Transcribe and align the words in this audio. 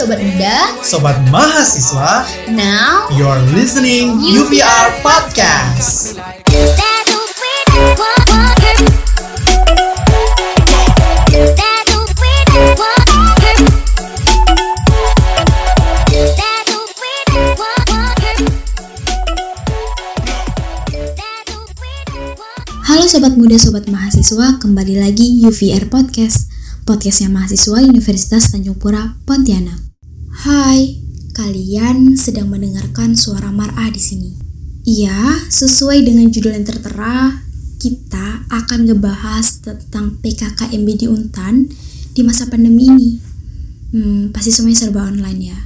Sobat 0.00 0.16
Muda. 0.16 0.56
Sobat 0.80 1.16
Mahasiswa, 1.28 2.24
Now, 2.56 3.12
you're 3.20 3.36
listening 3.52 4.16
UVR 4.16 4.96
Podcast. 5.04 6.16
Halo 22.88 23.04
Sobat 23.04 23.36
Muda, 23.36 23.60
Sobat 23.60 23.84
Mahasiswa, 23.92 24.64
kembali 24.64 24.96
lagi 24.96 25.44
UVR 25.44 25.92
Podcast, 25.92 26.48
podcastnya 26.88 27.28
mahasiswa 27.28 27.84
Universitas 27.84 28.48
Tanjung 28.48 28.80
Pura, 28.80 29.20
Pontianak. 29.28 29.89
Hai, 30.40 30.96
kalian 31.36 32.16
sedang 32.16 32.48
mendengarkan 32.48 33.12
suara 33.12 33.52
Mar'ah 33.52 33.92
di 33.92 34.00
sini. 34.00 34.32
Iya, 34.88 35.36
sesuai 35.52 36.00
dengan 36.00 36.32
judul 36.32 36.56
yang 36.56 36.64
tertera, 36.64 37.44
kita 37.76 38.48
akan 38.48 38.88
ngebahas 38.88 39.60
tentang 39.60 40.16
PKKMB 40.24 40.88
di 40.96 41.12
Untan 41.12 41.68
di 42.16 42.24
masa 42.24 42.48
pandemi 42.48 42.88
ini. 42.88 43.10
Hmm, 43.92 44.32
pasti 44.32 44.48
semuanya 44.48 44.88
serba 44.88 45.12
online 45.12 45.52
ya. 45.52 45.60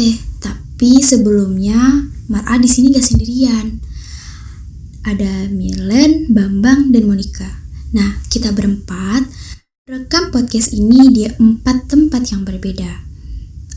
Eh, 0.00 0.16
tapi 0.40 1.04
sebelumnya 1.04 2.08
Mar'ah 2.32 2.56
di 2.56 2.72
sini 2.72 2.96
gak 2.96 3.04
sendirian 3.04 3.76
ada 5.04 5.52
Milen, 5.52 6.32
Bambang, 6.32 6.96
dan 6.96 7.04
Monica. 7.04 7.60
Nah, 7.92 8.24
kita 8.32 8.56
berempat 8.56 9.28
rekam 9.84 10.32
podcast 10.32 10.72
ini 10.72 11.12
di 11.12 11.28
empat 11.28 11.92
tempat 11.92 12.32
yang 12.32 12.48
berbeda. 12.48 13.11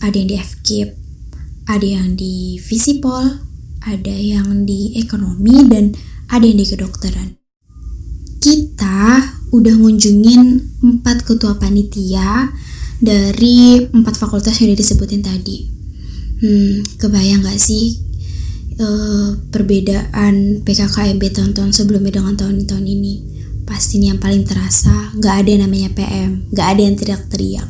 Ada 0.02 0.16
yang 0.20 0.30
di 0.32 0.38
FKIP, 0.40 0.90
ada 1.68 1.88
yang 1.88 2.16
di 2.18 2.58
Visipol, 2.60 3.44
ada 3.86 4.16
yang 4.16 4.66
di 4.66 4.98
ekonomi, 5.00 5.68
dan 5.70 5.96
ada 6.32 6.44
yang 6.44 6.60
di 6.60 6.68
kedokteran. 6.68 7.38
Kita 8.42 9.24
udah 9.54 9.76
ngunjungin 9.80 10.42
empat 10.84 11.24
ketua 11.24 11.56
panitia 11.56 12.52
dari 13.00 13.86
empat 13.88 14.16
fakultas 14.18 14.60
yang 14.60 14.74
udah 14.74 14.80
disebutin 14.80 15.24
tadi. 15.24 15.72
Hmm, 16.36 16.84
kebayang 17.00 17.48
gak 17.48 17.62
sih 17.62 18.06
uh, 18.80 19.40
perbedaan 19.52 20.62
PKKMB 20.64 21.24
tahun-tahun 21.32 21.72
sebelumnya 21.72 22.20
dengan 22.20 22.36
tahun-tahun 22.36 22.86
ini 22.86 23.14
pasti 23.66 23.98
ini 23.98 24.14
yang 24.14 24.22
paling 24.22 24.46
terasa 24.46 25.09
nggak 25.18 25.36
ada 25.42 25.50
yang 25.50 25.64
namanya 25.66 25.90
PM 25.98 26.46
nggak 26.54 26.68
ada 26.70 26.82
yang 26.86 26.96
teriak-teriak 26.96 27.70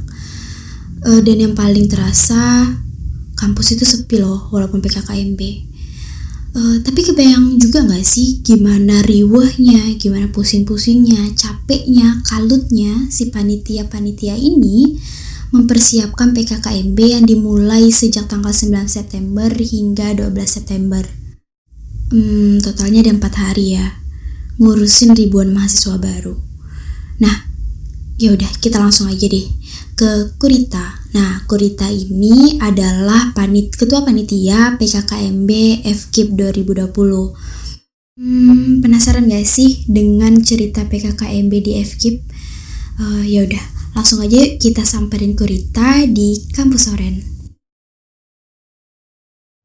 uh, 1.06 1.22
dan 1.22 1.38
yang 1.38 1.54
paling 1.54 1.86
terasa 1.86 2.76
kampus 3.38 3.78
itu 3.78 3.86
sepi 3.86 4.20
loh 4.20 4.50
walaupun 4.50 4.82
PKKMB 4.82 5.42
uh, 6.58 6.78
tapi 6.82 7.06
kebayang 7.06 7.62
juga 7.62 7.86
nggak 7.86 8.02
sih 8.04 8.42
gimana 8.42 9.06
riwahnya 9.06 9.96
gimana 10.02 10.28
pusing-pusingnya 10.34 11.38
capeknya 11.38 12.26
kalutnya 12.26 13.08
si 13.14 13.30
panitia-panitia 13.30 14.34
ini 14.34 14.98
mempersiapkan 15.54 16.36
PKKMB 16.36 17.00
yang 17.00 17.24
dimulai 17.24 17.88
sejak 17.88 18.28
tanggal 18.28 18.52
9 18.52 18.92
September 18.92 19.48
hingga 19.48 20.12
12 20.12 20.36
September. 20.44 21.06
Hmm, 22.12 22.60
totalnya 22.60 23.08
ada 23.08 23.16
4 23.16 23.24
hari 23.40 23.80
ya, 23.80 24.04
ngurusin 24.60 25.16
ribuan 25.16 25.56
mahasiswa 25.56 25.96
baru. 25.96 26.36
Nah, 27.24 27.48
ya 28.20 28.36
udah 28.36 28.52
kita 28.60 28.84
langsung 28.84 29.08
aja 29.08 29.32
deh 29.32 29.48
ke 29.96 30.36
Kurita. 30.38 31.02
Nah, 31.16 31.44
Kurita 31.48 31.88
ini 31.90 32.60
adalah 32.60 33.32
panit 33.32 33.74
ketua 33.74 34.04
panitia 34.04 34.76
PKKMB 34.76 35.82
FKIP 35.88 36.36
2020. 36.36 36.96
Hmm, 38.16 38.80
penasaran 38.80 39.28
gak 39.28 39.48
sih 39.48 39.84
dengan 39.88 40.40
cerita 40.40 40.88
PKKMB 40.88 41.54
di 41.60 41.72
FKIP? 41.84 42.16
Uh, 42.96 43.28
ya 43.28 43.44
udah, 43.44 43.76
Langsung 43.96 44.20
aja 44.20 44.60
kita 44.60 44.84
samperin 44.84 45.40
Kurita 45.40 46.04
di 46.04 46.52
kampus 46.52 46.92
Oren. 46.92 47.35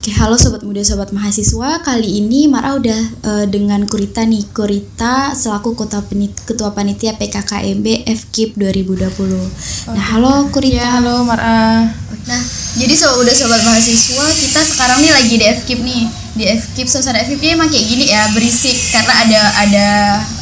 Oke, 0.00 0.16
halo 0.16 0.33
sobat 0.41 0.65
muda, 0.65 0.81
sobat 0.81 1.12
mahasiswa. 1.12 1.84
Kali 1.84 2.25
ini 2.25 2.49
Mara 2.49 2.72
udah 2.72 3.00
uh, 3.21 3.44
dengan 3.44 3.84
Kurita 3.84 4.25
nih. 4.25 4.49
Kurita 4.49 5.37
selaku 5.37 5.77
kota 5.77 6.00
penit 6.00 6.33
ketua 6.49 6.72
panitia 6.72 7.21
PKKMB 7.21 8.09
FKIP 8.09 8.56
2020. 8.56 8.97
Oke. 8.97 9.93
Nah, 9.93 10.05
halo 10.16 10.49
Kurita. 10.49 10.81
Ya, 10.81 10.87
halo 10.97 11.21
Mara. 11.21 11.84
Nah, 12.25 12.43
jadi 12.81 12.97
so, 12.97 13.12
udah 13.21 13.34
sobat 13.37 13.60
mahasiswa, 13.60 14.25
kita 14.41 14.60
sekarang 14.72 15.05
nih 15.05 15.12
lagi 15.12 15.34
di 15.37 15.44
FKIP 15.60 15.81
nih. 15.84 16.03
Di 16.33 16.44
FKIP 16.49 16.89
suasana 16.89 17.21
FKIP 17.21 17.60
emang 17.60 17.69
kayak 17.69 17.84
gini 17.84 18.09
ya, 18.09 18.25
berisik 18.33 18.81
karena 18.97 19.12
ada 19.12 19.43
ada 19.69 19.89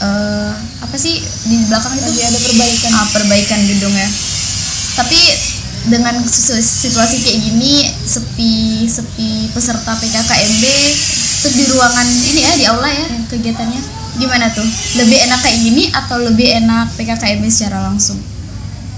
uh, 0.06 0.50
apa 0.86 0.94
sih 0.94 1.18
di 1.50 1.66
belakang 1.66 1.98
itu? 1.98 2.06
Lagi 2.06 2.22
ada 2.30 2.38
perbaikan. 2.46 2.90
Ah, 2.94 3.06
perbaikan 3.10 3.58
gedungnya. 3.66 4.06
Tapi 5.02 5.18
dengan 5.88 6.14
situasi 6.20 7.16
kayak 7.24 7.38
gini 7.38 7.86
sepi 8.18 8.82
sepi 8.90 9.46
peserta 9.54 9.94
PKKMB 9.94 10.64
terus 11.38 11.54
di 11.54 11.64
ruangan 11.70 12.06
ini 12.06 12.40
ya 12.42 12.52
di 12.58 12.64
aula 12.66 12.90
ya 12.90 13.06
kegiatannya. 13.30 13.80
Gimana 14.18 14.50
tuh? 14.50 14.66
Lebih 14.98 15.30
enak 15.30 15.38
kayak 15.38 15.58
gini 15.62 15.84
atau 15.94 16.18
lebih 16.18 16.50
enak 16.58 16.90
PKKMB 16.98 17.46
secara 17.46 17.86
langsung? 17.86 18.18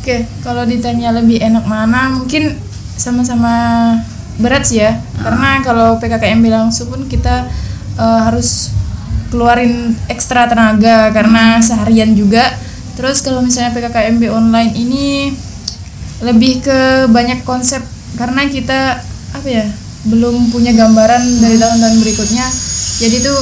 Oke 0.01 0.25
kalau 0.41 0.65
ditanya 0.65 1.13
lebih 1.13 1.37
enak 1.45 1.69
mana 1.69 2.17
mungkin 2.17 2.57
sama-sama 2.97 3.53
berat 4.41 4.65
sih 4.65 4.81
ya. 4.81 4.97
Uh. 4.97 5.29
karena 5.29 5.61
kalau 5.61 5.89
PKKMB 6.01 6.45
langsung 6.49 6.89
pun 6.89 7.05
kita 7.05 7.45
uh, 8.01 8.21
harus 8.25 8.73
keluarin 9.29 9.93
ekstra 10.09 10.49
tenaga 10.49 11.13
karena 11.13 11.61
seharian 11.61 12.17
juga. 12.17 12.57
Terus 12.97 13.21
kalau 13.21 13.45
misalnya 13.45 13.77
PKKMB 13.77 14.33
online 14.33 14.73
ini 14.73 15.33
lebih 16.21 16.65
ke 16.65 17.09
banyak 17.09 17.45
konsep 17.45 17.81
karena 18.17 18.45
kita 18.49 19.01
apa 19.37 19.49
ya 19.49 19.67
belum 20.09 20.49
punya 20.49 20.73
gambaran 20.73 21.23
dari 21.45 21.61
tahun-tahun 21.61 21.97
berikutnya. 22.01 22.47
Jadi 23.01 23.17
tuh 23.21 23.41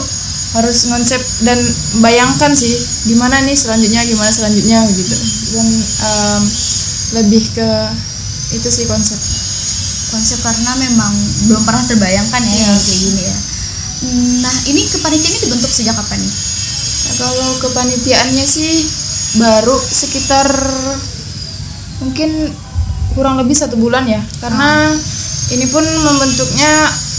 harus 0.59 0.89
konsep 0.89 1.21
dan 1.45 1.59
bayangkan 2.01 2.51
sih 2.57 2.73
gimana 3.13 3.39
nih 3.45 3.55
selanjutnya 3.55 4.01
gimana 4.07 4.31
selanjutnya 4.33 4.81
gitu. 4.91 5.17
Dan 5.55 5.67
um, 6.03 6.43
lebih 7.21 7.43
ke 7.55 7.71
itu 8.59 8.69
sih 8.69 8.87
konsep. 8.91 9.19
Konsep 10.09 10.39
karena 10.41 10.73
memang 10.89 11.13
belum 11.53 11.63
pernah 11.69 11.85
terbayangkan 11.85 12.43
ya 12.43 12.71
kayak 12.75 13.01
gini 13.07 13.23
ya. 13.23 13.37
Nah 14.47 14.57
ini 14.71 14.83
kepanitiaannya 14.89 15.43
dibentuk 15.47 15.71
sejak 15.71 15.95
kapan 15.95 16.19
nih? 16.23 16.35
Kalau 17.19 17.51
kepanitiaannya 17.67 18.47
sih 18.47 18.73
baru 19.43 19.77
sekitar 19.77 20.49
mungkin 22.03 22.31
kurang 23.13 23.37
lebih 23.43 23.55
satu 23.55 23.77
bulan 23.77 24.07
ya. 24.09 24.23
Karena 24.41 24.95
hmm. 24.95 25.18
Ini 25.49 25.67
pun 25.73 25.85
membentuknya 25.85 26.73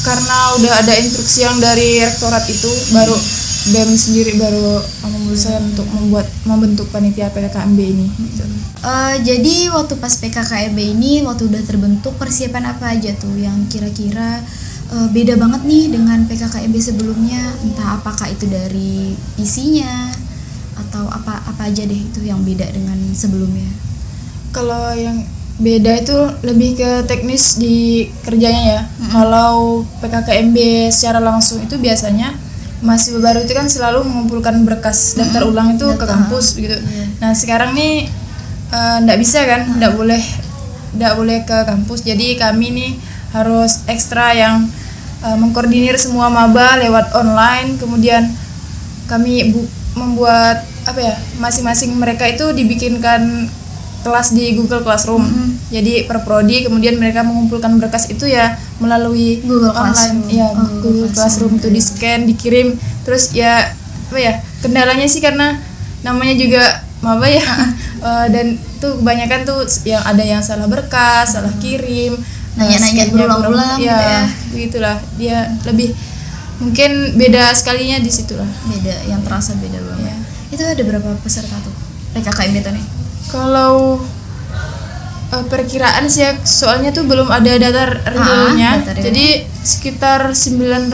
karena 0.06 0.38
udah 0.62 0.74
ada 0.86 0.94
instruksi 1.02 1.44
yang 1.44 1.58
dari 1.60 2.00
rektorat 2.00 2.46
itu 2.48 2.72
baru 2.96 3.18
BEM 3.70 3.92
sendiri 3.94 4.40
baru 4.40 4.82
memutuskan 5.04 5.62
untuk 5.76 5.88
membuat 5.92 6.26
membentuk 6.48 6.88
panitia 6.90 7.30
PKKMB 7.30 7.80
ini. 7.80 8.08
Gitu. 8.08 8.44
Uh, 8.80 9.16
jadi 9.22 9.70
waktu 9.76 10.00
pas 10.00 10.16
PKKMB 10.16 10.80
ini 10.80 11.22
waktu 11.28 11.52
udah 11.52 11.62
terbentuk 11.68 12.16
persiapan 12.16 12.74
apa 12.74 12.96
aja 12.96 13.12
tuh 13.20 13.36
yang 13.36 13.68
kira-kira 13.68 14.40
uh, 14.96 15.08
beda 15.12 15.36
banget 15.36 15.62
nih 15.68 15.86
dengan 15.92 16.24
PKKMB 16.26 16.76
sebelumnya 16.80 17.42
entah 17.62 18.00
apakah 18.00 18.32
itu 18.32 18.48
dari 18.48 19.14
isinya 19.36 20.08
atau 20.80 21.12
apa 21.12 21.44
apa 21.44 21.68
aja 21.68 21.84
deh 21.84 22.02
itu 22.08 22.24
yang 22.24 22.42
beda 22.42 22.72
dengan 22.72 22.98
sebelumnya. 23.12 23.68
Kalau 24.56 24.96
yang 24.96 25.22
beda 25.60 25.92
itu 26.00 26.18
lebih 26.48 26.80
ke 26.80 26.92
teknis 27.04 27.60
di 27.60 28.08
kerjanya 28.24 28.64
ya. 28.64 28.82
Mm-hmm. 28.88 29.10
Kalau 29.12 29.84
PKKMB 30.00 30.58
secara 30.90 31.20
langsung 31.20 31.60
itu 31.60 31.76
biasanya 31.76 32.32
masih 32.80 33.20
baru 33.20 33.44
itu 33.44 33.52
kan 33.52 33.68
selalu 33.68 34.08
mengumpulkan 34.08 34.64
berkas 34.64 35.20
daftar 35.20 35.44
mm-hmm. 35.44 35.52
ulang 35.52 35.68
itu 35.76 35.88
Data. 35.92 36.00
ke 36.00 36.06
kampus 36.08 36.46
gitu. 36.56 36.78
Yeah. 36.80 37.08
Nah 37.20 37.32
sekarang 37.36 37.76
nih 37.76 38.08
ndak 39.04 39.18
uh, 39.18 39.20
bisa 39.20 39.44
kan, 39.44 39.68
ndak 39.76 39.92
mm-hmm. 39.92 40.00
boleh 40.00 40.24
ndak 40.96 41.14
boleh 41.20 41.38
ke 41.44 41.58
kampus. 41.68 42.08
Jadi 42.08 42.40
kami 42.40 42.68
nih 42.72 42.92
harus 43.36 43.84
ekstra 43.92 44.32
yang 44.32 44.64
uh, 45.28 45.36
mengkoordinir 45.36 46.00
semua 46.00 46.32
maba 46.32 46.80
lewat 46.80 47.12
online. 47.20 47.76
Kemudian 47.76 48.32
kami 49.12 49.52
bu- 49.52 49.72
membuat 50.00 50.64
apa 50.88 51.00
ya 51.04 51.16
masing-masing 51.44 51.92
mereka 52.00 52.24
itu 52.32 52.56
dibikinkan 52.56 53.52
kelas 54.00 54.32
di 54.32 54.56
Google 54.56 54.82
Classroom. 54.82 55.22
Mm 55.22 55.32
-hmm. 55.32 55.50
Jadi 55.70 55.94
per 56.06 56.24
prodi 56.24 56.66
kemudian 56.66 56.98
mereka 56.98 57.22
mengumpulkan 57.22 57.78
berkas 57.78 58.10
itu 58.10 58.26
ya 58.26 58.54
melalui 58.80 59.44
Google 59.44 59.72
online 59.72 60.24
Classroom. 60.24 60.34
ya 60.34 60.48
oh, 60.48 60.54
Google, 60.56 60.80
Google 60.82 61.10
Classroom 61.12 61.52
itu 61.56 61.68
di 61.68 61.82
scan, 61.82 62.20
dikirim. 62.26 62.68
Terus 63.04 63.32
ya 63.32 63.76
apa 64.10 64.18
ya? 64.18 64.34
Kendalanya 64.60 65.06
sih 65.06 65.20
karena 65.20 65.60
namanya 66.02 66.34
juga 66.34 66.64
maba 67.00 67.28
ya 67.28 67.44
Eh, 68.00 68.28
dan 68.32 68.56
tuh 68.80 69.04
kebanyakan 69.04 69.44
tuh 69.44 69.60
yang 69.84 70.00
ada 70.00 70.24
yang 70.24 70.40
salah 70.40 70.72
berkas 70.72 71.36
salah 71.36 71.52
kirim 71.60 72.16
Nanya-nanya 72.56 72.80
scan-nya 72.80 73.12
berulang-ulang 73.12 73.76
belum- 73.76 73.84
gitu 73.84 73.92
ya. 74.08 74.24
begitulah 74.56 74.98
dia 75.20 75.38
lebih 75.68 75.92
mungkin 76.64 77.20
beda 77.20 77.52
sekalinya 77.52 78.00
di 78.00 78.08
situ 78.08 78.40
lah 78.40 78.48
beda 78.72 79.04
yang 79.04 79.20
terasa 79.20 79.52
beda 79.60 79.84
banget 79.84 80.16
Iya. 80.16 80.16
itu 80.48 80.64
ada 80.64 80.84
berapa 80.88 81.10
peserta 81.20 81.60
tuh 81.60 81.76
PKKMB 82.16 82.56
tuh 82.64 82.72
nih 82.72 82.86
kalau 83.30 84.02
eh, 85.30 85.46
perkiraan 85.46 86.06
sih 86.06 86.22
ya, 86.22 86.34
soalnya 86.40 86.90
tuh 86.90 87.06
belum 87.06 87.30
ada 87.30 87.56
data 87.56 87.84
realnya. 88.04 88.82
Real. 88.84 89.04
jadi 89.04 89.26
sekitar 89.62 90.34
900 90.34 90.90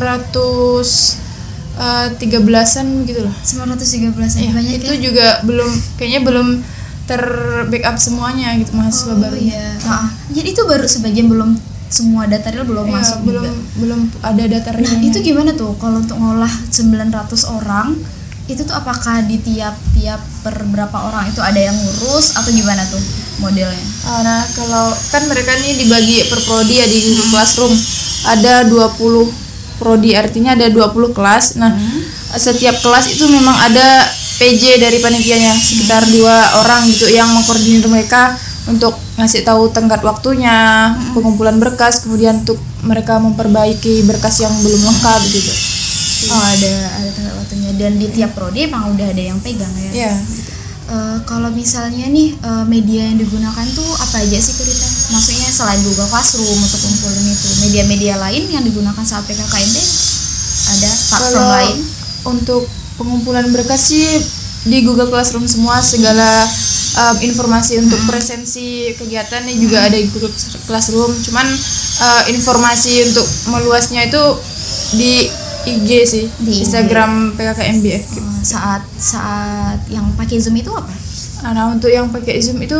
eh, 1.75 2.07
13-an 2.13 2.87
gitu 3.03 3.21
lah 3.21 3.35
913 3.35 4.15
Iya, 4.37 4.51
banyak 4.51 4.73
itu 4.77 4.91
ya? 4.91 4.99
juga 5.01 5.27
belum 5.41 5.69
kayaknya 5.95 6.21
belum 6.21 6.47
ter 7.05 7.21
backup 7.65 7.95
semuanya 7.95 8.57
gitu 8.57 8.73
mahasiswa 8.73 9.13
oh, 9.13 9.19
baru 9.19 9.37
iya. 9.37 9.77
Ah, 9.83 10.09
jadi 10.27 10.49
itu 10.49 10.63
baru 10.63 10.83
sebagian 10.83 11.27
belum 11.27 11.53
semua 11.85 12.25
data 12.25 12.49
real 12.49 12.65
belum 12.65 12.81
Iya, 12.83 12.95
masuk 12.97 13.19
belum 13.23 13.45
juga? 13.45 13.53
belum 13.77 14.01
ada 14.19 14.43
data 14.43 14.69
nah 14.71 14.77
realnya. 14.81 15.05
itu 15.05 15.17
gimana 15.21 15.53
tuh 15.53 15.77
kalau 15.77 16.01
untuk 16.01 16.17
ngolah 16.17 16.49
900 16.67 17.13
orang 17.53 17.93
itu 18.45 18.62
tuh 18.62 18.77
apakah 18.77 19.25
di 19.25 19.42
tiap-tiap 19.42 20.21
per 20.45 20.53
berapa 20.69 20.94
orang 20.94 21.33
itu 21.33 21.42
ada 21.42 21.57
yang 21.57 21.74
ngurus 21.74 22.38
atau 22.38 22.53
gimana 22.53 22.86
tuh 22.86 23.01
modelnya? 23.42 23.86
Ah, 24.06 24.21
nah 24.21 24.42
kalau 24.53 24.94
kan 25.09 25.25
mereka 25.25 25.50
nih 25.65 25.74
dibagi 25.81 26.30
per 26.30 26.39
prodi 26.45 26.77
ya 26.77 26.86
di 26.86 26.97
Google 27.01 27.30
Classroom 27.33 27.74
ada 28.30 28.53
20 28.69 29.81
prodi 29.81 30.13
artinya 30.13 30.53
ada 30.53 30.69
20 30.69 31.18
kelas. 31.18 31.57
Nah 31.57 31.74
setiap 32.38 32.77
kelas 32.86 33.18
itu 33.18 33.25
memang 33.25 33.56
ada 33.56 33.88
PJ 34.36 34.77
dari 34.77 35.00
panitianya 35.00 35.56
sekitar 35.56 36.03
dua 36.19 36.36
orang 36.62 36.83
gitu 36.86 37.07
yang 37.07 37.25
mengkoordinir 37.31 37.88
mereka 37.88 38.36
untuk 38.68 38.97
ngasih 39.15 39.45
tahu 39.45 39.71
tenggat 39.71 40.01
waktunya 40.03 40.92
pengumpulan 41.15 41.56
berkas 41.62 42.03
kemudian 42.03 42.44
untuk 42.44 42.59
mereka 42.83 43.21
memperbaiki 43.21 44.03
berkas 44.03 44.44
yang 44.44 44.51
belum 44.62 44.81
lengkap 44.83 45.21
gitu 45.31 45.75
oh 46.31 46.44
ada 46.44 46.73
ada 47.01 47.09
tenggat 47.12 47.35
waktunya 47.39 47.71
dan 47.75 47.94
di 48.00 48.07
tiap 48.12 48.31
prodi 48.33 48.67
emang 48.67 48.95
udah 48.95 49.07
ada 49.12 49.23
yang 49.23 49.39
pegang 49.44 49.73
ya 49.75 49.91
ya 49.94 50.13
Eh, 50.85 51.17
kalau 51.25 51.50
misalnya 51.50 52.06
nih 52.13 52.38
eh, 52.38 52.65
media 52.69 53.09
yang 53.09 53.17
digunakan 53.17 53.65
tuh 53.73 53.89
apa 54.06 54.21
aja 54.21 54.38
sih 54.38 54.53
Kurita? 54.53 54.85
Maksudnya 55.17 55.50
selain 55.50 55.81
Google 55.81 56.06
Classroom 56.06 56.45
untuk 56.45 56.77
kumpulin 56.77 57.25
itu, 57.25 57.50
media-media 57.65 58.21
lain 58.21 58.45
yang 58.53 58.62
digunakan 58.62 59.01
saat 59.01 59.25
PKKMB 59.25 59.75
ada 60.65 60.89
platform 60.94 61.25
Kalau 61.25 61.45
lain? 61.57 61.77
untuk 62.29 62.63
pengumpulan 63.01 63.50
berkas 63.50 63.81
sih 63.81 64.06
di 64.69 64.85
Google 64.85 65.09
Classroom 65.09 65.50
semua 65.50 65.81
segala 65.81 66.29
um, 67.01 67.18
informasi 67.18 67.81
untuk 67.81 67.97
presensi 68.06 68.94
kegiatan 68.94 69.41
ini 69.41 69.65
juga 69.65 69.89
ada 69.89 69.97
di 69.97 70.06
Google 70.13 70.38
Classroom. 70.69 71.09
Cuman 71.25 71.50
uh, 71.97 72.23
informasi 72.29 73.09
untuk 73.09 73.25
meluasnya 73.50 74.06
itu 74.06 74.21
di 75.01 75.44
IG 75.65 75.89
sih, 76.06 76.25
Di 76.41 76.62
IG. 76.62 76.69
Instagram 76.69 77.33
PKKMBF. 77.35 78.06
Eh, 78.21 78.41
saat 78.45 78.85
saat 78.95 79.81
yang 79.89 80.06
pakai 80.13 80.38
Zoom 80.38 80.56
itu 80.56 80.69
apa? 80.71 80.94
Nah, 81.45 81.73
untuk 81.73 81.89
yang 81.89 82.09
pakai 82.09 82.41
Zoom 82.41 82.62
itu 82.62 82.77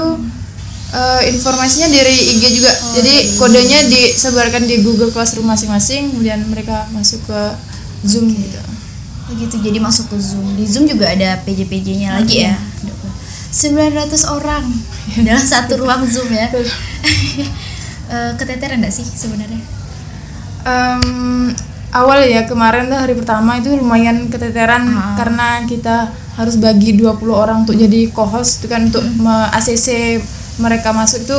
uh, 0.93 1.21
informasinya 1.25 1.89
dari 1.89 2.15
IG 2.37 2.43
juga. 2.61 2.71
Jadi 2.97 3.37
kodenya 3.37 3.79
disebarkan 3.89 4.63
di 4.65 4.81
Google 4.81 5.11
Classroom 5.11 5.49
masing-masing, 5.49 6.13
kemudian 6.13 6.41
mereka 6.49 6.85
masuk 6.93 7.21
ke 7.25 7.41
Zoom 8.05 8.29
gitu. 8.31 8.61
Begitu 9.33 9.55
jadi 9.61 9.79
masuk 9.81 10.13
ke 10.13 10.17
Zoom. 10.21 10.45
Di 10.53 10.65
Zoom 10.69 10.85
juga 10.85 11.09
ada 11.09 11.41
PJ-PJ-nya 11.43 12.21
lagi 12.21 12.45
ya. 12.45 12.53
900 13.55 14.35
orang 14.35 14.65
dalam 15.23 15.45
satu 15.45 15.77
ruang 15.81 16.05
Zoom 16.05 16.29
ya. 16.29 16.47
Eh, 18.05 18.31
keteteran 18.38 18.77
enggak 18.85 18.93
sih 18.93 19.01
sebenarnya? 19.01 19.57
Em, 20.61 21.49
awal 21.91 22.23
ya 22.23 22.43
kemarin 22.43 22.87
tuh 22.87 22.97
hari 22.97 23.13
pertama 23.13 23.57
itu 23.57 23.69
lumayan 23.71 24.27
keteteran 24.27 24.87
karena 25.15 25.63
kita 25.63 26.09
harus 26.35 26.55
bagi 26.55 26.93
20 26.93 27.15
orang 27.31 27.57
untuk 27.63 27.75
jadi 27.75 28.09
co-host 28.09 28.59
itu 28.59 28.67
kan 28.67 28.87
untuk 28.87 29.03
me- 29.15 29.49
ACC 29.51 30.19
mereka 30.57 30.91
masuk 30.91 31.21
itu 31.21 31.37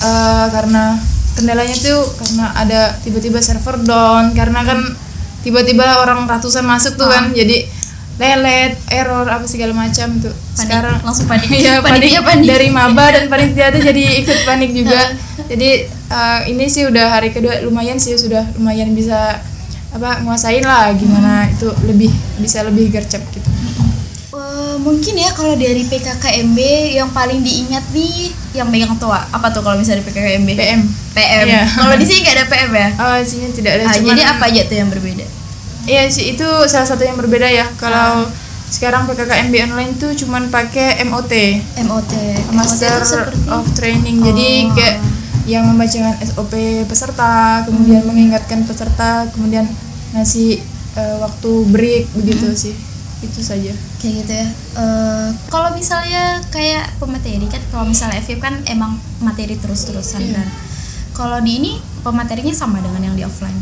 eh, 0.00 0.46
karena 0.50 0.96
kendalanya 1.34 1.74
tuh 1.74 2.00
karena 2.14 2.44
ada 2.54 2.80
tiba-tiba 3.00 3.38
server 3.38 3.80
down 3.80 4.32
karena 4.32 4.60
kan 4.62 4.80
tiba-tiba 5.40 6.00
orang 6.00 6.24
ratusan 6.24 6.64
masuk 6.64 6.94
tuh 6.94 7.04
kan 7.06 7.32
jadi 7.32 7.64
lelet 8.14 8.78
error 8.88 9.26
apa 9.26 9.42
segala 9.44 9.74
macam 9.74 10.06
tuh 10.22 10.30
sekarang 10.54 11.02
langsung 11.02 11.26
panik. 11.26 11.50
Iya, 11.58 11.82
Paniknya 11.82 12.22
panik, 12.22 12.24
panik. 12.24 12.46
dari 12.46 12.68
maba 12.70 13.10
dan 13.10 13.26
panitia 13.26 13.74
tuh 13.74 13.82
jadi 13.82 14.22
ikut 14.22 14.38
panik 14.46 14.70
juga. 14.70 15.00
Jadi 15.46 15.70
eh, 15.86 16.40
ini 16.48 16.64
sih 16.66 16.84
udah 16.84 17.06
hari 17.10 17.30
kedua 17.30 17.60
lumayan 17.60 17.96
sih 17.96 18.14
sudah 18.14 18.44
lumayan 18.54 18.90
bisa 18.90 19.40
apa 19.90 20.20
nguasain 20.20 20.60
lah 20.60 20.90
gimana 20.92 21.46
itu 21.46 21.66
lebih 21.84 22.10
bisa 22.36 22.62
lebih 22.62 22.90
gercep 22.90 23.22
gitu. 23.30 23.46
Eh, 24.34 24.76
mungkin 24.76 25.14
ya 25.14 25.30
kalau 25.30 25.54
dari 25.54 25.84
PKKMB 25.84 26.58
yang 26.92 27.08
paling 27.08 27.40
diingat 27.40 27.86
nih 27.88 28.28
yang 28.52 28.66
megang 28.66 28.96
tua 28.96 29.22
apa 29.24 29.48
tuh 29.48 29.62
kalau 29.62 29.74
misalnya 29.74 30.02
di 30.02 30.08
PKKMB 30.08 30.48
PM. 30.52 30.80
PM 31.14 31.46
Iya. 31.46 31.62
kalau 31.70 31.94
di 31.94 32.04
sini 32.04 32.18
nggak 32.20 32.34
ada 32.34 32.46
PM 32.46 32.70
ya 32.72 32.88
Oh, 33.02 33.16
sini 33.22 33.46
tidak 33.50 33.72
ada 33.72 33.84
Ah, 33.84 33.92
cuman 33.92 34.10
jadi 34.10 34.22
apa 34.28 34.44
aja 34.48 34.62
tuh 34.64 34.76
yang 34.76 34.90
berbeda 34.90 35.26
Iya 35.84 36.02
sih 36.08 36.32
itu 36.32 36.48
salah 36.64 36.88
satu 36.88 37.04
yang 37.04 37.14
berbeda 37.14 37.44
ya. 37.44 37.68
Kalau 37.76 38.24
sekarang 38.66 39.04
PKKMB 39.04 39.54
online 39.68 39.92
tuh 39.94 40.16
cuman 40.16 40.48
pakai 40.48 41.04
MOT. 41.04 41.30
MOT 41.84 42.12
Master 42.50 43.04
seperti 43.04 43.36
of 43.46 43.68
Training. 43.70 44.16
Jadi 44.18 44.48
Oh. 44.64 44.72
kayak 44.72 44.96
yang 45.44 45.68
membacakan 45.68 46.16
SOP 46.20 46.52
peserta, 46.84 47.64
kemudian 47.64 48.02
mengingatkan 48.04 48.64
peserta, 48.64 49.28
kemudian 49.30 49.68
ngasih 50.12 50.60
eh, 50.94 51.16
waktu 51.20 51.50
break 51.68 52.04
begitu 52.14 52.48
sih. 52.54 52.74
Itu 53.20 53.40
saja. 53.40 53.72
kayak 53.96 54.14
gitu 54.20 54.32
ya 54.36 54.46
Eh, 54.76 55.28
kalau 55.48 55.72
misalnya 55.72 56.44
kayak 56.52 56.92
pemateri 57.00 57.48
kan 57.48 57.62
kalau 57.72 57.88
misalnya 57.88 58.20
FIP 58.20 58.36
kan 58.36 58.60
emang 58.68 59.00
materi 59.18 59.56
terus-terusan 59.56 60.20
Iya. 60.20 60.44
kan 60.44 60.48
kalau 61.10 61.40
di 61.40 61.56
ini 61.56 61.72
pematerinya 62.04 62.52
sama 62.52 62.84
dengan 62.84 63.00
yang 63.00 63.16
di 63.16 63.24
offline 63.24 63.56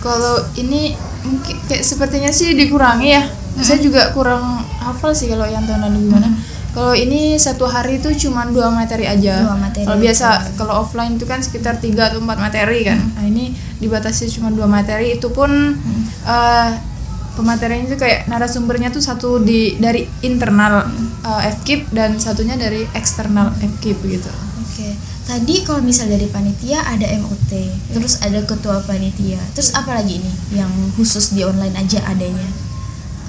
Kalau 0.00 0.40
ini 0.56 0.96
mungkin 1.20 1.56
kayak 1.64 1.84
sepertinya 1.84 2.28
sih 2.28 2.52
dikurangi 2.52 3.08
ya. 3.08 3.24
Saya 3.56 3.80
juga 3.80 4.08
kurang 4.12 4.40
hafal 4.80 5.12
sih 5.12 5.28
kalau 5.28 5.44
yang 5.44 5.64
tahun 5.64 5.84
lalu 5.88 6.08
gimana. 6.08 6.28
Kalau 6.74 6.90
ini 6.90 7.38
satu 7.38 7.70
hari 7.70 8.02
itu 8.02 8.10
cuma 8.26 8.42
dua 8.50 8.66
materi 8.74 9.06
aja. 9.06 9.46
Dua 9.46 9.54
materi 9.54 9.86
Kalau 9.86 10.02
biasa 10.02 10.26
kalau 10.58 10.82
offline 10.82 11.14
itu 11.14 11.22
kan 11.22 11.38
sekitar 11.38 11.78
tiga 11.78 12.10
atau 12.10 12.18
empat 12.18 12.42
materi 12.42 12.82
kan. 12.82 12.98
Nah 13.14 13.22
ini 13.22 13.54
dibatasi 13.78 14.26
cuma 14.34 14.50
dua 14.50 14.66
materi 14.66 15.14
itu 15.14 15.30
pun 15.30 15.78
eh, 16.26 16.70
pematerinya 17.38 17.86
itu 17.86 17.94
kayak 17.94 18.26
narasumbernya 18.26 18.90
tuh 18.90 18.98
satu 18.98 19.38
di 19.38 19.78
dari 19.78 20.02
internal 20.26 20.90
eh, 21.22 21.54
FKIP 21.62 21.94
dan 21.94 22.18
satunya 22.18 22.58
dari 22.58 22.82
eksternal 22.90 23.54
FKIP 23.54 23.98
gitu. 24.10 24.30
Oke, 24.58 24.98
tadi 25.30 25.62
kalau 25.62 25.78
misal 25.78 26.10
dari 26.10 26.26
panitia 26.26 26.82
ada 26.82 27.06
MOT, 27.22 27.54
terus 27.94 28.18
ada 28.18 28.42
ketua 28.42 28.82
panitia, 28.82 29.38
terus 29.54 29.70
apa 29.78 29.94
lagi 29.94 30.18
ini 30.18 30.32
yang 30.58 30.70
khusus 30.98 31.38
di 31.38 31.46
online 31.46 31.78
aja 31.78 32.02
adanya? 32.10 32.50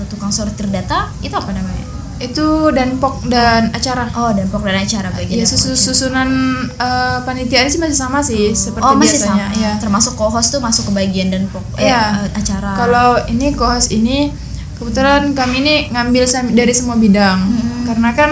Tukang 0.09 0.33
sortir 0.33 0.65
data 0.73 1.13
itu 1.21 1.37
apa 1.37 1.53
namanya? 1.53 2.04
Itu 2.17 2.71
dan 2.71 2.95
POK 2.95 3.27
dan 3.27 3.69
acara. 3.69 4.07
Oh, 4.15 4.31
dan 4.31 4.47
pokok 4.47 4.71
dan 4.71 4.79
acara 4.81 5.11
bagian. 5.11 5.41
Iya 5.41 5.45
susu 5.45 5.75
susunan 5.75 6.29
eh, 6.71 7.17
panitia 7.23 7.67
sih 7.67 7.77
masih 7.77 7.97
sama 7.97 8.23
sih 8.23 8.55
seperti 8.55 8.85
Oh, 8.85 8.95
masih 8.95 9.19
biasanya. 9.19 9.47
sama. 9.51 9.57
Iya. 9.59 9.71
Termasuk 9.83 10.13
co-host 10.15 10.49
tuh 10.49 10.61
masuk 10.63 10.89
ke 10.89 10.93
bagian 10.95 11.27
dan 11.29 11.45
pok 11.51 11.63
eh, 11.75 11.91
Iya. 11.91 12.23
eh, 12.23 12.39
acara. 12.39 12.71
Kalau 12.75 13.09
ini 13.27 13.51
kohos 13.51 13.91
ini 13.91 14.31
kebetulan 14.75 15.31
kami 15.31 15.55
ini 15.63 15.75
ngambil 15.89 16.23
dari 16.51 16.73
semua 16.75 16.95
bidang 16.95 17.39
karena 17.87 18.11
kan 18.11 18.31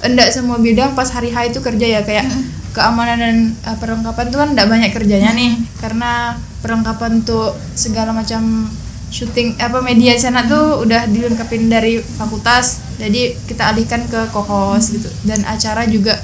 enggak 0.00 0.32
semua 0.32 0.56
bidang 0.56 0.96
pas 0.96 1.08
hari 1.08 1.28
H 1.28 1.52
itu 1.52 1.60
kerja 1.60 1.86
ya 1.88 2.00
kayak 2.00 2.24
keamanan 2.72 3.16
dan 3.20 3.36
eh, 3.52 3.76
perlengkapan 3.76 4.24
tuh 4.28 4.38
kan 4.40 4.48
enggak 4.56 4.68
banyak 4.68 4.90
kerjanya 4.92 5.32
nih 5.32 5.56
karena 5.80 6.36
perlengkapan 6.60 7.20
tuh 7.22 7.52
segala 7.72 8.12
macam 8.12 8.68
syuting 9.06 9.54
apa 9.56 9.80
media 9.80 10.12
di 10.12 10.20
sana 10.20 10.44
tuh 10.44 10.80
udah 10.82 11.06
dilengkapin 11.06 11.68
dari 11.68 12.00
fakultas 12.00 12.82
jadi 12.96 13.22
kita 13.44 13.62
alihkan 13.70 14.04
ke 14.06 14.20
kohos 14.30 14.90
gitu 14.90 15.08
dan 15.22 15.44
acara 15.44 15.84
juga 15.84 16.16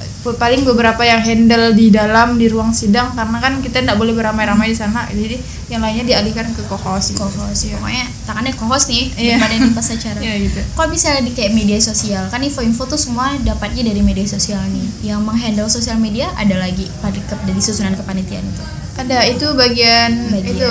eh, 0.00 0.34
paling 0.34 0.64
beberapa 0.64 1.00
yang 1.00 1.20
handle 1.20 1.70
di 1.72 1.88
dalam 1.88 2.34
di 2.34 2.48
ruang 2.48 2.72
sidang 2.72 3.14
karena 3.14 3.38
kan 3.38 3.60
kita 3.60 3.78
tidak 3.80 3.94
boleh 3.94 4.10
beramai-ramai 4.12 4.68
di 4.68 4.76
sana 4.76 5.06
jadi 5.08 5.38
yang 5.66 5.82
lainnya 5.82 6.06
dialihkan 6.06 6.46
ke 6.54 6.62
kohos 6.70 7.10
gitu. 7.10 7.26
co-host, 7.26 7.66
pokoknya 7.74 8.06
tangannya 8.22 8.54
co-host 8.54 8.86
nih 8.86 9.10
Iya. 9.18 9.34
daripada 9.34 9.54
ini 9.58 9.68
pas 9.74 9.88
acara. 9.90 10.18
Iya 10.22 10.34
gitu. 10.46 10.60
Kalau 10.62 10.88
misalnya 10.88 11.22
di 11.26 11.32
kayak 11.34 11.52
media 11.52 11.78
sosial, 11.82 12.22
kan 12.30 12.38
info-info 12.38 12.86
tuh 12.86 12.94
semua 12.94 13.34
dapatnya 13.42 13.82
dari 13.82 13.98
media 13.98 14.22
sosial 14.22 14.62
nih. 14.70 15.10
Yang 15.10 15.26
menghandle 15.26 15.66
sosial 15.66 15.98
media 15.98 16.30
ada 16.38 16.54
lagi 16.54 16.86
pada 17.02 17.18
dari 17.42 17.58
susunan 17.58 17.98
kepanitiaan 17.98 18.46
itu. 18.46 18.62
Ada 18.94 19.26
itu 19.26 19.46
bagian, 19.58 20.30
Bagian. 20.30 20.54
itu 20.54 20.68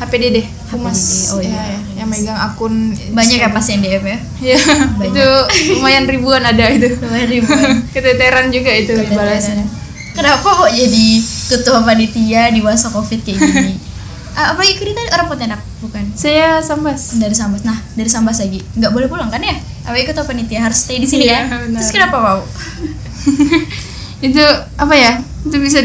HPDD. 0.00 0.36
Humas 0.72 1.30
Oh 1.30 1.38
ya, 1.38 1.48
iya. 1.48 1.62
ya, 1.68 1.78
yang 1.98 2.08
megang 2.08 2.34
akun 2.34 2.90
Banyak 3.12 3.38
ya 3.38 3.48
pas 3.48 3.64
yang 3.64 3.80
DM 3.80 4.04
ya. 4.04 4.18
ya 4.50 4.58
itu 5.02 5.26
lumayan 5.72 6.04
ribuan 6.04 6.40
ada 6.40 6.66
itu 6.66 6.88
Lumayan 6.96 7.28
ribuan. 7.30 7.70
keteteran 7.94 8.48
juga 8.48 8.72
itu 8.72 8.92
balasnya 9.08 9.64
Kenapa 10.12 10.44
kok 10.44 10.68
jadi 10.68 11.06
ketua 11.48 11.80
panitia 11.80 12.48
di 12.48 12.60
masa 12.60 12.88
covid 12.88 13.20
kayak 13.20 13.38
gini? 13.38 13.74
Ah, 14.32 14.56
apa 14.56 14.64
ikut 14.64 14.80
tadi 14.88 15.12
orang 15.12 15.28
Pontianak 15.28 15.60
bukan? 15.78 16.08
saya 16.16 16.56
sambas 16.58 17.20
Dari 17.20 17.36
Sambas. 17.36 17.68
Nah, 17.68 17.76
dari 17.92 18.08
Sambas 18.08 18.40
lagi. 18.40 18.64
Nggak 18.72 18.88
boleh 18.88 19.04
pulang 19.04 19.28
kan 19.28 19.44
ya? 19.44 19.52
Apa 19.84 19.92
ikut 19.92 20.16
ketua 20.16 20.24
panitia 20.24 20.64
harus 20.64 20.88
stay 20.88 20.96
di 20.96 21.04
sini 21.04 21.28
Iya, 21.28 21.36
ya? 21.36 21.40
benar. 21.60 21.76
Terus 21.76 21.92
kenapa 21.92 22.16
mau? 22.16 22.40
itu 24.24 24.40
apa 24.72 24.94
ya 24.94 25.20
itu 25.42 25.56
bisa 25.58 25.84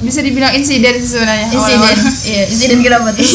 bisa 0.00 0.20
dibilang 0.22 0.54
insiden 0.54 0.94
sebenarnya 0.96 1.52
Insiden. 1.52 1.96
Iya, 2.24 2.42
insiden 2.48 2.78
kenapa 2.80 3.12
tuh? 3.12 3.28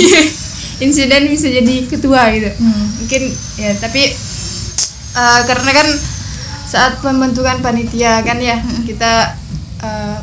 Insiden 0.80 1.26
bisa 1.26 1.48
jadi 1.48 1.76
ketua 1.86 2.30
gitu 2.32 2.50
Hmm. 2.54 2.86
mungkin 2.98 3.22
ya 3.56 3.72
tapi 3.76 4.04
eh, 5.14 5.42
karena 5.44 5.72
kan 5.74 5.88
saat 6.64 7.00
pembentukan 7.00 7.60
panitia 7.60 8.20
kan 8.22 8.38
ya 8.38 8.60
kita 8.84 9.34
eh, 9.80 10.18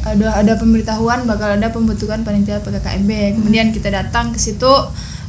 ada 0.00 0.28
ada 0.36 0.52
pemberitahuan 0.54 1.24
bakal 1.24 1.52
ada 1.52 1.68
pembentukan 1.68 2.20
panitia 2.20 2.58
PKKMB 2.58 3.10
kemudian 3.36 3.70
kita 3.70 3.88
datang 3.88 4.30
ke 4.30 4.38
situ 4.38 4.72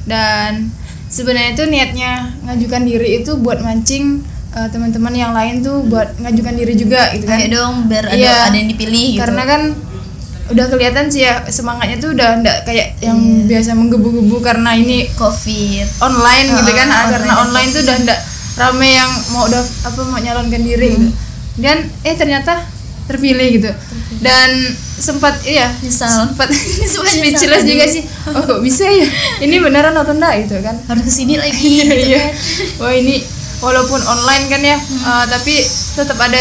dan 0.05 0.71
sebenarnya 1.07 1.51
itu 1.51 1.63
niatnya 1.65 2.11
ngajukan 2.43 2.83
diri 2.83 3.19
itu 3.19 3.35
buat 3.35 3.59
mancing 3.59 4.21
eh, 4.49 4.67
teman-teman 4.67 5.13
yang 5.13 5.31
lain 5.31 5.59
tuh 5.59 5.83
buat 5.83 6.17
ngajukan 6.17 6.53
diri 6.53 6.73
juga 6.73 7.11
gitu 7.11 7.25
kan 7.25 7.39
Ayo 7.39 7.49
dong 7.51 7.75
biar 7.85 8.05
ada 8.07 8.15
Iya. 8.15 8.35
ada 8.45 8.55
yang 8.55 8.69
dipilih 8.69 9.07
gitu. 9.11 9.19
karena 9.19 9.43
kan 9.45 9.61
udah 10.49 10.65
kelihatan 10.67 11.05
sih 11.07 11.21
ya 11.21 11.45
semangatnya 11.45 11.97
tuh 11.97 12.11
udah 12.11 12.29
ndak 12.37 12.57
kayak 12.63 12.97
yang 12.99 13.15
Iya. 13.15 13.45
biasa 13.47 13.69
menggebu-gebu 13.73 14.37
karena 14.39 14.73
ini 14.73 15.05
covid. 15.13 15.85
online 15.99 16.47
gitu 16.51 16.71
kan 16.71 16.87
Ah, 16.87 16.95
Ah, 16.95 17.05
karena 17.09 17.33
online. 17.35 17.45
online 17.45 17.69
tuh 17.69 17.81
udah 17.81 17.97
ndak 18.01 18.19
rame 18.55 18.87
yang 18.89 19.11
mau 19.29 19.45
udah 19.45 19.61
apa 19.61 19.99
mau 20.03 20.17
nyalonkan 20.17 20.59
diri 20.59 20.87
gitu 20.91 21.07
dan 21.57 21.77
eh 22.01 22.13
ternyata 22.13 22.65
terpilih 23.05 23.47
gitu 23.53 23.71
dan 24.19 24.49
sempat 24.95 25.39
iya 25.43 25.71
Misal. 25.79 26.11
sempat 26.27 26.51
Sempat 26.91 27.09
speechless 27.09 27.63
juga 27.63 27.85
sih 27.85 28.03
oh 28.27 28.41
kok 28.43 28.59
bisa 28.59 28.83
ya 28.85 29.07
ini 29.39 29.57
beneran 29.57 29.93
atau 29.93 30.11
enggak 30.11 30.43
gitu 30.43 30.59
kan 30.59 30.75
Harus 30.83 31.03
ke 31.03 31.13
sini 31.13 31.35
lagi 31.35 31.55
gitu 31.79 31.89
Iya. 31.89 32.19
kan. 32.19 32.31
Wah 32.79 32.93
ini 32.93 33.23
walaupun 33.59 33.99
online 33.99 34.45
kan 34.47 34.61
ya, 34.61 34.77
eh, 34.79 35.25
tapi 35.27 35.55
tetap 35.93 36.15
ada 36.17 36.39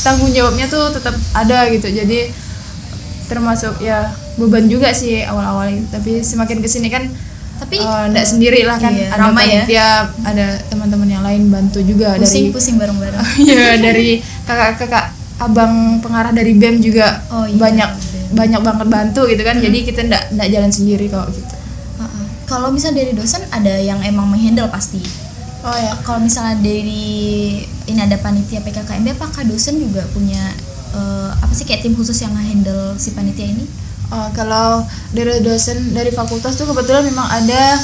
tanggung 0.00 0.30
jawabnya 0.30 0.66
tuh 0.66 0.90
tetap 0.90 1.10
ada 1.32 1.66
gitu. 1.68 1.90
Jadi 1.90 2.30
termasuk 3.26 3.78
ya 3.78 4.10
beban 4.34 4.66
juga 4.66 4.90
sih 4.90 5.22
awal-awal. 5.22 5.70
Tapi 5.88 6.20
semakin 6.20 6.58
ke 6.58 6.68
sini 6.68 6.88
kan 6.88 7.06
Tapi 7.58 7.78
eh, 7.78 8.04
nggak 8.10 8.26
sendiri 8.26 8.66
lah 8.66 8.74
kan. 8.74 8.90
iya, 8.90 9.06
ada 9.08 9.22
ramai 9.22 9.46
ya. 9.46 9.62
panitia, 9.62 9.88
ada 10.26 10.46
teman-teman 10.66 11.06
yang 11.06 11.22
lain 11.22 11.46
bantu 11.46 11.78
juga 11.78 12.18
pusing 12.18 12.50
dari 12.50 12.54
pusing 12.54 12.76
bareng-bareng. 12.76 13.22
ya 13.50 13.78
dari 13.78 14.18
kakak-kakak 14.42 15.14
abang 15.38 15.98
pengarah 15.98 16.30
dari 16.30 16.54
BEM 16.54 16.78
juga 16.78 17.22
Oh, 17.30 17.46
iya, 17.46 17.54
banyak 17.54 17.90
BEM. 17.94 18.34
banyak 18.34 18.60
banget 18.62 18.86
bantu 18.88 19.20
gitu 19.26 19.42
kan. 19.42 19.56
Jadi 19.58 19.78
kita 19.82 20.00
ndak 20.02 20.34
ndak 20.34 20.48
jalan 20.50 20.70
sendiri 20.70 21.06
kok 21.06 21.30
gitu. 21.30 21.54
Kalau 22.42 22.68
misal 22.68 22.92
dari 22.92 23.16
dosen 23.16 23.40
ada 23.48 23.80
yang 23.80 24.02
emang 24.04 24.28
menghandle 24.28 24.68
pasti. 24.68 25.00
Oh 25.62 25.72
ya. 25.72 25.94
Kalau 26.02 26.20
misalnya 26.20 26.58
dari 26.58 27.62
ini 27.64 28.00
ada 28.02 28.18
panitia 28.18 28.60
PKKMB, 28.60 29.16
apakah 29.16 29.46
dosen 29.46 29.78
juga 29.78 30.02
punya 30.10 30.52
eh, 30.92 31.30
apa 31.32 31.52
sih 31.52 31.64
kayak 31.64 31.82
tim 31.82 31.92
khusus 31.92 32.16
yang 32.20 32.32
handle 32.32 32.94
si 32.96 33.12
panitia 33.12 33.48
ini? 33.48 33.64
Oh, 34.12 34.28
kalau 34.36 34.84
dari 35.10 35.40
dosen 35.40 35.96
dari 35.96 36.12
fakultas 36.12 36.52
tuh 36.54 36.68
kebetulan 36.68 37.02
memang 37.02 37.24
ada 37.24 37.80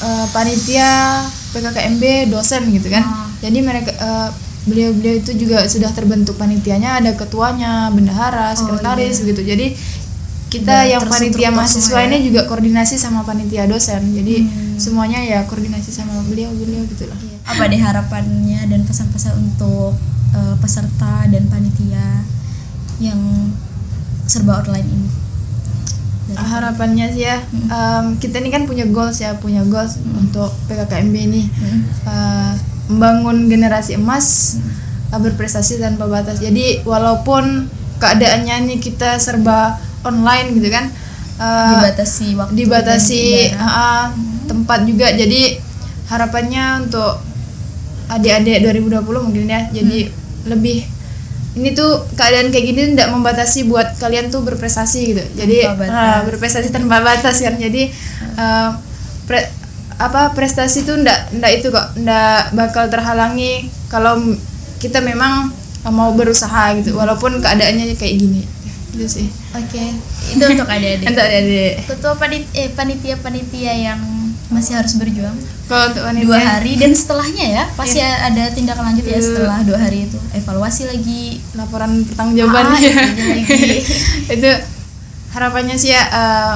eh, 0.00 0.26
panitia 0.32 1.22
PKKMB 1.52 2.32
dosen 2.32 2.68
gitu 2.72 2.88
kan. 2.88 3.04
Ah. 3.04 3.28
Jadi 3.38 3.58
mereka 3.60 3.92
eh, 3.92 4.28
beliau-beliau 4.64 5.16
itu 5.16 5.32
juga 5.32 5.64
sudah 5.64 5.88
terbentuk 5.92 6.36
panitianya, 6.36 7.00
ada 7.00 7.16
ketuanya, 7.16 7.88
bendahara, 7.88 8.52
sekretaris 8.52 9.24
gitu. 9.24 9.40
Jadi 9.40 9.72
kita 10.48 10.64
Udah 10.64 10.88
yang 10.88 11.02
panitia 11.04 11.48
mahasiswa 11.52 12.00
ya? 12.00 12.08
ini 12.08 12.24
juga 12.24 12.48
koordinasi 12.48 12.96
sama 12.96 13.20
panitia 13.20 13.68
dosen. 13.68 14.00
Jadi 14.12 14.44
Hmm. 14.44 14.76
semuanya 14.80 15.20
ya 15.20 15.44
koordinasi 15.44 15.92
sama 15.92 16.24
beliau-beliau 16.24 16.84
gitu 16.88 17.04
lah. 17.08 17.16
Apa 17.44 17.68
deh 17.68 17.80
harapannya 17.80 18.64
dan 18.68 18.80
pesan-pesan 18.84 19.36
untuk 19.36 19.92
eh, 20.28 20.56
peserta 20.60 21.24
dan 21.28 21.48
panitia 21.48 22.24
yang 22.98 23.18
serba 24.26 24.62
online 24.62 24.88
ini? 24.88 25.08
Dari- 26.28 26.36
Harapannya 26.44 27.06
sih 27.16 27.24
ya, 27.24 27.40
em, 27.48 28.20
kita 28.20 28.44
ini 28.44 28.52
kan 28.52 28.68
punya 28.68 28.84
goals 28.84 29.18
ya, 29.18 29.32
punya 29.40 29.64
goals 29.64 29.96
untuk 30.12 30.52
PKKMB 30.68 31.14
ini. 31.16 31.42
Hmm. 31.48 31.80
uh, 32.04 32.52
membangun 32.88 33.52
generasi 33.52 34.00
emas 34.00 34.56
uh, 35.12 35.20
berprestasi 35.20 35.76
tanpa 35.80 36.08
batas. 36.08 36.40
Jadi 36.40 36.80
walaupun 36.88 37.68
keadaannya 38.00 38.64
ini 38.64 38.74
kita 38.80 39.20
serba 39.20 39.76
online 40.04 40.56
gitu 40.56 40.68
kan, 40.72 40.88
uh, 41.36 41.80
dibatasi 41.80 42.36
waktu 42.36 42.52
dibatasi 42.56 43.22
uh, 43.56 44.08
tempat 44.48 44.88
juga. 44.88 45.12
Jadi 45.12 45.60
harapannya 46.08 46.88
untuk 46.88 47.20
adik-adik 48.08 48.64
2020 48.64 49.04
mungkin 49.04 49.44
ya, 49.44 49.68
jadi 49.68 50.08
lebih 50.48 50.88
ini 51.58 51.74
tuh 51.74 52.06
keadaan 52.14 52.54
kayak 52.54 52.64
gini 52.70 52.80
tidak 52.94 53.10
membatasi 53.10 53.66
buat 53.66 53.98
kalian 53.98 54.30
tuh 54.30 54.46
berprestasi 54.46 55.00
gitu. 55.10 55.22
Jadi 55.34 55.66
uh, 55.66 56.22
berprestasi 56.30 56.70
tanpa 56.70 57.02
batas 57.02 57.42
kan. 57.42 57.58
Jadi 57.58 57.90
uh, 58.38 58.70
pre- 59.26 59.50
apa 59.98 60.30
prestasi 60.30 60.86
tuh 60.86 61.02
ndak 61.02 61.34
ndak 61.42 61.58
itu 61.58 61.74
kok 61.74 61.98
ndak 61.98 62.54
bakal 62.54 62.86
terhalangi 62.86 63.66
kalau 63.90 64.14
kita 64.78 65.02
memang 65.02 65.50
mau 65.90 66.14
berusaha 66.14 66.70
gitu 66.78 66.94
walaupun 66.94 67.42
keadaannya 67.42 67.98
kayak 67.98 68.14
gini 68.14 68.46
gitu 68.94 69.06
sih 69.08 69.28
Oke, 69.56 69.84
itu 70.32 70.42
untuk 70.44 70.68
adik-adik. 70.68 71.06
untuk 71.10 71.26
adik 71.26 71.72
Ketua 71.88 72.12
panit 72.14 72.44
eh, 72.54 72.68
panitia-panitia 72.70 73.72
yang 73.74 74.00
masih 74.48 74.72
harus 74.74 74.96
berjuang 74.96 75.36
kalau 75.68 75.92
untuk 75.92 76.00
wanita 76.00 76.24
dua 76.24 76.40
hari 76.40 76.72
dan 76.74 76.90
setelahnya 76.90 77.46
ya 77.52 77.64
pasti 77.76 78.00
ada 78.00 78.48
tindakan 78.48 78.84
lanjut 78.88 79.04
ya 79.04 79.12
Iya. 79.12 79.22
setelah 79.22 79.60
dua 79.60 79.76
hari 79.78 80.08
itu. 80.08 80.16
Evaluasi 80.32 80.82
lagi. 80.84 81.44
Laporan 81.52 82.00
pertanggungjawaban 82.02 82.64
Ah, 82.66 82.78
ya. 82.78 82.92
itu 83.04 83.22
lagi. 83.22 83.62
itu 84.32 84.50
harapannya 85.30 85.76
sih 85.76 85.92
ya 85.92 86.00
uh, 86.08 86.54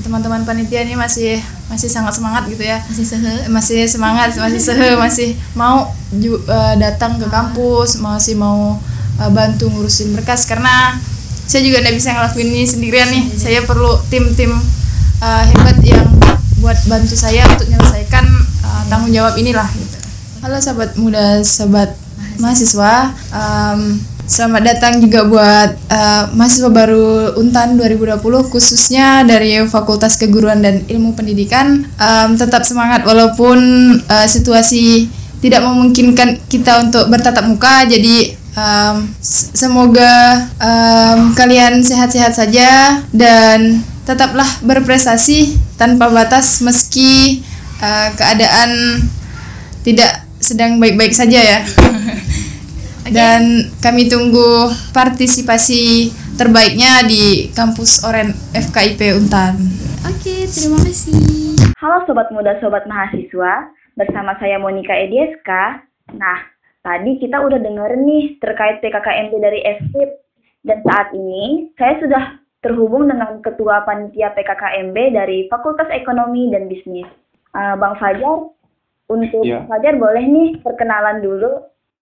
teman-teman 0.00 0.42
panitia 0.42 0.82
ini 0.82 0.94
masih 0.94 1.42
masih 1.66 1.86
sangat 1.86 2.14
semangat 2.14 2.46
gitu 2.46 2.62
ya. 2.62 2.78
Masih 2.84 3.02
sehe. 3.04 3.34
Masih 3.48 3.80
semangat 3.86 4.34
masih 4.36 4.62
sehe 4.62 4.94
masih 5.04 5.28
mau 5.52 5.90
ju- 6.12 6.42
eh, 6.44 6.74
datang 6.76 7.18
ke 7.18 7.26
kampus 7.26 7.98
masih 7.98 8.34
mau 8.34 8.78
eh, 9.18 9.30
bantu 9.30 9.66
ngurusin 9.66 10.14
berkas. 10.14 10.46
Karena 10.46 10.94
saya 11.42 11.66
juga 11.66 11.82
nggak 11.82 11.96
bisa 11.96 12.14
ngelakuin 12.14 12.48
ini 12.48 12.62
sendirian 12.62 13.10
nih. 13.10 13.24
Saya 13.34 13.66
perlu 13.66 13.98
tim-tim 14.06 14.54
eh, 15.18 15.42
hebat 15.50 15.82
yang 15.82 16.06
buat 16.62 16.78
bantu 16.86 17.14
saya 17.14 17.42
untuk 17.50 17.66
menyelesaikan 17.68 18.24
eh, 18.62 18.82
tanggung 18.86 19.10
jawab 19.10 19.34
inilah 19.34 19.66
gitu. 19.68 19.96
halo 20.40 20.56
sahabat 20.56 20.90
muda 20.94 21.42
sahabat 21.42 21.90
mahasiswa. 22.38 23.12
em, 23.34 23.98
selamat 24.22 24.62
datang 24.64 25.02
juga 25.02 25.26
buat 25.26 25.70
eh, 25.90 26.24
mahasiswa 26.32 26.70
baru 26.70 27.34
Untan 27.36 27.74
2020 27.76 28.22
khususnya 28.48 29.26
dari 29.26 29.58
Fakultas 29.66 30.16
Keguruan 30.16 30.62
dan 30.62 30.86
Ilmu 30.86 31.12
Pendidikan. 31.12 31.82
Em, 31.98 32.30
tetap 32.38 32.62
semangat 32.62 33.02
walaupun 33.02 33.58
eh, 33.98 34.26
situasi 34.26 35.10
tidak 35.42 35.66
memungkinkan 35.66 36.38
kita 36.46 36.86
untuk 36.86 37.10
bertatap 37.10 37.42
muka. 37.50 37.82
Jadi 37.84 38.38
s- 39.18 39.50
semoga 39.52 40.46
em, 40.62 41.34
kalian 41.34 41.82
sehat-sehat 41.82 42.32
saja 42.32 43.02
dan 43.10 43.82
tetaplah 44.02 44.46
berprestasi 44.62 45.58
tanpa 45.76 46.08
batas 46.12 46.60
meski 46.60 47.42
eh, 47.80 48.08
keadaan 48.16 49.02
tidak 49.82 50.26
sedang 50.42 50.78
baik-baik 50.82 51.14
saja 51.14 51.38
ya. 51.38 51.60
Dan 53.16 53.68
kami 53.82 54.06
tunggu 54.06 54.70
partisipasi 54.94 56.14
terbaiknya 56.38 57.02
di 57.04 57.50
kampus 57.50 58.06
Oren 58.06 58.32
FKIP 58.54 59.18
Untan. 59.18 59.58
oke 60.02 60.34
terima 60.50 60.78
kasih 60.82 61.52
Halo 61.82 62.06
Sobat 62.06 62.30
Muda 62.30 62.62
Sobat 62.62 62.86
Mahasiswa, 62.86 63.74
bersama 63.98 64.38
saya 64.38 64.54
Monika 64.62 64.94
Edieska. 64.94 65.82
Nah, 66.14 66.38
tadi 66.78 67.18
kita 67.18 67.42
udah 67.42 67.58
denger 67.58 67.98
nih 67.98 68.38
terkait 68.38 68.78
PKKMB 68.78 69.32
dari 69.42 69.60
FKIP. 69.66 70.10
Dan 70.62 70.78
saat 70.86 71.10
ini, 71.10 71.74
saya 71.74 71.98
sudah 71.98 72.38
terhubung 72.62 73.10
dengan 73.10 73.42
Ketua 73.42 73.82
Panitia 73.82 74.32
PKKMB 74.38 74.96
dari 75.12 75.50
Fakultas 75.50 75.90
Ekonomi 75.90 76.48
dan 76.54 76.70
Bisnis. 76.70 77.06
Eh, 77.52 77.74
Bang 77.76 77.98
Fajar, 78.00 78.48
untuk 79.12 79.44
Iya. 79.44 79.68
Fajar 79.68 80.00
boleh 80.00 80.24
nih 80.24 80.48
perkenalan 80.64 81.20
dulu. 81.20 81.68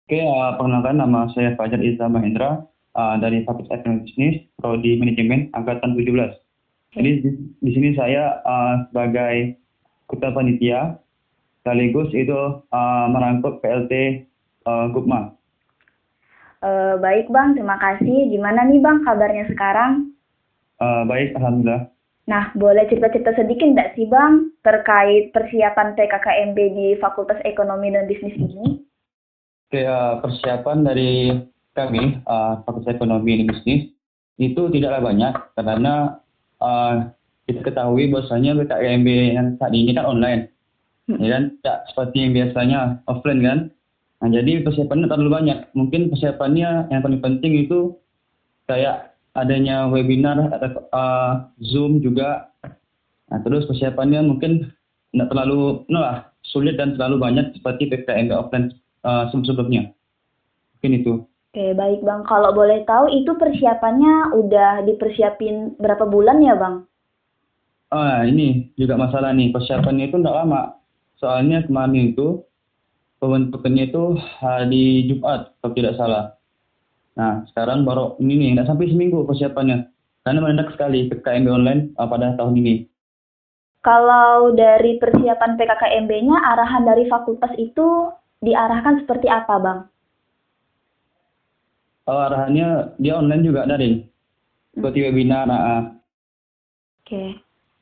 Oke, 0.09 0.19
uh, 0.19 0.57
perkenalkan 0.57 0.97
nama 0.99 1.29
saya 1.31 1.53
Fajar 1.53 1.79
Iza 1.79 2.09
Mahendra 2.09 2.65
uh, 2.97 3.15
dari 3.21 3.45
Fakultas 3.45 3.79
Ekonomi 3.79 4.09
Bisnis, 4.09 4.35
Prodi 4.59 4.97
Manajemen 4.99 5.53
Angkatan 5.55 5.95
17. 5.95 6.33
Jadi 6.97 7.11
di, 7.21 7.29
di 7.61 7.71
sini 7.71 7.89
saya 7.93 8.41
uh, 8.41 8.89
sebagai 8.89 9.53
ketua 10.09 10.33
panitia, 10.33 10.97
sekaligus 11.61 12.09
itu 12.17 12.65
uh, 12.73 13.05
merangkul 13.13 13.61
PLT 13.61 14.25
uh, 14.65 14.89
Gupma. 14.89 15.37
Eh, 16.59 16.95
baik 16.99 17.31
Bang, 17.31 17.55
terima 17.55 17.79
kasih. 17.79 18.27
Gimana 18.27 18.67
nih 18.67 18.83
Bang 18.83 19.07
kabarnya 19.07 19.47
sekarang? 19.47 20.11
Uh, 20.79 21.03
baik, 21.05 21.35
alhamdulillah. 21.35 21.91
Nah, 22.29 22.53
boleh 22.55 22.85
cerita-cerita 22.87 23.35
sedikit 23.35 23.67
nggak 23.73 23.97
sih 23.97 24.05
Bang 24.05 24.53
terkait 24.61 25.33
persiapan 25.33 25.97
PKKMB 25.97 26.57
di 26.77 26.87
Fakultas 27.01 27.41
Ekonomi 27.43 27.91
dan 27.91 28.05
Bisnis 28.05 28.37
ini? 28.37 28.79
Oke, 29.69 29.81
uh, 29.83 30.21
persiapan 30.23 30.77
dari 30.85 31.35
kami 31.73 32.21
uh, 32.25 32.61
Fakultas 32.63 32.95
Ekonomi 32.95 33.43
dan 33.43 33.47
Bisnis 33.49 33.91
itu 34.39 34.61
tidaklah 34.71 35.11
banyak 35.11 35.33
karena 35.57 36.21
uh, 36.63 37.11
kita 37.49 37.65
ketahui 37.65 38.07
bahwasanya 38.13 38.55
PKKMB 38.63 39.09
yang 39.35 39.47
saat 39.57 39.73
ini 39.73 39.91
kan 39.97 40.05
online, 40.05 40.53
Hmm. 41.09 41.17
ya 41.17 41.29
kan? 41.33 41.43
Tidak 41.57 41.77
seperti 41.89 42.17
yang 42.21 42.31
biasanya 42.37 42.79
offline 43.09 43.41
kan. 43.41 43.59
Nah, 44.21 44.29
jadi 44.29 44.61
persiapannya 44.61 45.09
terlalu 45.09 45.31
banyak. 45.33 45.59
Mungkin 45.73 46.13
persiapannya 46.13 46.93
yang 46.93 47.01
paling 47.01 47.17
penting 47.17 47.65
itu 47.65 47.97
kayak 48.69 49.08
adanya 49.37 49.85
webinar 49.89 50.37
atau 50.53 50.85
uh, 50.93 51.33
Zoom 51.61 52.01
juga. 52.01 52.49
Nah, 53.29 53.39
terus 53.45 53.69
persiapannya 53.69 54.25
mungkin 54.25 54.73
tidak 55.13 55.29
terlalu 55.29 55.85
no 55.89 55.99
lah, 56.01 56.29
sulit 56.45 56.77
dan 56.77 56.97
terlalu 56.97 57.21
banyak 57.21 57.45
seperti 57.57 57.89
PKKMB 57.89 58.31
offline 58.33 58.73
uh, 59.05 59.29
sebelumnya. 59.29 59.93
Mungkin 60.77 60.93
itu. 61.01 61.13
Oke, 61.49 61.73
baik 61.73 62.05
Bang. 62.05 62.21
Kalau 62.29 62.53
boleh 62.53 62.85
tahu 62.85 63.09
itu 63.09 63.33
persiapannya 63.33 64.37
udah 64.37 64.85
dipersiapin 64.85 65.81
berapa 65.81 66.05
bulan 66.05 66.45
ya 66.45 66.53
Bang? 66.53 66.85
Ah, 67.89 68.21
ini 68.21 68.69
juga 68.77 69.01
masalah 69.01 69.33
nih. 69.33 69.49
Persiapannya 69.49 70.13
itu 70.13 70.21
tidak 70.21 70.45
lama. 70.45 70.77
Soalnya 71.17 71.65
kemarin 71.65 72.13
itu 72.13 72.45
pembentukannya 73.17 73.89
itu 73.89 74.15
hari 74.39 75.09
Jumat 75.09 75.57
kalau 75.59 75.73
tidak 75.73 75.97
salah. 75.97 76.38
Nah, 77.19 77.43
sekarang 77.51 77.83
baru 77.83 78.15
ini 78.23 78.39
nih, 78.39 78.49
tidak 78.55 78.71
sampai 78.71 78.87
seminggu 78.87 79.27
persiapannya. 79.27 79.91
Karena 80.23 80.39
mendadak 80.39 80.71
sekali 80.71 81.11
PKKMB 81.11 81.47
online 81.51 81.81
uh, 81.99 82.07
pada 82.07 82.31
tahun 82.39 82.55
ini. 82.63 82.87
Kalau 83.83 84.55
dari 84.55 84.95
persiapan 84.99 85.59
PKKMB-nya, 85.59 86.35
arahan 86.55 86.87
dari 86.87 87.11
fakultas 87.11 87.51
itu 87.59 88.07
diarahkan 88.39 89.03
seperti 89.03 89.27
apa 89.27 89.55
Bang? 89.59 89.79
Oh, 92.07 92.19
arahannya 92.23 92.95
dia 93.03 93.19
online 93.19 93.43
juga 93.43 93.67
daring. 93.67 94.07
Seperti 94.75 94.99
webinar. 95.03 95.43
Nah, 95.43 95.59
ah. 95.59 95.83
Oke. 97.03 97.35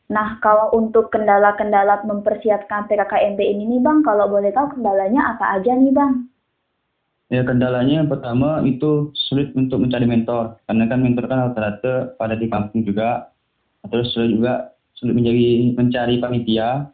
Nah, 0.09 0.41
kalau 0.41 0.73
untuk 0.73 1.13
kendala-kendala 1.13 2.01
mempersiapkan 2.09 2.89
PKKMB 2.89 3.37
ini 3.37 3.77
nih 3.77 3.81
Bang, 3.85 4.01
kalau 4.01 4.25
boleh 4.29 4.49
tahu 4.49 4.77
kendalanya 4.77 5.37
apa 5.37 5.61
aja 5.61 5.77
nih 5.77 5.93
Bang? 5.93 6.25
Ya 7.27 7.43
kendalanya 7.43 8.03
yang 8.03 8.07
pertama 8.07 8.63
itu 8.63 9.11
sulit 9.27 9.51
untuk 9.51 9.83
mencari 9.83 10.07
mentor. 10.07 10.55
Karena 10.63 10.87
kan 10.87 10.99
mentor 11.03 11.27
kan 11.27 11.51
rata-rata 11.51 12.15
pada 12.15 12.39
di 12.39 12.47
kampung 12.47 12.87
juga. 12.87 13.35
Terus 13.87 14.15
sulit 14.15 14.39
juga 14.39 14.71
sulit 14.95 15.11
menjadi 15.11 15.75
mencari 15.75 16.15
panitia. 16.23 16.87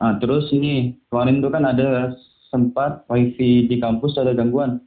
Nah, 0.00 0.16
terus 0.20 0.48
ini 0.52 0.96
kemarin 1.08 1.40
itu 1.40 1.48
kan 1.48 1.64
ada 1.64 2.12
sempat 2.52 3.04
wifi 3.08 3.64
di 3.64 3.80
kampus 3.80 4.20
ada 4.20 4.36
gangguan. 4.36 4.82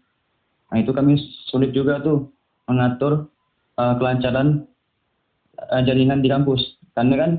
Nah 0.70 0.78
itu 0.82 0.90
kami 0.94 1.18
sulit 1.50 1.74
juga 1.74 2.02
tuh 2.02 2.30
mengatur 2.66 3.30
uh, 3.78 3.94
kelancaran 3.98 4.66
uh, 5.58 5.82
jaringan 5.82 6.22
di 6.22 6.30
kampus. 6.30 6.78
Karena 6.94 7.16
kan 7.18 7.32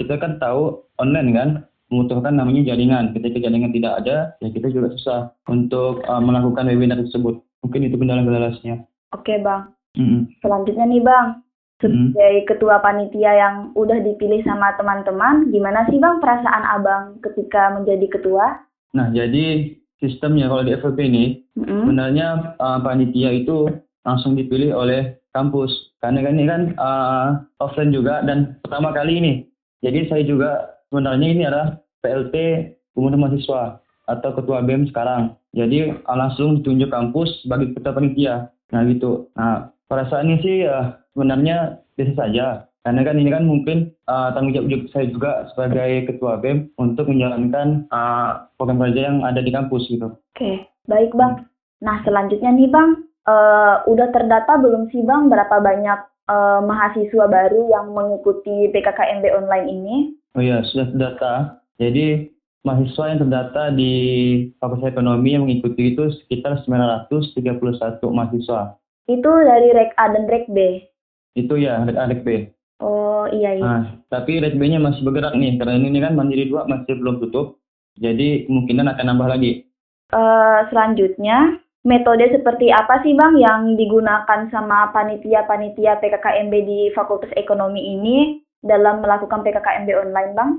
kita 0.00 0.16
kan 0.16 0.40
tahu 0.40 0.80
online 0.96 1.30
kan 1.36 1.48
membutuhkan 1.92 2.32
namanya 2.40 2.72
jaringan. 2.72 3.12
Ketika 3.12 3.44
jaringan 3.44 3.76
tidak 3.76 4.00
ada, 4.00 4.16
ya 4.40 4.48
kita 4.48 4.72
juga 4.72 4.96
susah 4.96 5.20
untuk 5.52 6.00
uh, 6.08 6.24
melakukan 6.24 6.64
webinar 6.72 6.96
tersebut. 7.04 7.44
Mungkin 7.60 7.84
itu 7.84 8.00
kendala-kendalanya. 8.00 8.88
Oke 9.12 9.36
Bang. 9.44 9.76
Mm-mm. 9.92 10.32
Selanjutnya 10.40 10.88
nih 10.88 11.04
Bang, 11.04 11.44
sebagai 11.84 12.48
ketua 12.48 12.80
panitia 12.80 13.32
yang 13.36 13.54
udah 13.76 14.00
dipilih 14.00 14.40
sama 14.48 14.72
teman-teman, 14.80 15.52
gimana 15.52 15.84
sih 15.92 16.00
Bang 16.00 16.24
perasaan 16.24 16.64
Abang 16.64 17.20
ketika 17.20 17.76
menjadi 17.76 18.08
ketua? 18.08 18.64
Nah, 18.96 19.12
jadi 19.12 19.76
sistemnya 20.00 20.48
kalau 20.48 20.64
di 20.64 20.72
FVP 20.72 20.98
ini, 21.12 21.24
Mm-mm. 21.60 21.84
sebenarnya 21.84 22.56
uh, 22.56 22.80
panitia 22.80 23.36
itu 23.36 23.68
langsung 24.08 24.32
dipilih 24.32 24.72
oleh 24.72 25.20
kampus. 25.36 25.70
Karena 26.00 26.24
kan 26.24 26.34
ini 26.34 26.46
kan 26.48 26.62
uh, 26.80 27.26
offline 27.62 27.92
juga 27.92 28.24
dan 28.24 28.56
pertama 28.64 28.90
kali 28.96 29.20
ini. 29.20 29.32
Jadi 29.82 30.06
saya 30.10 30.22
juga 30.22 30.50
sebenarnya 30.90 31.28
ini 31.30 31.42
adalah 31.46 31.81
PLT 32.02 32.34
Pemuda 32.92 33.16
Mahasiswa 33.16 33.80
atau 34.10 34.30
Ketua 34.34 34.60
BEM 34.66 34.90
sekarang. 34.90 35.38
Jadi 35.54 35.94
uh, 35.94 36.16
langsung 36.18 36.60
ditunjuk 36.60 36.90
kampus 36.90 37.46
sebagai 37.46 37.72
ketua 37.72 37.96
panitia. 37.96 38.34
Nah 38.74 38.82
gitu. 38.90 39.30
Nah 39.38 39.70
perasaannya 39.88 40.36
sih 40.42 40.66
uh, 40.66 40.98
sebenarnya 41.14 41.80
biasa 41.96 42.12
saja. 42.18 42.46
Karena 42.82 43.06
kan 43.06 43.14
ini 43.14 43.30
kan 43.30 43.46
mungkin 43.46 43.94
uh, 44.10 44.34
tanggung 44.34 44.58
jawab 44.58 44.66
juga 44.66 44.84
saya 44.90 45.06
juga 45.06 45.30
sebagai 45.54 46.10
ketua 46.10 46.42
BEM 46.42 46.74
untuk 46.82 47.06
menjalankan 47.06 47.86
uh, 47.94 48.50
program 48.58 48.82
kerja 48.82 49.00
yang 49.06 49.22
ada 49.22 49.38
di 49.38 49.54
kampus 49.54 49.86
gitu. 49.86 50.18
Oke, 50.34 50.66
baik 50.90 51.14
Bang. 51.14 51.46
Nah 51.82 51.98
selanjutnya 52.06 52.54
nih 52.54 52.70
Bang, 52.70 53.10
eh, 53.26 53.74
udah 53.90 54.08
terdata 54.14 54.54
belum 54.62 54.88
sih 54.94 55.02
Bang 55.02 55.26
berapa 55.26 55.58
banyak 55.58 56.00
eh, 56.30 56.60
mahasiswa 56.62 57.26
baru 57.26 57.60
yang 57.68 57.90
mengikuti 57.90 58.70
PKKMB 58.70 59.24
online 59.34 59.66
ini? 59.68 59.96
Oh 60.38 60.40
iya, 60.40 60.62
sudah 60.70 60.88
terdata. 60.94 61.61
Jadi 61.80 62.32
mahasiswa 62.62 63.04
yang 63.10 63.20
terdata 63.26 63.62
di 63.74 63.92
Fakultas 64.62 64.94
Ekonomi 64.94 65.34
yang 65.34 65.44
mengikuti 65.46 65.94
itu 65.94 66.10
sekitar 66.24 66.62
931 66.64 68.00
mahasiswa. 68.12 68.78
Itu 69.10 69.30
dari 69.30 69.68
Rek 69.74 69.92
A 69.98 70.14
dan 70.14 70.24
Rek 70.30 70.46
B. 70.52 70.86
Itu 71.34 71.58
ya, 71.58 71.82
Rek 71.82 71.98
A, 71.98 72.06
Rek 72.06 72.22
B. 72.22 72.28
Oh 72.82 73.26
iya 73.30 73.54
iya. 73.54 73.62
Nah, 73.62 73.82
tapi 74.10 74.42
Rek 74.42 74.58
B-nya 74.58 74.82
masih 74.82 75.06
bergerak 75.06 75.34
nih, 75.38 75.58
karena 75.58 75.78
ini 75.78 75.98
kan 76.02 76.14
Mandiri 76.18 76.50
2 76.50 76.66
masih 76.66 76.98
belum 76.98 77.22
tutup. 77.22 77.62
Jadi 77.98 78.48
kemungkinan 78.48 78.88
akan 78.88 79.06
nambah 79.12 79.28
lagi. 79.30 79.68
Eh, 80.12 80.60
selanjutnya, 80.68 81.62
metode 81.88 82.28
seperti 82.30 82.68
apa 82.68 83.00
sih 83.00 83.16
Bang 83.16 83.38
yang 83.40 83.74
digunakan 83.80 84.48
sama 84.52 84.92
panitia-panitia 84.92 85.98
PKKMB 85.98 86.54
di 86.62 86.80
Fakultas 86.92 87.32
Ekonomi 87.34 87.96
ini 87.96 88.16
dalam 88.60 89.02
melakukan 89.02 89.40
PKKMB 89.40 89.88
online 89.96 90.32
Bang? 90.36 90.50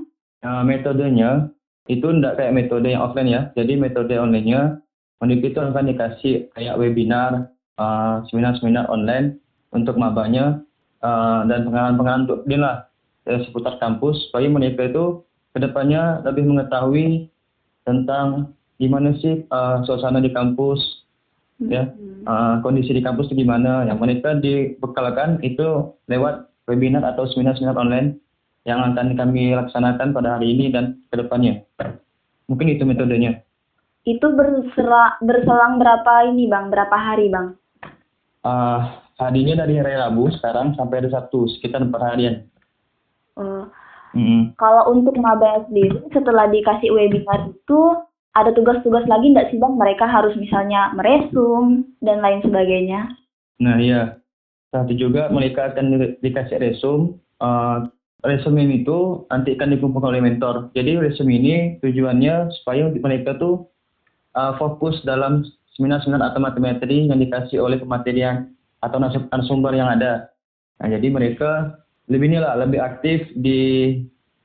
Nah, 0.44 0.60
metodenya 0.60 1.48
itu 1.88 2.04
enggak 2.04 2.36
kayak 2.36 2.52
metode 2.52 2.92
yang 2.92 3.00
offline 3.00 3.32
ya. 3.32 3.48
Jadi 3.56 3.80
metode 3.80 4.12
online-nya, 4.12 4.84
Mandiri 5.24 5.48
itu 5.48 5.56
akan 5.56 5.88
dikasih 5.88 6.52
kayak 6.52 6.76
webinar, 6.76 7.48
uh, 7.80 8.20
seminar-seminar 8.28 8.84
online 8.92 9.40
untuk 9.72 9.96
mabanya 9.96 10.60
uh, 11.00 11.48
dan 11.48 11.64
pengalaman-pengalaman 11.64 12.24
untuk 12.28 12.40
dia 12.44 12.60
lah 12.60 12.76
eh, 13.24 13.40
seputar 13.48 13.80
kampus. 13.80 14.28
Supaya 14.28 14.52
mereka 14.52 14.84
itu 14.84 15.24
ke 15.56 15.64
depannya 15.64 16.20
lebih 16.28 16.44
mengetahui 16.44 17.32
tentang 17.88 18.52
gimana 18.76 19.16
sih 19.16 19.48
uh, 19.48 19.80
suasana 19.88 20.20
di 20.20 20.28
kampus 20.28 21.08
ya. 21.72 21.88
Uh, 22.28 22.60
kondisi 22.60 22.92
di 22.92 23.00
kampus 23.00 23.32
itu 23.32 23.48
gimana. 23.48 23.88
Yang 23.88 23.98
mereka 24.04 24.36
dibekalkan 24.36 25.40
itu 25.40 25.96
lewat 26.12 26.52
webinar 26.68 27.00
atau 27.04 27.24
seminar-seminar 27.32 27.80
online 27.80 28.20
yang 28.64 28.80
akan 28.80 29.12
kami 29.12 29.52
laksanakan 29.52 30.10
pada 30.10 30.36
hari 30.36 30.56
ini 30.56 30.72
dan 30.72 31.00
ke 31.08 31.16
depannya 31.16 31.62
mungkin 32.44 32.68
itu 32.68 32.84
metodenya 32.84 33.44
Itu 34.04 34.36
bersela- 34.36 35.16
berselang 35.20 35.80
berapa 35.80 36.28
ini 36.28 36.44
Bang? 36.44 36.68
Berapa 36.68 36.92
hari 36.92 37.32
Bang? 37.32 37.56
uh, 38.42 38.80
harinya 39.16 39.64
dari 39.64 39.80
hari 39.80 39.96
Rabu 39.96 40.28
sekarang 40.34 40.76
sampai 40.76 41.00
hari 41.00 41.08
Sabtu 41.08 41.48
sekitar 41.56 41.80
empat 41.80 42.02
harian 42.12 42.44
Eh, 43.34 43.64
Mm-mm. 44.14 44.54
kalau 44.54 44.94
untuk 44.94 45.18
maba 45.18 45.66
sendiri 45.66 45.98
setelah 46.10 46.46
dikasih 46.46 46.86
webinar 46.88 47.50
itu 47.50 47.80
ada 48.30 48.50
tugas-tugas 48.50 49.02
lagi 49.06 49.30
nggak 49.30 49.50
sih 49.50 49.58
Bang? 49.58 49.74
Mereka 49.74 50.06
harus 50.06 50.34
misalnya 50.34 50.94
meresum 50.94 51.82
dan 51.98 52.22
lain 52.22 52.38
sebagainya. 52.40 53.10
Nah 53.58 53.78
iya, 53.78 54.18
satu 54.70 54.94
juga 54.94 55.30
mereka 55.30 55.70
akan 55.70 55.98
di- 55.98 56.14
dikasih 56.20 56.58
resum. 56.58 57.18
Uh, 57.38 57.90
resum 58.24 58.56
ini 58.56 58.82
tuh 58.88 59.28
nanti 59.28 59.52
akan 59.52 59.76
dikumpulkan 59.76 60.16
oleh 60.16 60.24
mentor. 60.24 60.72
Jadi 60.72 60.96
resum 60.96 61.28
ini 61.28 61.76
tujuannya 61.84 62.50
supaya 62.60 62.88
mereka 62.88 63.36
tuh 63.36 63.68
uh, 64.32 64.56
fokus 64.56 64.96
dalam 65.04 65.44
seminar-seminar 65.76 66.32
atau 66.32 66.40
materi 66.40 67.12
yang 67.12 67.20
dikasih 67.20 67.60
oleh 67.60 67.76
pematerian 67.76 68.48
atau 68.80 68.96
narasum- 68.96 69.28
narasumber 69.28 69.76
yang 69.76 69.92
ada. 69.92 70.32
Nah 70.80 70.88
jadi 70.88 71.06
mereka 71.12 71.76
lebih 72.08 72.32
inilah 72.32 72.56
lebih 72.64 72.80
aktif 72.80 73.28
di 73.36 73.60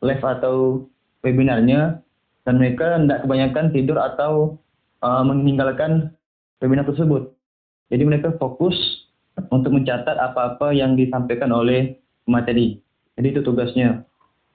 live 0.03 0.23
atau 0.23 0.87
webinarnya 1.23 1.99
dan 2.47 2.55
mereka 2.59 2.99
tidak 2.99 3.19
kebanyakan 3.23 3.65
tidur 3.71 3.97
atau 3.99 4.59
uh, 5.03 5.23
meninggalkan 5.23 6.11
webinar 6.59 6.87
tersebut. 6.87 7.31
Jadi 7.89 8.03
mereka 8.05 8.35
fokus 8.37 8.75
untuk 9.51 9.71
mencatat 9.71 10.19
apa-apa 10.19 10.75
yang 10.75 10.99
disampaikan 10.99 11.51
oleh 11.55 11.95
materi. 12.27 12.79
Jadi 13.19 13.27
itu 13.29 13.41
tugasnya. 13.43 14.07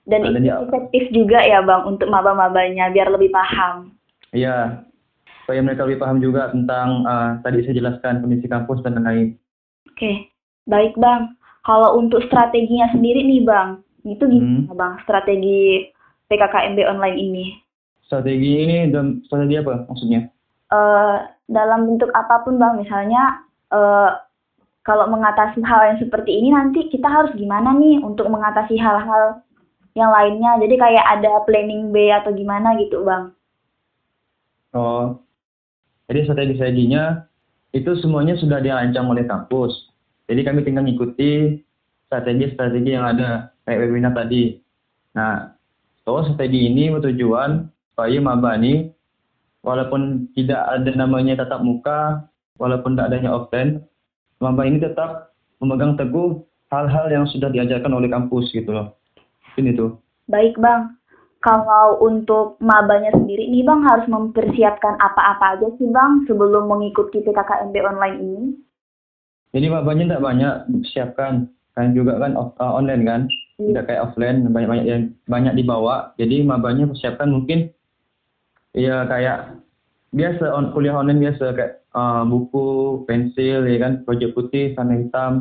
Dan 0.04 0.20
Ah, 0.22 0.32
dan 0.32 0.40
itu 0.40 0.48
ya- 0.48 0.60
efektif 0.62 1.04
juga 1.10 1.38
ya 1.38 1.60
Bang 1.60 1.84
untuk 1.86 2.08
maba-mabanya 2.08 2.88
biar 2.88 3.08
lebih 3.08 3.28
paham. 3.28 3.92
Iya, 4.32 4.84
supaya 5.38 5.60
mereka 5.60 5.84
lebih 5.84 6.00
paham 6.00 6.16
juga 6.18 6.48
tentang 6.48 7.04
uh, 7.04 7.36
tadi 7.40 7.60
saya 7.60 7.76
jelaskan 7.76 8.20
kondisi 8.20 8.44
kampus 8.44 8.80
dan 8.80 8.96
lain-lain. 8.96 9.36
Oke, 9.86 10.32
baik 10.64 10.96
Bang. 10.96 11.36
Kalau 11.60 11.96
untuk 11.96 12.20
strateginya 12.22 12.88
sendiri 12.90 13.20
nih 13.22 13.40
Bang, 13.42 13.84
itu 14.02 14.20
gimana 14.22 14.64
Hmm. 14.64 14.72
Bang 14.74 14.94
strategi 15.00 15.88
PKKMB 16.26 16.78
online 16.82 17.16
ini? 17.18 17.44
Strategi 18.02 18.52
ini 18.58 18.88
dalam 18.88 19.20
strategi 19.22 19.56
apa 19.58 19.84
maksudnya? 19.84 20.32
eh 20.66 21.16
dalam 21.46 21.84
bentuk 21.86 22.08
apa 22.10 22.40
pun 22.40 22.56
bang 22.56 22.74
misalnya 22.74 23.44
eh 23.70 24.10
kalau 24.84 25.08
mengatasi 25.08 25.64
hal 25.64 25.80
yang 25.88 25.98
seperti 25.98 26.30
ini 26.30 26.52
nanti 26.52 26.92
kita 26.92 27.08
harus 27.08 27.32
gimana 27.34 27.72
nih 27.74 28.04
untuk 28.04 28.28
mengatasi 28.28 28.76
hal-hal 28.76 29.40
yang 29.96 30.12
lainnya 30.12 30.60
jadi 30.60 30.74
kayak 30.76 31.06
ada 31.18 31.32
planning 31.48 31.90
B 31.90 32.12
atau 32.12 32.30
gimana 32.36 32.76
gitu 32.78 33.02
bang 33.02 33.34
Oh, 34.74 35.22
jadi 36.10 36.26
strategi-strateginya 36.26 37.30
itu 37.70 37.94
semuanya 38.02 38.34
sudah 38.34 38.58
dirancang 38.58 39.06
oleh 39.06 39.22
kampus. 39.22 39.70
Jadi 40.26 40.42
kami 40.42 40.66
tinggal 40.66 40.82
mengikuti 40.82 41.62
strategi-strategi 42.10 42.90
yang 42.90 43.06
ada 43.06 43.54
kayak 43.62 43.86
webinar 43.86 44.10
tadi. 44.18 44.58
Nah, 45.14 45.54
so 46.02 46.26
strategi 46.26 46.66
ini 46.66 46.90
bertujuan 46.90 47.70
supaya 47.94 48.18
maba 48.18 48.58
ini 48.58 48.90
walaupun 49.62 50.26
tidak 50.34 50.58
ada 50.58 50.90
namanya 50.90 51.46
tatap 51.46 51.62
muka, 51.62 52.26
walaupun 52.58 52.98
tidak 52.98 53.14
adanya 53.14 53.30
offline, 53.30 53.78
maba 54.44 54.68
ini 54.68 54.76
tetap 54.76 55.32
memegang 55.64 55.96
teguh 55.96 56.44
hal-hal 56.68 57.08
yang 57.08 57.24
sudah 57.32 57.48
diajarkan 57.48 57.96
oleh 57.96 58.12
kampus 58.12 58.52
gitu 58.52 58.68
loh. 58.68 58.92
Ini 59.56 59.72
tuh. 59.72 59.96
baik 60.24 60.56
bang 60.56 60.96
kalau 61.44 62.00
untuk 62.00 62.56
mabanya 62.64 63.12
sendiri 63.12 63.52
nih 63.52 63.60
bang 63.60 63.84
harus 63.84 64.08
mempersiapkan 64.08 64.96
apa-apa 64.96 65.60
aja 65.60 65.68
sih 65.76 65.88
bang 65.92 66.24
sebelum 66.24 66.64
mengikuti 66.72 67.20
PKKMB 67.20 67.74
online 67.84 68.18
ini 68.20 68.44
Jadi 69.54 69.70
mabanya 69.70 70.04
tidak 70.10 70.24
banyak 70.26 70.54
disiapkan, 70.66 71.46
kan 71.78 71.94
juga 71.94 72.18
kan 72.18 72.34
off- 72.34 72.58
uh, 72.58 72.74
online 72.74 73.06
kan, 73.06 73.20
tidak 73.54 73.86
kayak 73.86 74.02
offline 74.10 74.50
banyak 74.50 74.66
banyak 74.66 74.86
yang 74.90 75.02
banyak 75.30 75.54
dibawa. 75.54 76.10
Jadi 76.18 76.42
mabanya 76.42 76.90
persiapkan 76.90 77.30
mungkin 77.30 77.70
ya 78.74 79.06
kayak 79.06 79.62
biasa 80.14 80.46
on, 80.54 80.70
kuliah 80.70 80.94
online 80.94 81.18
biasa 81.18 81.52
kayak 81.52 81.82
uh, 81.92 82.22
buku, 82.22 83.02
pensil, 83.04 83.66
ya 83.66 83.78
kan, 83.82 84.06
projek 84.06 84.30
putih, 84.32 84.72
warna 84.78 84.94
hitam. 84.96 85.32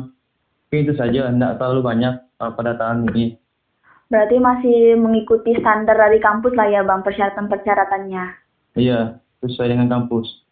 Mungkin 0.68 0.90
itu 0.90 0.94
saja, 0.98 1.30
tidak 1.30 1.62
terlalu 1.62 1.80
banyak 1.80 2.14
uh, 2.42 2.50
pada 2.52 2.74
tahun 2.74 3.06
ini. 3.14 3.38
berarti 4.04 4.36
masih 4.36 4.78
mengikuti 5.00 5.56
standar 5.58 5.96
dari 5.96 6.20
kampus 6.20 6.52
lah 6.54 6.68
ya 6.68 6.84
bang 6.84 7.00
persyaratan-persyaratannya 7.02 8.24
Iya, 8.76 9.18
sesuai 9.40 9.74
dengan 9.74 9.88
kampus. 9.90 10.44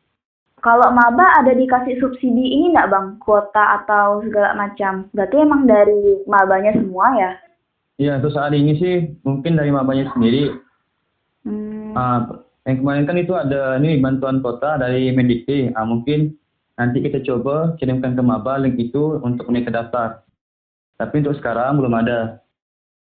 Kalau 0.62 0.88
maba 0.90 1.26
ada 1.38 1.52
dikasih 1.52 2.00
subsidi 2.00 2.42
ini 2.48 2.72
nggak 2.74 2.90
bang, 2.90 3.06
kuota 3.20 3.82
atau 3.82 4.22
segala 4.22 4.56
macam? 4.56 5.10
Berarti 5.10 5.36
emang 5.36 5.66
dari 5.66 6.22
mabanya 6.26 6.72
semua 6.74 7.06
ya? 7.14 7.32
Iya, 7.98 8.18
untuk 8.18 8.32
saat 8.34 8.56
ini 8.56 8.72
sih 8.78 8.94
mungkin 9.22 9.54
dari 9.54 9.70
mabanya 9.70 10.10
sendiri 10.10 10.54
Hmm, 11.42 11.92
Ah, 11.92 12.22
yang 12.62 12.78
kemarin 12.78 13.04
kan 13.10 13.18
itu 13.18 13.34
ada 13.34 13.74
ini 13.82 13.98
bantuan 13.98 14.38
kota 14.38 14.78
dari 14.78 15.10
Mendikti. 15.10 15.74
Ah, 15.74 15.82
mungkin 15.82 16.38
nanti 16.78 17.02
kita 17.02 17.18
coba 17.26 17.74
kirimkan 17.78 18.14
ke 18.14 18.22
Maba 18.22 18.58
link 18.62 18.78
itu 18.78 19.18
untuk 19.18 19.50
mereka 19.50 19.74
daftar. 19.74 20.22
Tapi 20.94 21.26
untuk 21.26 21.34
sekarang 21.42 21.82
belum 21.82 21.94
ada. 21.98 22.38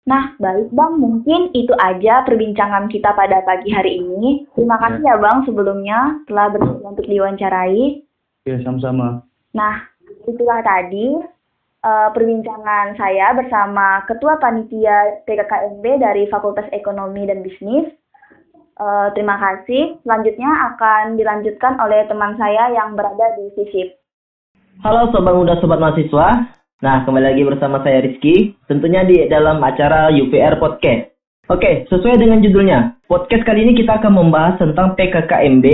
Nah, 0.09 0.33
baik 0.41 0.73
bang, 0.73 0.93
mungkin 0.97 1.53
itu 1.53 1.73
aja 1.77 2.25
perbincangan 2.25 2.89
kita 2.89 3.13
pada 3.13 3.45
pagi 3.45 3.69
hari 3.69 4.01
ini. 4.01 4.49
Terima 4.57 4.81
kasih 4.81 5.05
ya 5.05 5.21
bang 5.21 5.45
sebelumnya 5.45 6.25
telah 6.25 6.49
bersedia 6.49 6.89
untuk 6.89 7.09
diwawancarai. 7.09 8.05
Oke, 8.45 8.53
sama-sama. 8.65 9.21
Nah, 9.53 9.85
itulah 10.25 10.65
tadi 10.65 11.13
eh, 11.85 12.09
perbincangan 12.17 12.97
saya 12.97 13.37
bersama 13.37 14.01
Ketua 14.09 14.41
Panitia 14.41 15.25
PKKMB 15.29 15.85
dari 16.01 16.25
Fakultas 16.33 16.69
Ekonomi 16.73 17.29
dan 17.29 17.45
Bisnis. 17.45 17.93
Eh, 18.79 19.09
terima 19.19 19.35
kasih. 19.43 19.99
Selanjutnya 20.07 20.47
akan 20.71 21.19
dilanjutkan 21.19 21.83
oleh 21.83 22.07
teman 22.07 22.39
saya 22.39 22.71
yang 22.71 22.95
berada 22.95 23.35
di 23.35 23.51
FISIP. 23.59 23.99
Halo 24.87 25.11
sobat 25.11 25.35
muda 25.35 25.59
sobat 25.59 25.83
mahasiswa. 25.83 26.55
Nah, 26.79 27.03
kembali 27.03 27.35
lagi 27.35 27.43
bersama 27.43 27.83
saya 27.83 28.07
Rizky, 28.07 28.55
tentunya 28.71 29.03
di 29.03 29.27
dalam 29.27 29.59
acara 29.67 30.15
UPR 30.15 30.63
Podcast. 30.63 31.11
Oke, 31.51 31.91
sesuai 31.91 32.23
dengan 32.23 32.39
judulnya, 32.39 32.95
podcast 33.11 33.43
kali 33.43 33.67
ini 33.67 33.75
kita 33.75 33.99
akan 33.99 34.15
membahas 34.15 34.63
tentang 34.63 34.95
PKKMB 34.95 35.67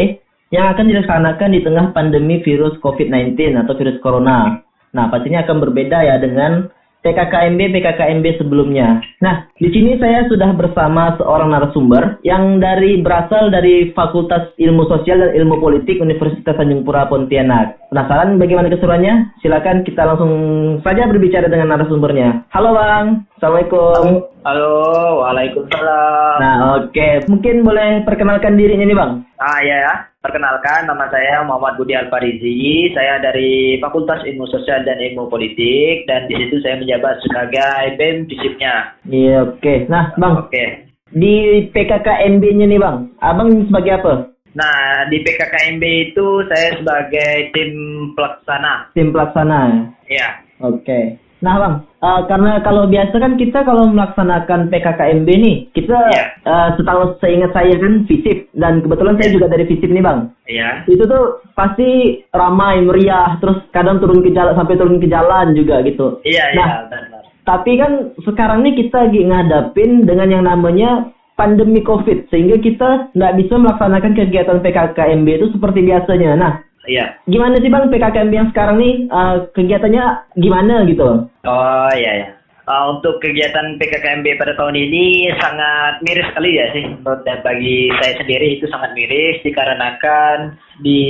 yang 0.48 0.72
akan 0.72 0.88
dilaksanakan 0.88 1.52
di 1.52 1.60
tengah 1.60 1.92
pandemi 1.92 2.40
virus 2.40 2.72
COVID-19 2.80 3.36
atau 3.52 3.76
virus 3.76 4.00
corona. 4.00 4.64
Nah, 4.96 5.12
pastinya 5.12 5.44
akan 5.44 5.60
berbeda 5.60 6.08
ya 6.08 6.16
dengan 6.16 6.72
PKKMB 7.04 7.60
PKKMB 7.76 8.40
sebelumnya. 8.40 9.04
Nah, 9.20 9.44
di 9.60 9.68
sini 9.68 10.00
saya 10.00 10.24
sudah 10.24 10.56
bersama 10.56 11.12
seorang 11.20 11.52
narasumber 11.52 12.16
yang 12.24 12.56
dari 12.58 13.04
berasal 13.04 13.52
dari 13.52 13.92
Fakultas 13.92 14.56
Ilmu 14.56 14.88
Sosial 14.88 15.20
dan 15.20 15.36
Ilmu 15.36 15.60
Politik 15.60 16.00
Universitas 16.00 16.56
Tanjung 16.56 16.80
Pura 16.80 17.04
Pontianak. 17.04 17.92
Penasaran 17.92 18.40
bagaimana 18.40 18.72
keseruannya? 18.72 19.36
Silakan 19.44 19.84
kita 19.84 20.02
langsung 20.08 20.32
saja 20.80 21.04
berbicara 21.04 21.52
dengan 21.52 21.76
narasumbernya. 21.76 22.48
Halo 22.48 22.72
Bang, 22.72 23.28
Assalamualaikum. 23.36 24.24
Halo, 24.48 24.72
waalaikumsalam. 25.20 26.36
Nah, 26.40 26.56
oke. 26.80 27.28
Mungkin 27.28 27.60
boleh 27.60 28.00
perkenalkan 28.08 28.56
dirinya 28.56 28.88
nih 28.88 28.96
Bang. 28.96 29.12
Ah 29.36 29.60
ya, 29.60 29.76
ya. 29.76 29.94
Perkenalkan 30.24 30.88
nama 30.88 31.04
saya 31.12 31.44
Muhammad 31.44 31.76
Budi 31.76 31.92
Alfarizi. 31.92 32.88
Saya 32.96 33.20
dari 33.20 33.76
Fakultas 33.76 34.24
Ilmu 34.24 34.48
Sosial 34.48 34.80
dan 34.88 34.96
Ilmu 34.96 35.28
Politik 35.28 36.08
dan 36.08 36.24
di 36.24 36.40
situ 36.40 36.56
saya 36.64 36.80
menjabat 36.80 37.20
sebagai 37.20 38.00
BEM 38.00 38.24
Visipnya. 38.24 38.96
Iya, 39.04 39.44
oke. 39.44 39.74
Nah, 39.92 40.16
Bang, 40.16 40.48
Oke. 40.48 40.88
di 41.12 41.68
PKKMB-nya 41.68 42.64
nih 42.64 42.80
Bang, 42.80 43.12
Abang 43.20 43.52
sebagai 43.68 44.00
apa? 44.00 44.12
Nah, 44.56 45.04
di 45.12 45.20
PKKMB 45.20 45.84
itu 46.08 46.26
saya 46.48 46.78
sebagai 46.80 47.52
tim 47.52 47.72
pelaksana. 48.16 48.88
Tim 48.96 49.12
pelaksana. 49.12 49.92
Ya. 50.08 50.40
Oke. 50.64 51.20
Nah 51.44 51.60
bang, 51.60 51.74
eh, 52.00 52.20
karena 52.24 52.52
kalau 52.64 52.88
biasa 52.88 53.12
kan 53.20 53.36
kita 53.36 53.68
kalau 53.68 53.84
melaksanakan 53.92 54.72
PKKMB 54.72 55.28
nih, 55.28 55.56
kita 55.76 55.92
Iya. 56.08 56.24
eh, 56.40 56.68
setahu 56.80 57.20
seingat 57.20 57.52
saya 57.52 57.76
kan 57.76 58.08
FISIP 58.08 58.48
dan 58.56 58.80
kebetulan 58.80 59.20
saya 59.20 59.28
juga 59.36 59.52
dari 59.52 59.68
FISIP 59.68 59.92
nih 59.92 60.00
bang. 60.00 60.18
Ya. 60.48 60.70
Itu 60.88 61.04
tuh 61.04 61.44
pasti 61.52 62.16
ramai 62.32 62.80
meriah, 62.80 63.36
terus 63.44 63.60
kadang 63.76 64.00
turun 64.00 64.24
ke 64.24 64.32
jalan 64.32 64.56
sampai 64.56 64.80
turun 64.80 64.96
ke 64.96 65.04
jalan 65.04 65.52
juga 65.52 65.84
gitu. 65.84 66.16
Iya, 66.24 66.56
Nah, 66.56 66.68
iya, 66.68 66.78
benar. 66.88 67.22
Tapi 67.44 67.72
kan 67.76 67.92
sekarang 68.24 68.64
nih 68.64 68.72
kita 68.80 69.04
lagi 69.04 69.20
ngadapin 69.20 70.08
dengan 70.08 70.32
yang 70.32 70.44
namanya 70.48 71.12
pandemi 71.36 71.84
COVID, 71.84 72.32
sehingga 72.32 72.56
kita 72.56 73.12
nggak 73.12 73.36
bisa 73.36 73.60
melaksanakan 73.60 74.16
kegiatan 74.16 74.64
PKKMB 74.64 75.28
itu 75.28 75.46
seperti 75.52 75.84
biasanya. 75.84 76.40
Nah, 76.40 76.52
Iya. 76.84 77.16
gimana 77.24 77.56
sih 77.60 77.72
bang 77.72 77.88
PKKMB 77.88 78.32
yang 78.32 78.48
sekarang 78.52 78.76
nih 78.76 78.94
eh, 79.08 79.36
kegiatannya 79.56 80.04
gimana 80.36 80.84
gitu? 80.84 81.28
Oh 81.44 81.90
iya 81.96 82.12
ya. 82.12 82.28
Uh, 82.64 82.96
untuk 82.96 83.20
kegiatan 83.20 83.76
PKKMB 83.76 84.40
pada 84.40 84.56
tahun 84.56 84.72
ini 84.72 85.28
sangat 85.36 86.00
miris 86.00 86.24
sekali 86.32 86.56
ya 86.56 86.72
sih 86.72 86.80
menurut 86.96 87.20
dan 87.28 87.44
bagi 87.44 87.92
saya 88.00 88.16
sendiri 88.24 88.56
itu 88.56 88.64
sangat 88.72 88.96
miris 88.96 89.36
dikarenakan 89.44 90.56
di 90.80 91.00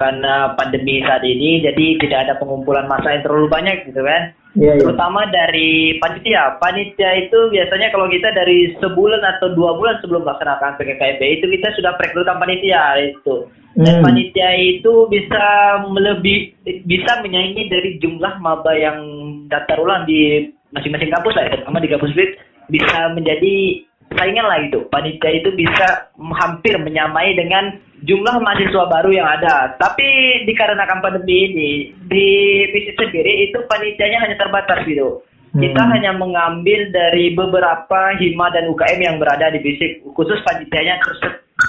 karena 0.00 0.56
pandemi 0.56 1.04
saat 1.04 1.20
ini 1.20 1.60
jadi 1.60 2.00
tidak 2.00 2.18
ada 2.24 2.34
pengumpulan 2.40 2.88
massa 2.88 3.12
yang 3.12 3.20
terlalu 3.20 3.52
banyak 3.52 3.84
gitu 3.84 4.00
kan 4.00 4.32
Iya, 4.54 4.78
iya. 4.78 4.82
terutama 4.86 5.26
dari 5.34 5.98
panitia 5.98 6.56
panitia 6.62 7.26
itu 7.26 7.38
biasanya 7.50 7.90
kalau 7.90 8.06
kita 8.06 8.30
dari 8.30 8.70
sebulan 8.78 9.22
atau 9.36 9.50
dua 9.50 9.74
bulan 9.74 9.98
sebelum 9.98 10.22
melaksanakan 10.22 10.78
PKKMB 10.78 11.22
itu 11.26 11.46
kita 11.58 11.68
sudah 11.74 11.92
perekrutan 11.98 12.38
panitia 12.38 13.02
itu 13.02 13.50
dan 13.74 13.98
Hmm. 13.98 14.04
panitia 14.06 14.54
itu 14.54 15.10
bisa 15.10 15.44
melebih 15.90 16.54
bisa 16.86 17.12
menyaingi 17.26 17.66
dari 17.66 17.98
jumlah 17.98 18.38
maba 18.38 18.70
yang 18.78 19.02
daftar 19.50 19.82
ulang 19.82 20.06
di 20.06 20.54
masing-masing 20.74 21.10
kampus 21.10 21.34
lah 21.38 21.46
terutama 21.48 21.78
di 21.80 21.90
kampus 21.90 22.12
FIT 22.12 22.30
bisa 22.68 22.98
menjadi 23.14 23.54
saingan 24.12 24.46
lah 24.46 24.58
gitu 24.68 24.84
panitia 24.92 25.30
itu 25.32 25.50
bisa 25.56 26.12
hampir 26.38 26.76
menyamai 26.76 27.32
dengan 27.34 27.78
jumlah 28.04 28.36
mahasiswa 28.40 28.84
baru 28.92 29.10
yang 29.10 29.28
ada. 29.28 29.74
Tapi 29.80 30.06
dikarenakan 30.44 31.00
pandemi 31.00 31.50
ini 31.50 31.70
di 32.04 32.26
FISIP 32.68 33.00
sendiri 33.00 33.48
itu 33.50 33.58
panitianya 33.64 34.20
hanya 34.20 34.36
terbatas 34.36 34.84
gitu. 34.84 35.24
Kita 35.54 35.86
Hmm. 35.86 35.92
hanya 35.94 36.12
mengambil 36.18 36.90
dari 36.90 37.30
beberapa 37.30 38.18
hima 38.18 38.50
dan 38.50 38.66
UKM 38.74 38.98
yang 38.98 39.16
berada 39.22 39.54
di 39.54 39.62
FISIP 39.62 40.02
khusus 40.12 40.42
panitianya 40.42 40.98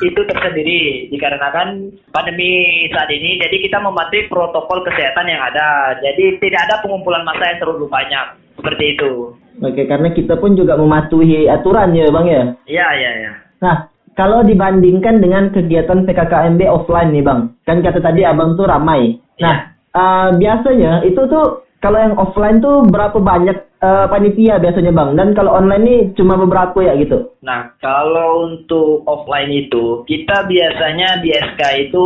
itu 0.02 0.22
tersendiri. 0.26 1.08
Dikarenakan 1.14 1.94
pandemi 2.10 2.84
saat 2.90 3.08
ini 3.14 3.38
jadi 3.38 3.56
kita 3.62 3.78
mematuhi 3.80 4.26
protokol 4.28 4.82
kesehatan 4.84 5.30
yang 5.30 5.40
ada. 5.40 6.02
Jadi 6.02 6.42
tidak 6.42 6.66
ada 6.68 6.76
pengumpulan 6.82 7.22
massa 7.24 7.46
yang 7.54 7.62
terlalu 7.62 7.86
banyak 7.86 8.45
seperti 8.56 8.96
itu 8.96 9.36
Oke, 9.64 9.88
karena 9.88 10.12
kita 10.12 10.36
pun 10.36 10.52
juga 10.52 10.76
mematuhi 10.76 11.48
aturan 11.48 11.96
ya 11.96 12.12
bang 12.12 12.28
ya. 12.28 12.44
Iya, 12.68 12.88
iya, 13.00 13.12
iya. 13.24 13.32
Nah, 13.64 13.88
kalau 14.12 14.44
dibandingkan 14.44 15.24
dengan 15.24 15.48
kegiatan 15.56 16.04
PKKMB 16.04 16.60
offline 16.68 17.16
nih 17.16 17.24
bang, 17.24 17.40
kan 17.64 17.80
kata 17.80 18.04
tadi 18.04 18.28
abang 18.28 18.60
tuh 18.60 18.68
ramai. 18.68 19.16
Nah, 19.40 19.72
eh, 19.96 20.30
biasanya 20.36 21.08
itu 21.08 21.24
tuh 21.32 21.64
kalau 21.86 22.02
yang 22.02 22.18
offline 22.18 22.58
tuh 22.58 22.82
berapa 22.90 23.22
banyak 23.22 23.58
eh, 23.78 24.06
panitia 24.10 24.58
biasanya 24.58 24.90
bang? 24.90 25.14
Dan 25.14 25.38
kalau 25.38 25.54
online 25.54 25.84
nih 25.86 26.02
cuma 26.18 26.34
beberapa 26.34 26.82
ya 26.82 26.98
gitu. 26.98 27.38
Nah, 27.46 27.70
kalau 27.78 28.50
untuk 28.50 29.06
offline 29.06 29.54
itu, 29.54 30.02
kita 30.10 30.50
biasanya 30.50 31.22
di 31.22 31.30
SK 31.30 31.62
itu 31.86 32.06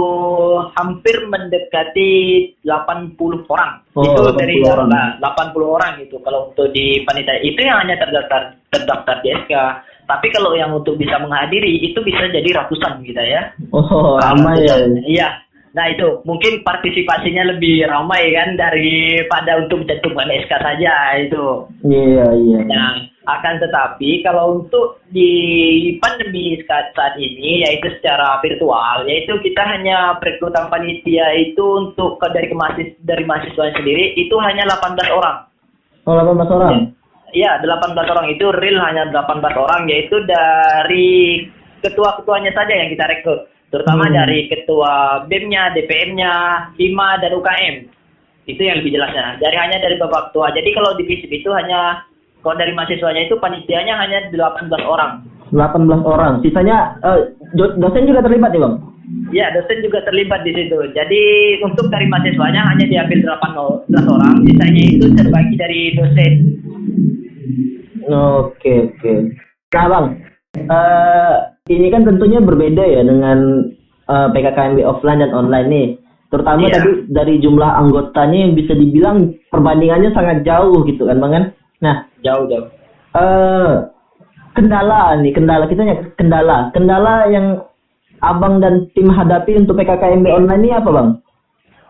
hampir 0.76 1.16
mendekati 1.32 2.12
80 2.68 3.48
orang. 3.48 3.80
Oh, 3.96 4.04
itu 4.04 4.20
80 4.20 4.36
dari 4.36 4.56
orang. 4.68 4.90
nah, 4.92 5.08
80 5.24 5.64
orang 5.64 5.94
itu 6.04 6.20
kalau 6.20 6.52
untuk 6.52 6.68
di 6.76 7.00
panitia 7.08 7.40
itu 7.40 7.64
yang 7.64 7.80
hanya 7.80 7.96
terdaftar 7.96 8.60
terdaftar 8.68 9.16
di 9.24 9.32
SK. 9.48 9.54
Tapi 10.10 10.28
kalau 10.36 10.58
yang 10.60 10.76
untuk 10.76 11.00
bisa 11.00 11.16
menghadiri 11.24 11.80
itu 11.86 12.04
bisa 12.04 12.28
jadi 12.28 12.50
ratusan 12.60 13.00
kita 13.08 13.24
ya. 13.24 13.42
Oh, 13.72 14.20
ramai 14.20 14.60
ya. 14.68 14.76
Iya. 15.08 15.30
Nah 15.78 15.86
itu 15.94 16.26
mungkin 16.26 16.66
partisipasinya 16.66 17.56
lebih 17.56 17.86
ramai 17.86 18.34
kan 18.34 18.58
daripada 18.58 19.62
untuk 19.62 19.86
mencantumkan 19.86 20.34
SK 20.46 20.54
saja 20.58 20.94
itu. 21.22 21.46
Iya, 21.86 22.26
iya. 22.34 22.60
Nah, 22.66 22.94
akan 23.30 23.62
tetapi 23.62 24.26
kalau 24.26 24.66
untuk 24.66 25.06
di 25.14 25.30
pandemi 26.02 26.58
saat 26.66 27.14
ini 27.22 27.62
yaitu 27.62 27.94
secara 28.02 28.42
virtual 28.42 29.06
yaitu 29.06 29.38
kita 29.46 29.62
hanya 29.62 30.18
perekrutan 30.18 30.74
panitia 30.74 31.38
itu 31.38 31.62
untuk 31.62 32.18
ke- 32.18 32.34
dari 32.34 32.50
kemasis 32.50 32.90
dari 33.06 33.24
mahasiswa 33.30 33.70
sendiri 33.78 34.18
itu 34.18 34.34
hanya 34.42 34.66
18 34.66 35.14
orang. 35.14 35.38
Oh, 36.10 36.18
18 36.18 36.50
orang. 36.50 36.74
Iya, 37.30 37.62
18 37.62 38.10
orang 38.10 38.28
itu 38.34 38.46
real 38.50 38.82
hanya 38.82 39.06
18 39.14 39.54
orang 39.54 39.86
yaitu 39.86 40.18
dari 40.26 41.46
ketua-ketuanya 41.86 42.52
saja 42.58 42.74
yang 42.74 42.90
kita 42.90 43.06
rekrut. 43.06 43.46
Terutama 43.70 44.10
Hmm. 44.10 44.16
dari 44.18 44.50
ketua 44.50 45.24
BEM-nya, 45.30 45.78
DPM-nya, 45.78 46.34
HIMA 46.74 47.10
dan 47.22 47.32
UKM. 47.38 47.76
Itu 48.50 48.66
yang 48.66 48.82
lebih 48.82 48.98
jelasnya. 48.98 49.38
Dari 49.38 49.58
hanya 49.62 49.78
dari 49.78 49.96
bapak 50.02 50.34
ketua. 50.34 50.50
Jadi 50.58 50.70
kalau 50.74 50.98
di 50.98 51.06
FISIP 51.06 51.46
itu 51.46 51.54
hanya 51.54 52.02
kalau 52.42 52.58
dari 52.58 52.74
mahasiswanya 52.74 53.30
itu 53.30 53.38
panitianya 53.38 53.94
hanya 53.94 54.26
18 54.34 54.82
orang. 54.82 55.22
18 55.54 56.02
orang. 56.02 56.42
Sisanya 56.42 56.98
do- 57.54 57.78
dosen 57.78 58.10
juga 58.10 58.26
terlibat 58.26 58.50
ya 58.58 58.66
bang? 58.66 58.76
Ya, 59.30 59.46
dosen 59.54 59.86
juga 59.86 60.02
terlibat 60.02 60.42
di 60.42 60.54
situ. 60.54 60.78
Jadi 60.98 61.22
untuk 61.62 61.94
dari 61.94 62.10
mahasiswanya 62.10 62.62
hanya 62.74 62.86
diambil 62.90 63.38
18 63.38 64.06
orang, 64.10 64.36
sisanya 64.46 64.82
itu 64.82 65.06
terbagi 65.14 65.56
dari 65.58 65.80
dosen. 65.94 66.34
Oke 68.10 68.90
oke. 68.90 69.14
Nah 69.70 69.86
bang, 69.86 70.06
eh 70.58 71.36
ini 71.70 71.88
kan 71.90 72.04
tentunya 72.04 72.42
berbeda 72.42 72.82
ya 72.82 73.02
dengan 73.06 73.70
eh, 74.10 74.28
PKKMB 74.34 74.82
offline 74.84 75.22
dan 75.22 75.32
online 75.32 75.68
nih. 75.70 75.88
Terutama 76.30 76.66
Iya. 76.66 76.74
tadi 76.78 76.92
dari 77.10 77.36
jumlah 77.38 77.70
anggotanya 77.78 78.38
yang 78.46 78.54
bisa 78.54 78.74
dibilang 78.74 79.18
perbandingannya 79.50 80.14
sangat 80.14 80.46
jauh 80.46 80.82
gitu 80.86 81.06
kan 81.06 81.18
bang 81.18 81.32
kan. 81.32 81.44
Nah 81.80 81.96
Jauh-jauh. 82.22 82.70
eh 83.10 83.74
kendala 84.54 85.18
nih 85.18 85.32
kendala 85.32 85.66
kita 85.66 85.82
ya 85.82 85.96
kendala 86.14 86.70
kendala 86.70 87.26
yang 87.30 87.64
abang 88.20 88.60
dan 88.60 88.86
tim 88.94 89.08
hadapi 89.08 89.58
untuk 89.58 89.78
PKKMB 89.78 90.26
online 90.28 90.62
ini 90.66 90.72
apa 90.74 90.90
bang? 90.92 91.08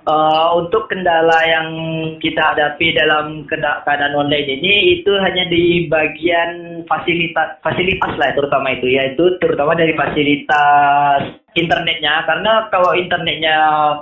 Eh, 0.10 0.48
untuk 0.58 0.89
kendala 0.89 1.38
yang 1.45 1.69
kita 2.17 2.41
hadapi 2.41 2.98
dalam 2.98 3.45
keadaan 3.45 4.17
online 4.17 4.58
ini 4.58 4.98
itu 4.98 5.12
hanya 5.22 5.45
di 5.54 5.86
bagian 5.86 6.82
fasilitas 6.89 7.62
fasilitas 7.62 8.17
lah 8.17 8.34
terutama 8.34 8.74
itu 8.74 8.89
yaitu 8.89 9.38
terutama 9.38 9.78
dari 9.78 9.93
fasilitas 9.93 11.38
internetnya. 11.54 12.26
Karena 12.26 12.65
kalau 12.74 12.98
internetnya 12.98 13.58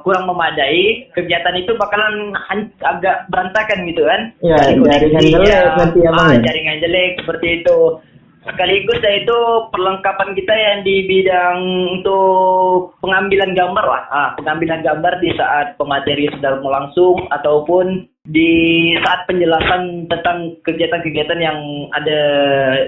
kurang 0.07 0.31
memadai 0.31 1.11
kegiatan 1.11 1.59
itu 1.59 1.75
bakalan 1.75 2.31
agak 2.87 3.27
berantakan 3.27 3.83
gitu 3.91 4.07
kan. 4.07 4.21
Ya, 4.39 4.55
jaringan 4.63 5.27
jelek 5.27 5.75
nanti 5.75 5.99
ya, 6.07 6.11
ah, 6.15 6.31
ya? 6.31 6.39
jaringan 6.39 6.77
jelek 6.87 7.11
seperti 7.19 7.47
itu 7.59 7.77
sekaligus 8.47 9.03
ya 9.03 9.13
itu 9.21 9.37
perlengkapan 9.75 10.31
kita 10.33 10.53
yang 10.55 10.79
di 10.87 11.03
bidang 11.05 11.59
untuk 11.99 12.95
pengambilan 13.03 13.51
gambar 13.53 13.85
lah. 13.85 14.03
Ah, 14.09 14.29
pengambilan 14.39 14.81
gambar 14.81 15.19
di 15.19 15.35
saat 15.35 15.75
pemateri 15.75 16.31
sedang 16.31 16.63
berlangsung 16.63 17.27
ataupun 17.29 18.07
di 18.27 18.51
saat 19.07 19.23
penjelasan 19.23 20.03
tentang 20.11 20.59
kegiatan-kegiatan 20.67 21.39
yang 21.39 21.55
ada 21.95 22.19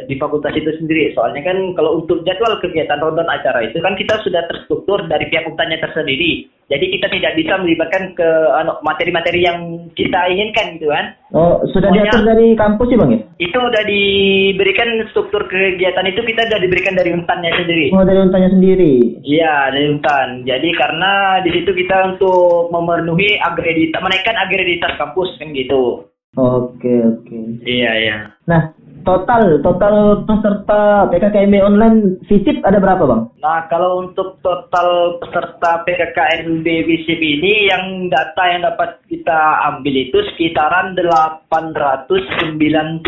di 0.04 0.20
fakultas 0.20 0.52
itu 0.52 0.68
sendiri 0.76 1.16
soalnya 1.16 1.40
kan 1.48 1.56
kalau 1.80 2.04
untuk 2.04 2.28
jadwal 2.28 2.60
kegiatan 2.60 3.00
rundown 3.00 3.32
acara 3.32 3.64
itu 3.64 3.80
kan 3.80 3.96
kita 3.96 4.20
sudah 4.20 4.44
terstruktur 4.52 5.00
dari 5.08 5.32
pihak 5.32 5.48
fakultasnya 5.48 5.80
tersendiri 5.80 6.44
jadi 6.70 6.86
kita 6.86 7.08
tidak 7.10 7.34
bisa 7.34 7.58
melibatkan 7.58 8.14
ke 8.14 8.30
anu, 8.54 8.78
materi-materi 8.84 9.42
yang 9.42 9.90
kita 9.96 10.28
inginkan 10.28 10.76
gitu 10.76 10.92
kan 10.92 11.16
Oh 11.30 11.62
sudah 11.70 11.94
Pokoknya- 11.94 12.10
diatur 12.10 12.26
dari 12.26 12.48
kampus 12.58 12.90
ya 12.90 12.98
bang 12.98 13.12
ya? 13.14 13.20
itu 13.38 13.58
udah 13.62 13.84
diberikan 13.86 14.90
struktur 15.14 15.46
kegiatan 15.46 16.10
itu 16.10 16.22
kita 16.26 16.42
udah 16.50 16.60
diberikan 16.60 16.98
dari 16.98 17.14
untannya 17.14 17.54
sendiri. 17.54 17.94
Oh 17.94 18.02
dari 18.02 18.18
untanya 18.18 18.50
sendiri. 18.50 19.22
Iya 19.22 19.70
dari 19.70 19.94
untan. 19.94 20.42
Jadi 20.50 20.70
karena 20.74 21.38
di 21.46 21.54
situ 21.54 21.70
kita 21.70 22.18
untuk 22.18 22.74
memenuhi 22.74 23.38
akreditas, 23.40 24.02
menaikkan 24.02 24.42
akreditas 24.42 24.98
kampus 24.98 25.29
kan 25.38 25.54
gitu. 25.54 26.10
Oke 26.38 26.94
oke. 27.04 27.38
Iya 27.66 27.92
iya. 28.06 28.18
Nah, 28.46 28.70
total 29.02 29.66
total 29.66 30.26
peserta 30.30 31.10
PKKMB 31.10 31.56
online 31.58 32.22
visip 32.30 32.62
ada 32.62 32.78
berapa, 32.78 33.02
Bang? 33.06 33.34
Nah 33.42 33.66
kalau 33.70 34.06
untuk 34.06 34.38
total 34.46 35.18
peserta 35.22 35.82
PKKMB 35.86 36.66
VCP 36.66 37.22
ini 37.42 37.54
yang 37.70 38.10
data 38.14 38.44
yang 38.46 38.62
dapat 38.62 39.02
kita 39.10 39.42
ambil 39.74 39.94
itu 39.98 40.18
sekitaran 40.34 40.94
896 40.94 43.02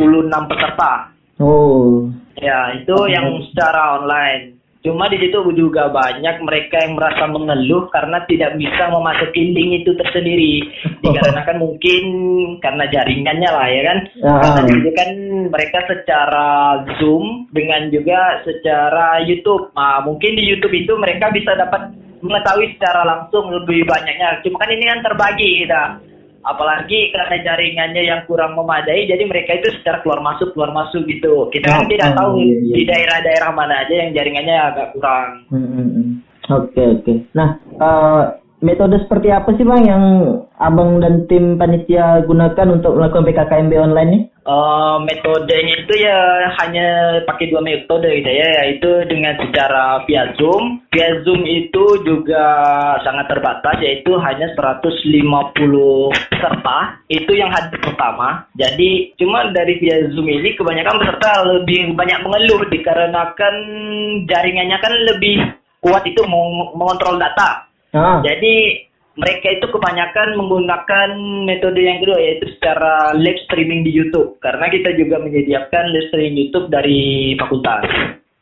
peserta. 0.50 1.14
Oh. 1.42 2.10
Ya, 2.42 2.74
itu 2.74 2.98
yang 3.10 3.38
secara 3.50 4.02
online. 4.02 4.61
Cuma 4.82 5.06
di 5.14 5.22
situ 5.22 5.38
juga 5.54 5.94
banyak 5.94 6.42
mereka 6.42 6.82
yang 6.82 6.98
merasa 6.98 7.30
mengeluh 7.30 7.86
karena 7.94 8.26
tidak 8.26 8.58
bisa 8.58 8.90
memasuki 8.90 9.54
link 9.54 9.86
itu 9.86 9.94
tersendiri. 9.94 10.66
Dikarenakan 11.06 11.58
mungkin 11.62 12.04
karena 12.66 12.90
jaringannya 12.90 13.50
lah 13.54 13.68
ya 13.70 13.82
kan. 13.86 13.98
Ya. 14.18 14.34
Karena 14.42 14.62
di 14.66 14.72
situ 14.74 14.92
kan 14.98 15.10
mereka 15.54 15.80
secara 15.86 16.50
Zoom 16.98 17.46
dengan 17.54 17.94
juga 17.94 18.42
secara 18.42 19.22
YouTube. 19.22 19.70
Nah, 19.78 20.02
mungkin 20.02 20.34
di 20.34 20.50
YouTube 20.50 20.74
itu 20.74 20.98
mereka 20.98 21.30
bisa 21.30 21.54
dapat 21.54 21.94
mengetahui 22.26 22.74
secara 22.78 23.06
langsung 23.06 23.54
lebih 23.54 23.86
banyaknya. 23.86 24.42
Cuma 24.42 24.66
kan 24.66 24.70
ini 24.74 24.86
kan 24.90 25.00
terbagi 25.06 25.50
kita 25.66 26.11
apalagi 26.42 27.14
karena 27.14 27.38
jaringannya 27.46 28.04
yang 28.06 28.22
kurang 28.26 28.58
memadai 28.58 29.06
jadi 29.06 29.24
mereka 29.26 29.62
itu 29.62 29.70
secara 29.80 30.02
keluar 30.02 30.22
masuk 30.26 30.54
keluar 30.54 30.74
masuk 30.74 31.06
gitu 31.06 31.50
kita 31.54 31.70
kan 31.70 31.86
Oh, 31.86 31.90
tidak 31.90 32.10
oh, 32.14 32.18
tahu 32.18 32.34
iya, 32.42 32.58
iya. 32.62 32.76
di 32.78 32.84
daerah-daerah 32.90 33.52
mana 33.54 33.76
aja 33.86 33.94
yang 33.94 34.12
jaringannya 34.14 34.56
agak 34.58 34.88
kurang 34.98 35.30
Hmm, 35.52 35.68
hmm, 35.68 35.90
hmm. 35.92 36.12
Oke 36.50 36.84
oke. 36.84 37.14
Nah, 37.38 37.62
eh, 37.64 38.24
metode 38.62 39.02
seperti 39.04 39.34
apa 39.34 39.50
sih, 39.58 39.66
Bang 39.66 39.84
yang 39.84 40.04
Abang 40.62 41.02
dan 41.02 41.26
tim 41.26 41.58
panitia 41.58 42.22
gunakan 42.30 42.78
untuk 42.78 42.94
melakukan 42.94 43.26
PKKMB 43.26 43.74
online 43.82 44.10
nih? 44.14 44.24
Eh, 44.42 44.98
metodenya 45.06 45.86
itu 45.86 45.94
ya 46.02 46.50
hanya 46.62 47.22
pakai 47.30 47.54
dua 47.54 47.62
metode 47.62 48.10
gitu 48.10 48.26
ya 48.30 48.48
yaitu 48.62 48.90
dengan 49.06 49.38
secara 49.38 50.02
via 50.10 50.34
Zoom. 50.38 50.82
Via 50.90 51.22
Zoom 51.22 51.46
itu 51.46 52.02
juga 52.02 52.46
sangat 53.06 53.30
terbatas 53.30 53.78
yaitu 53.86 54.18
hanya 54.18 54.50
150 54.58 56.10
peserta. 56.30 56.98
Itu 57.06 57.38
yang 57.38 57.54
hadir 57.54 57.78
pertama. 57.86 58.50
Jadi 58.58 59.14
cuma 59.22 59.50
dari 59.54 59.78
via 59.78 60.10
Zoom 60.10 60.26
ini 60.26 60.58
kebanyakan 60.58 61.02
peserta 61.02 61.46
lebih 61.46 61.94
banyak 61.94 62.22
mengeluh 62.26 62.66
dikarenakan 62.70 63.56
jaringannya 64.26 64.78
kan 64.82 64.94
lebih 65.14 65.38
kuat 65.86 66.02
itu 66.06 66.22
meng- 66.26 66.78
mengontrol 66.78 67.18
data 67.18 67.71
Ah, 67.92 68.24
jadi 68.24 68.88
mereka 69.20 69.48
itu 69.52 69.68
kebanyakan 69.68 70.40
menggunakan 70.40 71.10
metode 71.44 71.84
yang 71.84 72.00
kedua 72.00 72.16
yaitu 72.24 72.48
secara 72.56 73.12
live 73.20 73.38
streaming 73.44 73.84
di 73.84 73.92
YouTube 73.92 74.40
karena 74.40 74.72
kita 74.72 74.96
juga 74.96 75.20
menyediakan 75.20 75.92
live 75.92 76.08
streaming 76.08 76.48
YouTube 76.48 76.72
dari 76.72 77.36
fakultas. 77.36 77.84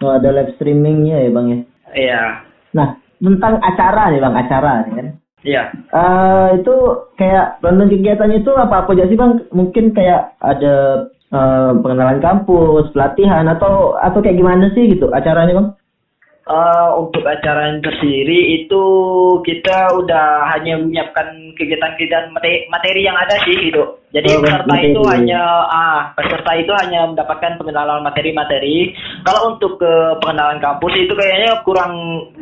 oh, 0.05 0.13
ada 0.13 0.29
live 0.29 0.53
streamingnya 0.55 1.25
ya, 1.25 1.29
Bang 1.33 1.47
ya. 1.49 1.59
Iya, 1.89 2.21
Nah, 2.77 2.93
tentang 3.17 3.57
acara 3.57 4.13
nih, 4.13 4.21
Bang, 4.21 4.35
acara 4.37 4.71
nih 4.85 4.93
kan. 4.93 5.07
iya. 5.41 5.63
Eh 5.73 6.47
itu 6.61 6.75
kayak 7.17 7.57
rundown 7.65 7.89
kegiatannya 7.89 8.45
itu 8.45 8.51
apa 8.53 8.85
apa 8.85 8.93
aja 8.93 9.09
sih 9.09 9.17
bang? 9.17 9.41
Mungkin 9.49 9.95
kayak 9.97 10.37
ada 10.37 10.75
eh, 11.33 11.71
pengenalan 11.81 12.21
kampus, 12.21 12.93
pelatihan 12.93 13.49
atau 13.49 13.97
atau 13.97 14.19
kayak 14.21 14.37
gimana 14.37 14.69
sih 14.77 14.93
gitu 14.93 15.09
acaranya 15.09 15.57
bang? 15.57 15.67
Eh, 16.49 16.89
untuk 16.97 17.21
acara 17.29 17.69
yang 17.69 17.85
tersendiri 17.85 18.57
itu 18.57 18.83
kita 19.45 19.93
udah 20.01 20.49
hanya 20.49 20.81
menyiapkan 20.81 21.53
kegiatan-kegiatan 21.53 22.33
materi, 22.33 22.65
materi 22.73 23.05
yang 23.05 23.13
ada 23.13 23.37
sih 23.45 23.69
gitu. 23.69 24.01
Jadi 24.09 24.33
Oh, 24.33 24.41
peserta 24.41 24.65
materi. 24.65 24.89
itu 24.89 25.01
hanya 25.13 25.41
ah 25.69 26.09
peserta 26.17 26.51
itu 26.57 26.73
hanya 26.73 27.05
mendapatkan 27.05 27.53
pengenalan 27.61 28.01
materi-materi. 28.01 28.97
Kalau 29.21 29.53
untuk 29.53 29.77
ke 29.77 29.93
pengenalan 30.25 30.57
kampus 30.57 30.97
itu 30.97 31.13
kayaknya 31.13 31.61
kurang 31.61 31.93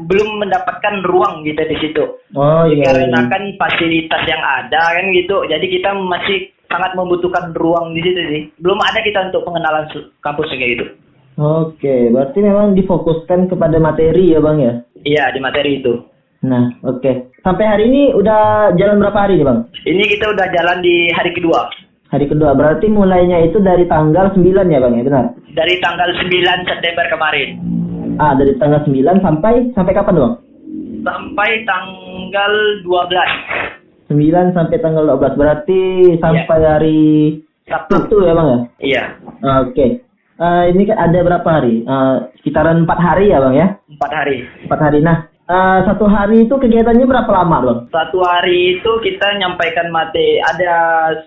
belum 0.07 0.39
mendapatkan 0.39 1.03
ruang 1.03 1.43
gitu 1.43 1.67
di 1.67 1.75
situ. 1.83 2.03
Oh 2.31 2.63
iya. 2.63 2.79
iya. 2.79 2.83
Karena 2.87 3.27
kan 3.27 3.43
fasilitas 3.59 4.23
yang 4.23 4.39
ada 4.39 4.95
kan 4.95 5.03
gitu. 5.11 5.43
Jadi 5.51 5.67
kita 5.67 5.91
masih 5.91 6.47
sangat 6.71 6.95
membutuhkan 6.95 7.51
ruang 7.59 7.91
di 7.91 7.99
situ 8.07 8.21
sih. 8.31 8.41
Belum 8.63 8.79
ada 8.79 9.03
kita 9.03 9.35
untuk 9.35 9.43
pengenalan 9.43 9.91
kampus 10.23 10.47
kayak 10.55 10.79
gitu. 10.79 10.87
Oke, 11.37 12.09
berarti 12.09 12.41
memang 12.41 12.73
difokuskan 12.73 13.45
kepada 13.45 13.77
materi 13.77 14.33
ya 14.33 14.41
bang 14.41 14.57
ya. 14.57 14.73
Iya 15.05 15.23
di 15.29 15.39
materi 15.39 15.77
itu. 15.77 15.93
Nah, 16.41 16.73
oke. 16.81 17.29
Sampai 17.39 17.65
hari 17.65 17.83
ini 17.87 18.01
udah 18.11 18.73
jalan 18.73 18.97
berapa 18.97 19.13
hari 19.21 19.37
nih 19.37 19.45
bang? 19.45 19.59
Ini 19.85 20.03
kita 20.09 20.33
udah 20.33 20.47
jalan 20.49 20.81
di 20.81 21.13
hari 21.13 21.31
kedua. 21.31 21.69
Hari 22.07 22.25
kedua, 22.25 22.55
berarti 22.55 22.87
mulainya 22.87 23.43
itu 23.43 23.59
dari 23.59 23.85
tanggal 23.85 24.33
9 24.33 24.41
ya 24.65 24.79
bang 24.79 24.93
ya, 24.95 25.03
benar? 25.05 25.25
Dari 25.53 25.75
tanggal 25.77 26.09
9 26.15 26.25
September 26.65 27.05
kemarin 27.05 27.49
Ah, 28.17 28.33
dari 28.33 28.57
tanggal 28.57 28.81
9 28.81 29.21
sampai 29.21 29.53
sampai 29.71 29.93
kapan 29.93 30.17
bang? 30.17 30.35
sampai 31.05 31.63
tanggal 31.63 32.53
12 32.81 34.09
9 34.09 34.57
sampai 34.57 34.77
tanggal 34.81 35.05
12, 35.05 35.37
berarti 35.37 35.81
sampai 36.17 36.59
hari 36.65 36.99
Sabtu. 37.69 38.09
Sabtu 38.09 38.15
ya 38.25 38.33
bang 38.33 38.47
ya? 38.47 38.59
Iya, 38.81 39.03
Ah, 39.43 39.57
Oke. 39.61 40.06
Eh, 40.37 40.63
ini 40.69 40.85
kan 40.85 40.97
ada 41.01 41.19
berapa 41.25 41.49
hari? 41.49 41.81
Eh, 41.81 42.17
sekitaran 42.37 42.85
empat 42.85 42.99
hari 43.01 43.33
ya 43.33 43.41
bang 43.41 43.55
ya? 43.57 43.67
empat 43.89 44.11
hari. 44.13 44.45
Empat 44.69 44.79
hari. 44.85 44.99
Nah, 45.01 45.25
eh, 45.47 45.79
satu 45.87 46.05
hari 46.07 46.45
itu 46.45 46.55
kegiatannya 46.55 47.07
berapa 47.07 47.31
lama 47.31 47.57
bang? 47.63 47.79
Satu 47.91 48.19
hari 48.23 48.79
itu 48.79 48.91
kita 49.03 49.27
nyampaikan 49.39 49.87
materi 49.89 50.43
ada 50.43 50.75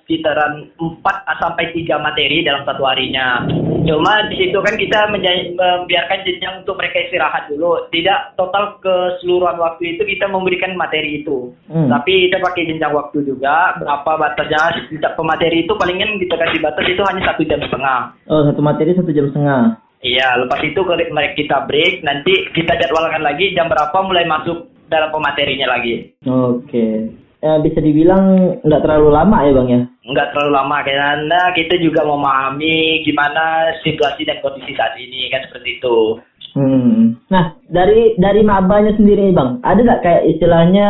sekitaran 0.00 0.68
4 0.76 1.00
sampai 1.40 1.72
3 1.72 1.96
materi 1.98 2.44
dalam 2.44 2.62
satu 2.68 2.84
harinya. 2.84 3.48
Cuma 3.80 4.28
di 4.28 4.36
situ 4.36 4.58
kan 4.60 4.76
kita 4.76 5.08
membiarkan 5.10 6.22
jenjang 6.22 6.62
untuk 6.62 6.76
mereka 6.76 7.00
istirahat 7.08 7.48
dulu. 7.48 7.88
Tidak 7.88 8.36
total 8.36 8.76
keseluruhan 8.84 9.56
waktu 9.56 9.96
itu 9.96 10.02
kita 10.04 10.28
memberikan 10.28 10.76
materi 10.76 11.24
itu. 11.24 11.50
Hmm. 11.66 11.88
Tapi 11.88 12.28
kita 12.28 12.44
pakai 12.44 12.68
jenjang 12.68 12.92
waktu 12.92 13.24
juga. 13.24 13.74
Berapa 13.80 14.20
batasnya? 14.20 14.84
Setiap 14.86 15.16
pemateri 15.16 15.64
itu 15.64 15.72
palingan 15.74 16.20
kita 16.20 16.36
kasih 16.36 16.60
batas 16.60 16.84
itu 16.86 17.02
hanya 17.08 17.22
satu 17.24 17.42
jam 17.48 17.60
setengah. 17.64 18.00
Oh, 18.28 18.42
satu 18.46 18.60
materi 18.60 18.92
satu 18.92 19.10
jam 19.10 19.26
setengah. 19.32 19.89
Iya, 20.00 20.40
lepas 20.40 20.64
itu 20.64 20.80
mereka 21.12 21.36
kita 21.36 21.56
break, 21.68 22.00
nanti 22.00 22.32
kita 22.56 22.72
jadwalkan 22.80 23.20
lagi 23.20 23.52
jam 23.52 23.68
berapa 23.68 23.92
mulai 24.00 24.24
masuk 24.24 24.72
dalam 24.88 25.12
pematerinya 25.12 25.68
lagi. 25.68 26.16
Oke. 26.24 27.12
Eh, 27.40 27.58
bisa 27.64 27.80
dibilang 27.80 28.60
nggak 28.60 28.82
terlalu 28.84 29.16
lama 29.16 29.40
ya 29.48 29.52
bang 29.56 29.68
ya? 29.68 29.80
Nggak 30.12 30.28
terlalu 30.32 30.50
lama 30.52 30.76
karena 30.84 31.40
kita 31.56 31.74
juga 31.80 32.04
memahami 32.04 33.00
gimana 33.00 33.72
situasi 33.80 34.28
dan 34.28 34.44
kondisi 34.44 34.76
saat 34.76 34.92
ini 35.00 35.32
kan 35.32 35.48
seperti 35.48 35.80
itu. 35.80 36.20
Hmm. 36.52 37.16
Nah, 37.32 37.56
dari 37.72 38.12
dari 38.20 38.44
mabanya 38.44 38.92
sendiri 38.92 39.32
nih 39.32 39.36
bang, 39.36 39.56
ada 39.64 39.80
nggak 39.80 40.02
kayak 40.04 40.26
istilahnya 40.36 40.88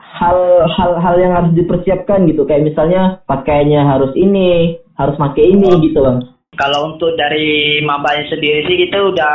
hal-hal 0.00 0.90
hal 0.96 1.16
yang 1.20 1.36
harus 1.36 1.52
dipersiapkan 1.52 2.24
gitu? 2.32 2.48
Kayak 2.48 2.72
misalnya 2.72 3.20
pakaiannya 3.28 3.80
harus 3.84 4.12
ini, 4.16 4.80
harus 4.96 5.20
pakai 5.20 5.52
ini 5.52 5.84
gitu 5.84 6.00
bang. 6.00 6.24
Kalau 6.58 6.98
untuk 6.98 7.14
dari 7.14 7.78
mabanya 7.86 8.26
sendiri 8.26 8.66
sih 8.66 8.76
kita 8.82 8.98
udah 9.14 9.34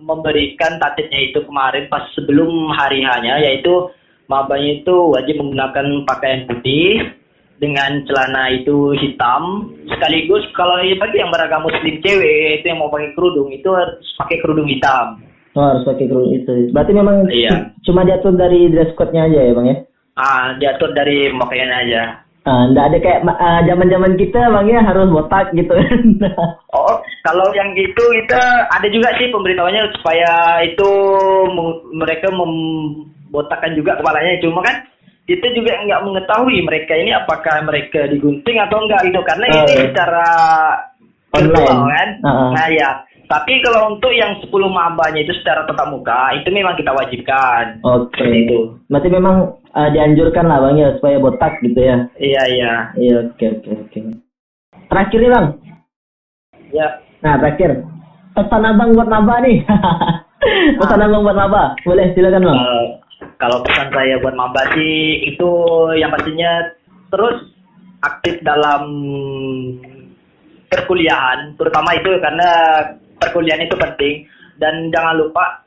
memberikan 0.00 0.80
tatipnya 0.80 1.28
itu 1.28 1.44
kemarin 1.44 1.92
pas 1.92 2.08
sebelum 2.16 2.72
hari 2.72 3.04
hanya 3.04 3.36
yaitu 3.36 3.92
mabanya 4.32 4.80
itu 4.80 4.96
wajib 5.12 5.36
menggunakan 5.44 6.08
pakaian 6.08 6.48
putih 6.48 7.12
dengan 7.60 8.00
celana 8.08 8.48
itu 8.56 8.96
hitam 8.96 9.68
sekaligus 9.92 10.40
kalau 10.56 10.80
bagi 10.80 11.20
yang 11.20 11.28
beragam 11.28 11.68
muslim 11.68 12.00
cewek 12.00 12.64
itu 12.64 12.64
yang 12.64 12.80
mau 12.80 12.88
pakai 12.88 13.12
kerudung 13.12 13.52
itu 13.52 13.68
harus 13.68 14.08
pakai 14.16 14.40
kerudung 14.40 14.72
hitam. 14.72 15.20
Oh, 15.52 15.68
harus 15.68 15.84
pakai 15.84 16.08
kerudung 16.08 16.32
itu. 16.32 16.72
Berarti 16.72 16.92
memang 16.96 17.28
Iya. 17.28 17.76
cuma 17.84 18.08
diatur 18.08 18.32
dari 18.40 18.72
dress 18.72 18.96
code-nya 18.96 19.28
aja 19.28 19.40
ya 19.44 19.52
bang 19.52 19.66
ya? 19.68 19.76
Ah 20.16 20.56
diatur 20.56 20.96
dari 20.96 21.28
pakaian 21.28 21.68
aja. 21.68 22.24
Ah, 22.48 22.64
nggak 22.72 22.86
ada 22.88 22.98
kayak 23.04 23.20
ah, 23.28 23.60
zaman-zaman 23.68 24.16
kita 24.16 24.40
bang 24.40 24.66
ya 24.72 24.80
harus 24.80 25.12
botak 25.12 25.52
gitu. 25.52 25.76
Oh, 26.68 27.00
kalau 27.24 27.48
yang 27.56 27.72
gitu 27.72 28.04
kita 28.12 28.40
ada 28.68 28.84
juga 28.92 29.08
sih 29.16 29.32
pemberitahuannya 29.32 29.88
supaya 29.96 30.60
itu 30.60 30.90
mereka 31.96 32.28
membotakkan 32.28 33.72
juga 33.72 33.96
kepalanya. 33.96 34.36
Cuma 34.44 34.60
kan 34.60 34.76
kita 35.24 35.48
juga 35.56 35.80
nggak 35.80 36.04
mengetahui 36.04 36.60
mereka 36.64 36.92
ini 36.92 37.12
apakah 37.16 37.64
mereka 37.64 38.04
digunting 38.12 38.60
atau 38.60 38.84
enggak 38.84 39.00
gitu 39.08 39.20
karena 39.24 39.44
Oh, 39.48 39.52
ini 39.64 39.74
iya. 39.76 39.84
secara 39.88 40.28
virtual 41.32 41.78
kan. 41.88 42.08
Ah, 42.20 42.28
ah. 42.28 42.50
Nah 42.52 42.66
ya. 42.68 42.90
Tapi 43.28 43.60
kalau 43.60 43.92
untuk 43.92 44.08
yang 44.16 44.40
10 44.40 44.48
mabanya 44.72 45.20
itu 45.20 45.36
secara 45.36 45.68
tatap 45.68 45.92
muka 45.92 46.32
itu 46.32 46.48
memang 46.48 46.72
kita 46.80 46.96
wajibkan. 46.96 47.76
Oke. 47.84 48.16
Seperti 48.16 48.38
itu. 48.48 48.58
Berarti 48.88 49.08
memang 49.12 49.36
ah, 49.76 49.88
dianjurkan 49.92 50.48
lah 50.48 50.64
bang 50.64 50.80
ya 50.80 50.88
supaya 50.96 51.20
botak 51.20 51.52
gitu 51.60 51.76
ya? 51.76 52.08
Iya 52.16 52.42
iya. 52.48 52.72
Iya 52.96 53.14
oke 53.28 53.44
oke 53.60 53.70
oke. 53.84 53.98
Terakhir 54.88 55.18
nih 55.20 55.30
bang. 55.36 55.46
Ya. 56.72 56.88
Nah 57.20 57.36
terakhir 57.36 57.70
pesan 58.32 58.64
abang 58.64 58.96
buat 58.96 59.08
Naba 59.12 59.34
nih. 59.44 59.60
pesan 60.80 61.04
abang 61.04 61.20
buat 61.20 61.36
Naba. 61.36 61.76
Boleh 61.84 62.08
silakan 62.16 62.48
bang. 62.48 62.56
Kalau 62.56 62.84
kalau 63.38 63.58
pesan 63.60 63.92
saya 63.92 64.16
buat 64.24 64.34
maba 64.34 64.62
sih 64.72 65.26
itu 65.26 65.50
yang 65.98 66.10
pastinya 66.10 66.64
terus 67.12 67.38
aktif 68.02 68.38
dalam 68.46 68.82
perkuliahan, 70.70 71.54
terutama 71.58 71.96
itu 71.98 72.10
karena 72.22 72.50
perkuliahan 73.18 73.66
itu 73.66 73.76
penting 73.76 74.14
dan 74.58 74.90
jangan 74.90 75.18
lupa 75.18 75.62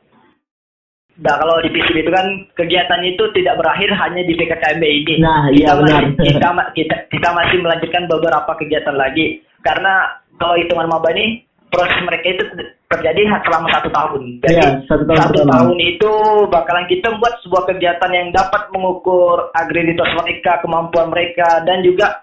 Nah, 1.21 1.37
kalau 1.37 1.61
di 1.61 1.69
PCB 1.69 2.01
itu 2.01 2.11
kan 2.11 2.25
kegiatannya 2.57 3.13
itu 3.13 3.23
tidak 3.37 3.59
berakhir 3.61 3.93
hanya 4.01 4.25
di 4.25 4.33
PKKMB 4.33 4.83
ini. 4.83 5.15
Nah, 5.21 5.45
iya, 5.53 5.75
kita 5.75 5.83
masih, 5.83 6.05
benar. 6.09 6.23
kita, 6.25 6.47
ma- 6.49 6.71
kita, 6.73 6.95
kita 7.13 7.29
masih 7.35 7.57
melanjutkan 7.61 8.03
beberapa 8.09 8.51
kegiatan 8.57 8.95
lagi. 8.97 9.37
Karena 9.61 10.09
kalau 10.41 10.57
hitungan 10.57 10.89
maba 10.89 11.13
ini 11.13 11.45
proses 11.69 11.99
mereka 12.03 12.25
itu 12.25 12.43
terjadi 12.89 13.21
selama 13.47 13.67
satu 13.71 13.89
tahun. 13.93 14.41
Jadi 14.43 14.55
Iya, 14.59 14.67
satu 14.89 15.03
tahun 15.07 15.29
pertama. 15.31 15.51
tahun 15.55 15.77
itu 15.79 16.11
bakalan 16.49 16.85
kita 16.89 17.07
buat 17.15 17.33
sebuah 17.45 17.63
kegiatan 17.69 18.11
yang 18.11 18.27
dapat 18.33 18.61
mengukur 18.73 19.53
agreditas 19.55 20.09
mereka, 20.17 20.59
kemampuan 20.65 21.07
mereka, 21.13 21.63
dan 21.63 21.79
juga 21.85 22.19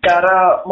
cara 0.00 0.64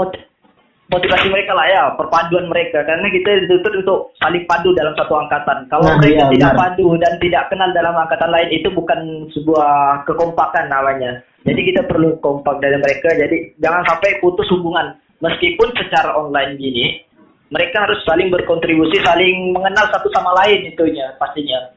motivasi 0.89 1.27
mereka 1.29 1.53
lah 1.53 1.67
ya, 1.69 1.83
perpaduan 1.97 2.49
mereka. 2.49 2.85
Karena 2.85 3.07
kita 3.13 3.45
dituntut 3.45 3.75
untuk 3.85 3.99
saling 4.21 4.45
padu 4.49 4.73
dalam 4.73 4.97
satu 4.97 5.15
angkatan. 5.21 5.69
Kalau 5.69 5.85
Nah, 5.85 5.97
mereka 6.01 6.25
iya, 6.29 6.33
tidak 6.33 6.53
benar. 6.53 6.61
padu 6.61 6.89
dan 6.97 7.13
tidak 7.21 7.45
kenal 7.53 7.71
dalam 7.77 7.95
angkatan 7.97 8.31
lain, 8.33 8.49
itu 8.53 8.69
bukan 8.73 9.01
sebuah 9.37 10.03
kekompakan 10.09 10.67
namanya. 10.73 11.21
Jadi 11.45 11.61
kita 11.73 11.87
perlu 11.87 12.17
kompak 12.21 12.61
dari 12.61 12.77
mereka. 12.81 13.13
Jadi 13.15 13.57
jangan 13.61 13.85
sampai 13.89 14.21
putus 14.21 14.49
hubungan. 14.53 14.97
Meskipun 15.19 15.75
secara 15.75 16.15
online 16.15 16.55
gini, 16.57 17.03
mereka 17.51 17.85
harus 17.89 17.99
saling 18.07 18.29
berkontribusi, 18.31 19.01
saling 19.03 19.51
mengenal 19.57 19.89
satu 19.91 20.07
sama 20.15 20.31
lain 20.45 20.69
itunya 20.69 21.11
pastinya. 21.19 21.75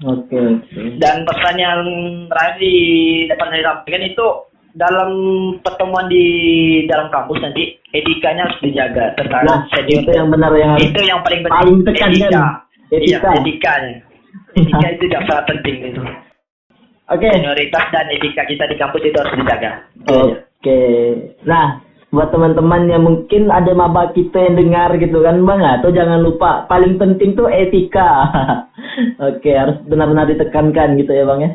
Oke 0.00 0.32
oke. 0.32 0.80
Dan 0.96 1.28
pesan 1.28 1.56
yang 1.60 1.80
terakhir 2.32 2.56
di 2.56 2.74
dapat 3.28 3.46
saya 3.52 3.64
sampaikan 3.68 4.04
itu 4.08 4.26
dalam 4.74 5.10
pertemuan 5.60 6.06
di 6.06 6.24
dalam 6.86 7.10
kampus 7.10 7.42
nanti 7.42 7.74
etikanya 7.90 8.46
harus 8.46 8.58
dijaga 8.62 9.18
tentang 9.18 9.42
Nah 9.42 9.66
senior. 9.74 10.06
itu 10.06 10.10
yang 10.14 10.28
benar 10.30 10.52
yang 10.54 10.78
itu 10.78 11.00
yang 11.02 11.20
paling 11.26 11.40
penting. 11.42 11.58
paling 11.58 11.76
etika. 11.82 12.42
Etika. 12.90 13.72
Iya. 13.82 13.98
Etika 14.54 14.88
itu 14.94 15.04
yang 15.10 15.24
sangat 15.26 15.44
penting 15.50 15.76
itu. 15.90 16.02
Oke. 17.10 17.26
Senioritas 17.26 17.84
dan 17.90 18.06
etika 18.14 18.42
kita 18.46 18.64
di 18.70 18.76
kampus 18.78 19.02
itu 19.02 19.16
harus 19.18 19.34
dijaga. 19.34 19.70
Oke. 20.06 20.78
Nah, 21.42 21.82
buat 22.10 22.30
teman-teman 22.30 22.86
yang 22.86 23.02
mungkin 23.02 23.50
ada 23.50 23.74
maba 23.74 24.14
kita 24.14 24.38
yang 24.38 24.54
dengar 24.58 24.94
gitu 24.98 25.18
kan 25.22 25.42
bang, 25.42 25.62
atau 25.78 25.90
jangan 25.90 26.22
lupa 26.22 26.66
paling 26.66 26.98
penting 26.98 27.34
tuh 27.34 27.50
etika. 27.50 28.30
Oke, 29.30 29.50
harus 29.50 29.78
benar-benar 29.86 30.30
ditekankan 30.30 30.98
gitu 30.98 31.10
ya 31.10 31.26
bang 31.26 31.40
ya. 31.42 31.50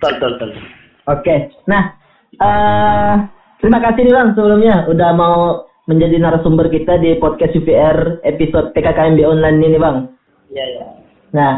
Betul, 0.00 0.16
betul, 0.16 0.32
betul. 0.48 0.50
Oke. 1.08 1.34
Nah, 1.64 1.99
eh 2.38 3.14
terima 3.58 3.78
kasih 3.82 4.06
nih 4.06 4.14
bang 4.14 4.28
sebelumnya 4.38 4.74
udah 4.86 5.10
mau 5.16 5.38
menjadi 5.90 6.22
narasumber 6.22 6.70
kita 6.70 7.02
di 7.02 7.18
podcast 7.18 7.56
UPR 7.58 8.22
episode 8.22 8.70
PKKMB 8.76 9.18
online 9.26 9.58
ini 9.58 9.78
bang. 9.80 9.96
Iya, 10.54 10.64
iya. 10.70 10.86
Nah. 11.34 11.54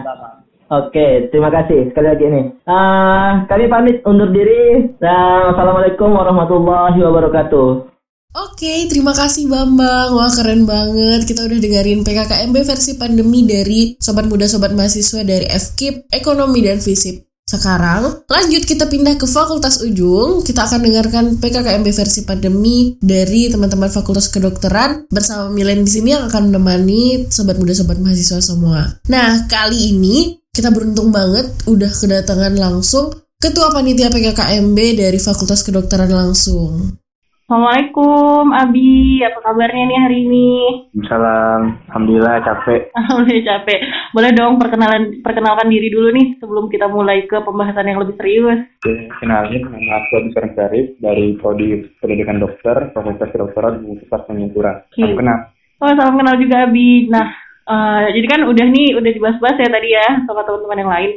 Oke, 0.72 1.28
terima 1.28 1.52
kasih 1.52 1.92
sekali 1.92 2.08
lagi 2.08 2.24
nih. 2.32 2.46
Ah, 2.64 3.44
kami 3.44 3.68
pamit 3.68 4.00
undur 4.08 4.32
diri. 4.32 4.88
Dan 4.96 5.52
wassalamualaikum 5.52 6.08
warahmatullahi 6.16 6.96
wabarakatuh. 6.96 7.92
Oke, 8.32 8.88
terima 8.88 9.12
kasih 9.12 9.52
Bambang. 9.52 10.16
Wah, 10.16 10.32
keren 10.32 10.64
banget. 10.64 11.28
Kita 11.28 11.44
udah 11.44 11.60
dengerin 11.60 12.00
PKKMB 12.00 12.56
versi 12.64 12.96
pandemi 12.96 13.44
dari 13.44 14.00
sobat 14.00 14.24
muda 14.24 14.48
sobat 14.48 14.72
mahasiswa 14.72 15.20
dari 15.20 15.44
FKIP, 15.44 16.08
Ekonomi 16.08 16.64
dan 16.64 16.80
Fisip. 16.80 17.31
Sekarang, 17.52 18.24
lanjut 18.32 18.64
kita 18.64 18.88
pindah 18.88 19.20
ke 19.20 19.28
Fakultas 19.28 19.84
Ujung. 19.84 20.40
Kita 20.40 20.64
akan 20.64 20.80
dengarkan 20.80 21.24
PKKMB 21.36 21.84
versi 21.92 22.24
pandemi 22.24 22.96
dari 22.96 23.52
teman-teman 23.52 23.92
Fakultas 23.92 24.32
Kedokteran 24.32 25.04
bersama 25.12 25.52
Milen 25.52 25.84
di 25.84 25.92
sini 25.92 26.16
yang 26.16 26.32
akan 26.32 26.48
menemani 26.48 27.28
sobat 27.28 27.60
muda 27.60 27.76
sobat 27.76 28.00
mahasiswa 28.00 28.40
semua. 28.40 28.96
Nah, 29.12 29.44
kali 29.52 29.92
ini 29.92 30.40
kita 30.48 30.72
beruntung 30.72 31.12
banget 31.12 31.52
udah 31.68 31.92
kedatangan 31.92 32.56
langsung 32.56 33.12
Ketua 33.42 33.74
Panitia 33.74 34.06
PKKMB 34.06 34.78
dari 35.02 35.18
Fakultas 35.18 35.66
Kedokteran 35.66 36.14
langsung. 36.14 37.01
Assalamualaikum 37.52 38.48
Abi, 38.48 39.20
apa 39.20 39.44
kabarnya 39.44 39.84
nih 39.84 39.98
hari 40.00 40.18
ini? 40.24 40.48
Salam, 41.04 41.76
alhamdulillah 41.92 42.40
capek. 42.40 42.88
Alhamdulillah 42.96 43.44
capek. 43.44 43.80
Boleh 44.16 44.32
dong 44.32 44.56
perkenalan 44.56 45.20
perkenalkan 45.20 45.68
diri 45.68 45.92
dulu 45.92 46.16
nih 46.16 46.40
sebelum 46.40 46.72
kita 46.72 46.88
mulai 46.88 47.28
ke 47.28 47.36
pembahasan 47.44 47.92
yang 47.92 48.00
lebih 48.00 48.16
serius. 48.16 48.56
Oke, 48.80 48.96
kenalin 49.20 49.68
nama 49.68 50.00
aku 50.00 50.12
Abi 50.24 50.28
Sarang 50.32 50.56
Syarif 50.56 50.96
dari 50.96 51.36
Prodi 51.36 51.68
Pendidikan 52.00 52.40
Dokter, 52.40 52.88
Fakultas 52.96 53.28
Kedokteran 53.28 53.84
Universitas 53.84 54.24
Tanjung 54.24 54.48
Oke. 54.56 54.72
Salam 54.96 55.12
kenal. 55.12 55.38
Oh 55.84 55.92
salam 55.92 56.16
kenal 56.16 56.40
juga 56.40 56.56
Abi. 56.64 57.12
Nah, 57.12 57.36
eh, 57.68 58.16
jadi 58.16 58.26
kan 58.32 58.40
udah 58.48 58.64
nih 58.64 58.96
udah 58.96 59.10
dibahas-bahas 59.12 59.60
ya 59.60 59.68
tadi 59.68 59.88
ya 59.92 60.24
sama 60.24 60.40
teman-teman 60.48 60.88
yang 60.88 60.92
lain. 60.96 61.10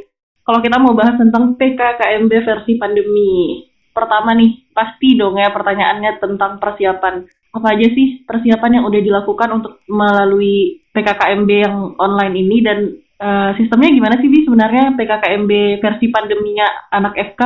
Kalau 0.44 0.60
kita 0.60 0.76
mau 0.84 0.92
bahas 0.92 1.16
tentang 1.16 1.56
PKKMB 1.56 2.32
versi 2.44 2.76
pandemi, 2.76 3.65
pertama 3.96 4.36
nih 4.36 4.68
pasti 4.76 5.16
dong 5.16 5.40
ya 5.40 5.48
pertanyaannya 5.48 6.20
tentang 6.20 6.60
persiapan. 6.60 7.24
Apa 7.56 7.72
aja 7.72 7.88
sih 7.88 8.28
persiapan 8.28 8.80
yang 8.80 8.84
udah 8.84 9.00
dilakukan 9.00 9.48
untuk 9.56 9.80
melalui 9.88 10.84
PKKMB 10.92 11.50
yang 11.50 11.76
online 11.96 12.36
ini 12.36 12.56
dan 12.60 12.78
eh, 13.16 13.50
sistemnya 13.56 13.96
gimana 13.96 14.20
sih 14.20 14.28
Bi 14.28 14.44
sebenarnya 14.44 14.92
PKKMB 14.92 15.52
versi 15.80 16.06
pandeminya 16.12 16.92
anak 16.92 17.16
FK? 17.16 17.42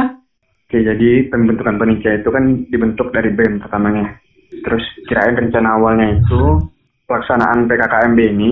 Oke, 0.70 0.86
jadi 0.86 1.30
pembentukan 1.30 1.78
panitia 1.78 2.18
itu 2.18 2.30
kan 2.30 2.66
dibentuk 2.70 3.10
dari 3.10 3.30
BEM 3.34 3.58
pertamanya. 3.62 4.18
Terus 4.50 4.82
kirain 5.06 5.38
rencana 5.38 5.78
awalnya 5.78 6.18
itu 6.18 6.42
pelaksanaan 7.10 7.66
PKKMB 7.66 8.18
ini 8.18 8.50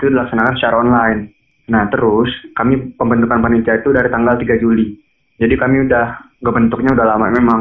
itu 0.00 0.08
dilaksanakan 0.08 0.56
secara 0.56 0.80
online. 0.80 1.20
Nah, 1.68 1.92
terus 1.92 2.28
kami 2.56 2.96
pembentukan 2.96 3.44
panitia 3.44 3.84
itu 3.84 3.92
dari 3.92 4.08
tanggal 4.08 4.40
3 4.40 4.60
Juli. 4.64 4.96
Jadi 5.42 5.54
kami 5.58 5.90
udah 5.90 6.38
bentuknya 6.38 6.94
udah 6.94 7.06
lama 7.06 7.26
memang 7.34 7.60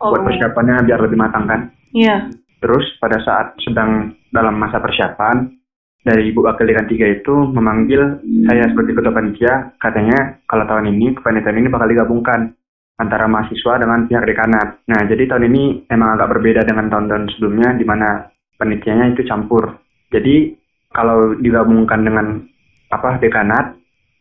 buat 0.00 0.20
Oh. 0.20 0.24
persiapannya 0.24 0.88
biar 0.88 1.00
lebih 1.04 1.20
matang 1.20 1.44
kan. 1.44 1.60
Iya. 1.92 2.32
Terus 2.64 2.96
pada 2.96 3.20
saat 3.20 3.60
sedang 3.60 4.16
dalam 4.32 4.56
masa 4.56 4.80
persiapan, 4.80 5.52
dari 6.00 6.32
Ibu 6.32 6.40
Wakil 6.40 6.72
Dekan 6.72 6.88
3 6.88 7.20
itu 7.20 7.34
memanggil 7.52 8.24
saya 8.48 8.72
sebagai 8.72 8.96
ketua 8.96 9.12
panitia, 9.12 9.76
katanya 9.76 10.40
kalau 10.48 10.64
tahun 10.64 10.96
ini 10.96 11.12
kepanitiaan 11.20 11.60
ini 11.60 11.68
bakal 11.68 11.92
digabungkan 11.92 12.56
antara 12.96 13.28
mahasiswa 13.28 13.80
dengan 13.80 14.08
pihak 14.08 14.24
dekanat. 14.24 14.80
Nah, 14.88 15.00
jadi 15.04 15.28
tahun 15.28 15.52
ini 15.52 15.88
emang 15.92 16.16
agak 16.16 16.36
berbeda 16.36 16.64
dengan 16.64 16.88
tahun-tahun 16.88 17.36
sebelumnya 17.36 17.76
di 17.76 17.84
mana 17.84 18.28
panitianya 18.56 19.12
itu 19.12 19.24
campur. 19.28 19.76
Jadi 20.12 20.56
kalau 20.92 21.36
digabungkan 21.36 22.00
dengan 22.00 22.44
apa 22.92 23.20
dekanat, 23.20 23.76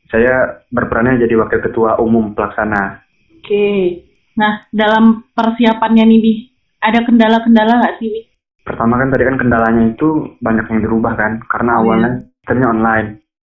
saya 0.10 0.66
berperannya 0.74 1.22
jadi 1.22 1.38
wakil 1.40 1.62
ketua 1.62 2.02
umum 2.02 2.34
pelaksana. 2.34 3.06
Oke. 3.40 4.04
Nah, 4.36 4.66
dalam 4.74 5.30
persiapannya 5.34 6.04
nih 6.06 6.20
Bi, 6.20 6.34
ada 6.82 7.06
kendala-kendala 7.06 7.80
nggak 7.80 7.98
sih 8.02 8.10
Bi? 8.10 8.22
Pertama 8.66 9.02
kan 9.02 9.10
tadi 9.10 9.24
kan 9.26 9.38
kendalanya 9.38 9.84
itu 9.90 10.38
banyak 10.42 10.66
yang 10.70 10.80
dirubah 10.86 11.14
kan, 11.18 11.42
karena 11.50 11.72
awalnya 11.82 12.10
sistemnya 12.42 12.68
online, 12.70 13.08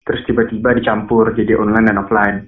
terus 0.08 0.24
tiba-tiba 0.24 0.72
dicampur 0.72 1.36
jadi 1.36 1.52
online 1.60 1.92
dan 1.92 2.00
offline. 2.00 2.38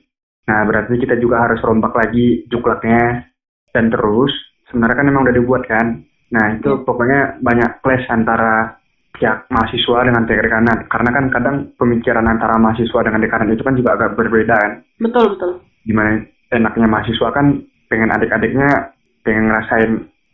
Nah 0.49 0.61
berarti 0.65 0.97
kita 0.97 1.21
juga 1.21 1.45
harus 1.45 1.61
rombak 1.61 1.93
lagi 1.93 2.49
juklaknya, 2.49 3.29
dan 3.73 3.93
terus 3.93 4.33
sebenarnya 4.69 4.97
kan 4.97 5.07
memang 5.09 5.23
udah 5.29 5.37
dibuat 5.37 5.63
kan. 5.69 6.05
Nah 6.33 6.57
itu 6.57 6.81
pokoknya 6.89 7.41
banyak 7.45 7.85
clash 7.85 8.09
antara 8.09 8.81
pihak 9.15 9.47
mahasiswa 9.49 9.99
dengan 10.05 10.27
pihak 10.27 10.43
dekanat, 10.43 10.79
karena 10.91 11.11
kan 11.15 11.25
kadang 11.31 11.57
pemikiran 11.79 12.27
antara 12.27 12.59
mahasiswa 12.59 13.01
dengan 13.07 13.23
dekanat 13.23 13.49
itu 13.55 13.63
kan 13.63 13.79
juga 13.79 13.91
agak 13.95 14.19
berbeda 14.19 14.55
kan. 14.55 14.73
Betul, 14.99 15.39
betul. 15.39 15.51
Gimana 15.87 16.23
enaknya 16.51 16.87
mahasiswa 16.91 17.29
kan 17.31 17.63
pengen 17.87 18.11
adik-adiknya 18.11 18.95
pengen 19.23 19.49
ngerasain 19.49 19.93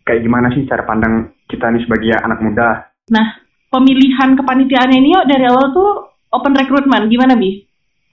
kayak 0.09 0.23
gimana 0.25 0.49
sih 0.57 0.65
cara 0.67 0.83
pandang 0.89 1.31
kita 1.47 1.71
nih 1.71 1.83
sebagai 1.85 2.15
anak 2.25 2.41
muda 2.41 2.91
Nah, 3.11 3.27
pemilihan 3.75 4.39
kepanitiaannya 4.39 4.99
ini 5.03 5.11
yuk 5.19 5.27
dari 5.27 5.45
awal 5.51 5.75
tuh 5.75 5.91
open 6.31 6.55
recruitment, 6.55 7.11
gimana 7.11 7.35
Bi? 7.35 7.67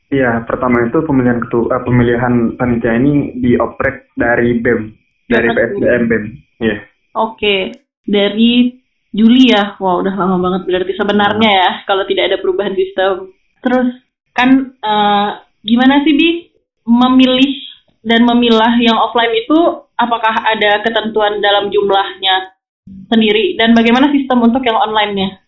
Iya, 0.09 0.41
pertama 0.47 0.81
itu 0.87 1.03
pemilihan 1.05 1.43
ketua 1.45 1.77
eh, 1.77 1.83
pemilihan 1.85 2.33
panitia 2.57 2.97
ini 2.97 3.37
dioprek 3.37 4.09
dari 4.17 4.57
BEM, 4.57 4.81
dari 5.29 5.47
PSDM 5.53 6.03
BEM. 6.09 6.23
Iya. 6.63 6.77
Oke, 7.13 7.75
dari 8.07 8.73
Juli 9.15 9.51
ya. 9.51 9.79
Wah, 9.79 9.99
udah 10.03 10.13
lama 10.15 10.37
banget 10.39 10.61
berarti 10.67 10.93
sebenarnya 10.95 11.49
ya 11.49 11.71
kalau 11.87 12.03
tidak 12.05 12.33
ada 12.33 12.37
perubahan 12.39 12.75
sistem. 12.75 13.31
Terus 13.63 13.89
kan 14.35 14.49
eh, 14.77 15.29
gimana 15.65 16.03
sih 16.05 16.13
Bi 16.13 16.29
memilih 16.87 17.51
dan 18.07 18.23
memilah 18.23 18.79
yang 18.79 18.95
offline 18.95 19.35
itu 19.35 19.59
apakah 19.99 20.31
ada 20.47 20.79
ketentuan 20.85 21.43
dalam 21.43 21.67
jumlahnya 21.67 22.55
sendiri 23.11 23.59
dan 23.59 23.75
bagaimana 23.75 24.07
sistem 24.15 24.47
untuk 24.47 24.63
yang 24.63 24.79
online-nya? 24.79 25.43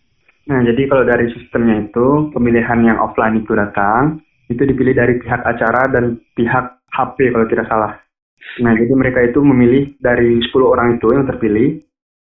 Nah, 0.50 0.60
jadi 0.66 0.82
kalau 0.90 1.06
dari 1.06 1.30
sistemnya 1.32 1.88
itu 1.88 2.28
pemilihan 2.34 2.80
yang 2.84 2.98
offline 3.00 3.40
itu 3.40 3.54
datang 3.54 4.20
itu 4.50 4.66
dipilih 4.66 4.92
dari 4.98 5.14
pihak 5.22 5.40
acara 5.46 5.86
dan 5.94 6.18
pihak 6.34 6.82
HP 6.90 7.30
kalau 7.30 7.46
tidak 7.46 7.70
salah. 7.70 7.92
Nah, 8.58 8.74
jadi 8.74 8.92
mereka 8.98 9.22
itu 9.22 9.38
memilih 9.40 9.94
dari 10.02 10.42
10 10.42 10.50
orang 10.66 10.98
itu 10.98 11.06
yang 11.14 11.24
terpilih 11.28 11.80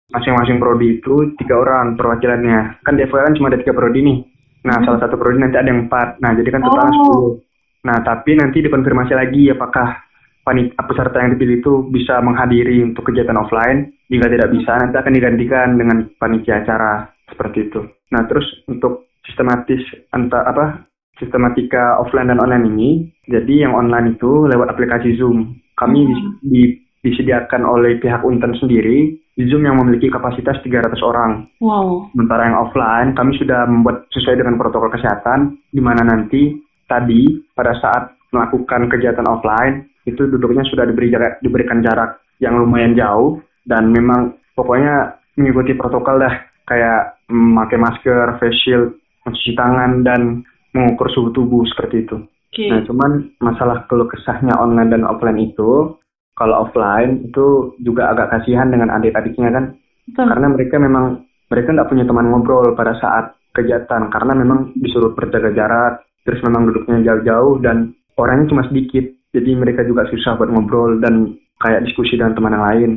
masing-masing 0.09 0.57
prodi 0.57 0.97
itu 1.01 1.33
tiga 1.37 1.61
orang 1.61 1.93
perwakilannya. 1.93 2.81
Kan 2.81 2.97
di 2.97 3.05
kan 3.05 3.35
cuma 3.37 3.49
ada 3.53 3.61
tiga 3.61 3.73
prodi 3.73 4.01
nih. 4.01 4.17
Nah, 4.65 4.77
salah 4.83 4.99
satu 4.99 5.15
prodi 5.15 5.39
nanti 5.39 5.55
ada 5.55 5.69
yang 5.69 5.87
empat. 5.87 6.19
Nah, 6.19 6.31
jadi 6.35 6.49
kan 6.51 6.61
totalnya 6.65 6.93
Oh. 6.99 6.99
10. 6.99 7.87
Nah, 7.87 7.97
tapi 8.03 8.35
nanti 8.35 8.59
dikonfirmasi 8.59 9.13
lagi 9.15 9.47
apakah 9.47 10.03
panit 10.43 10.73
peserta 10.75 11.21
yang 11.21 11.37
dipilih 11.37 11.61
itu 11.63 11.73
bisa 11.87 12.19
menghadiri 12.19 12.83
untuk 12.83 13.07
kegiatan 13.07 13.37
offline. 13.39 13.93
Jika 14.09 14.27
tidak 14.27 14.49
bisa, 14.51 14.71
nanti 14.81 14.97
akan 14.97 15.13
digantikan 15.15 15.67
dengan 15.77 15.97
panitia 16.17 16.65
acara 16.65 17.07
seperti 17.29 17.69
itu. 17.69 17.85
Nah, 18.11 18.25
terus 18.25 18.43
untuk 18.65 19.13
sistematis 19.23 19.79
antar 20.11 20.43
apa 20.49 20.89
sistematika 21.21 21.99
offline 22.01 22.33
dan 22.33 22.41
online 22.41 22.65
ini, 22.73 22.89
jadi 23.29 23.69
yang 23.69 23.77
online 23.77 24.17
itu 24.17 24.47
lewat 24.49 24.73
aplikasi 24.73 25.19
Zoom. 25.19 25.53
Kami 25.77 26.07
dis- 26.09 26.35
di- 26.41 26.75
disediakan 26.99 27.63
oleh 27.63 27.99
pihak 28.01 28.23
Unten 28.25 28.55
sendiri 28.59 29.15
Zoom 29.47 29.63
yang 29.63 29.79
memiliki 29.79 30.11
kapasitas 30.11 30.59
300 30.59 30.99
orang. 30.99 31.47
Wow. 31.63 32.11
Sementara 32.11 32.51
yang 32.51 32.59
offline, 32.59 33.15
kami 33.15 33.39
sudah 33.39 33.63
membuat 33.69 34.09
sesuai 34.11 34.43
dengan 34.43 34.59
protokol 34.59 34.91
kesehatan, 34.91 35.55
di 35.71 35.79
mana 35.79 36.03
nanti 36.03 36.59
tadi 36.89 37.39
pada 37.55 37.71
saat 37.79 38.19
melakukan 38.35 38.91
kegiatan 38.91 39.23
offline, 39.29 39.87
itu 40.03 40.27
duduknya 40.27 40.65
sudah 40.67 40.83
diberi 40.83 41.13
jarak, 41.13 41.39
diberikan 41.39 41.79
jarak 41.79 42.19
yang 42.43 42.59
lumayan 42.59 42.97
jauh, 42.97 43.39
dan 43.63 43.93
memang 43.93 44.35
pokoknya 44.57 45.21
mengikuti 45.39 45.71
protokol 45.77 46.19
dah, 46.19 46.35
kayak 46.67 47.21
memakai 47.31 47.79
masker, 47.79 48.37
face 48.41 48.59
shield, 48.65 48.97
mencuci 49.23 49.53
tangan, 49.55 50.03
dan 50.03 50.43
mengukur 50.75 51.07
suhu 51.09 51.29
tubuh 51.31 51.63
seperti 51.69 52.05
itu. 52.05 52.17
Oke. 52.49 52.65
Nah, 52.65 52.81
cuman 52.85 53.11
masalah 53.39 53.85
keluh 53.85 54.09
kesahnya 54.09 54.57
online 54.57 54.89
dan 54.89 55.05
offline 55.05 55.37
itu, 55.37 55.95
kalau 56.39 56.63
offline 56.63 57.27
itu 57.27 57.75
juga 57.83 58.15
agak 58.15 58.31
kasihan 58.31 58.71
dengan 58.71 58.87
adik-adiknya 58.95 59.51
kan, 59.51 59.75
Betul. 60.07 60.25
karena 60.31 60.47
mereka 60.47 60.75
memang 60.79 61.27
mereka 61.51 61.75
nggak 61.75 61.89
punya 61.91 62.05
teman 62.07 62.31
ngobrol 62.31 62.71
pada 62.79 62.95
saat 62.95 63.35
kegiatan. 63.51 64.07
Karena 64.07 64.33
memang 64.39 64.71
disuruh 64.79 65.11
berjaga 65.11 65.51
jarak 65.51 65.93
terus 66.23 66.39
memang 66.45 66.71
duduknya 66.71 67.03
jauh-jauh 67.03 67.59
dan 67.59 67.91
orangnya 68.15 68.55
cuma 68.55 68.63
sedikit. 68.71 69.03
Jadi 69.35 69.51
mereka 69.59 69.83
juga 69.83 70.07
susah 70.07 70.39
buat 70.39 70.49
ngobrol 70.49 71.03
dan 71.03 71.35
kayak 71.59 71.83
diskusi 71.83 72.15
dengan 72.15 72.39
teman 72.39 72.55
yang 72.55 72.65
lain. 72.65 72.91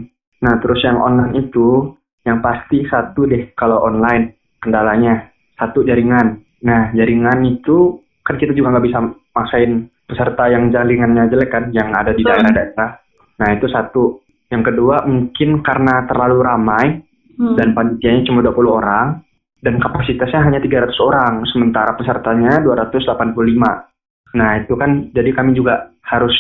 Nah 0.47 0.55
terus 0.63 0.81
yang 0.87 1.03
online 1.03 1.35
itu 1.35 1.99
yang 2.23 2.39
pasti 2.39 2.87
satu 2.87 3.27
deh 3.27 3.51
kalau 3.59 3.83
online 3.83 4.39
kendalanya. 4.63 5.35
Satu 5.59 5.83
jaringan. 5.83 6.47
Nah 6.63 6.95
jaringan 6.95 7.43
itu 7.43 7.99
kan 8.23 8.39
kita 8.39 8.55
juga 8.55 8.79
nggak 8.79 8.87
bisa 8.87 8.99
maksain 9.35 9.91
peserta 10.07 10.45
yang 10.47 10.71
jaringannya 10.71 11.27
jelek 11.27 11.51
kan 11.51 11.65
yang 11.75 11.91
ada 11.91 12.15
di 12.15 12.23
daerah-daerah 12.23 13.02
nah 13.43 13.51
itu 13.59 13.67
satu 13.67 14.23
yang 14.55 14.63
kedua 14.63 15.03
mungkin 15.11 15.59
karena 15.67 16.07
terlalu 16.07 16.39
ramai 16.39 16.87
Hmm. 17.33 17.57
dan 17.57 17.73
panitianya 17.73 18.29
cuma 18.29 18.45
20 18.45 18.69
orang 18.69 19.25
dan 19.65 19.81
kapasitasnya 19.81 20.43
hanya 20.47 20.61
300 20.61 20.99
orang 21.01 21.43
sementara 21.49 21.97
pesertanya 21.97 22.61
285. 22.61 23.89
Nah, 24.37 24.51
itu 24.61 24.75
kan 24.77 25.09
jadi 25.15 25.31
kami 25.33 25.57
juga 25.57 25.91
harus 26.05 26.35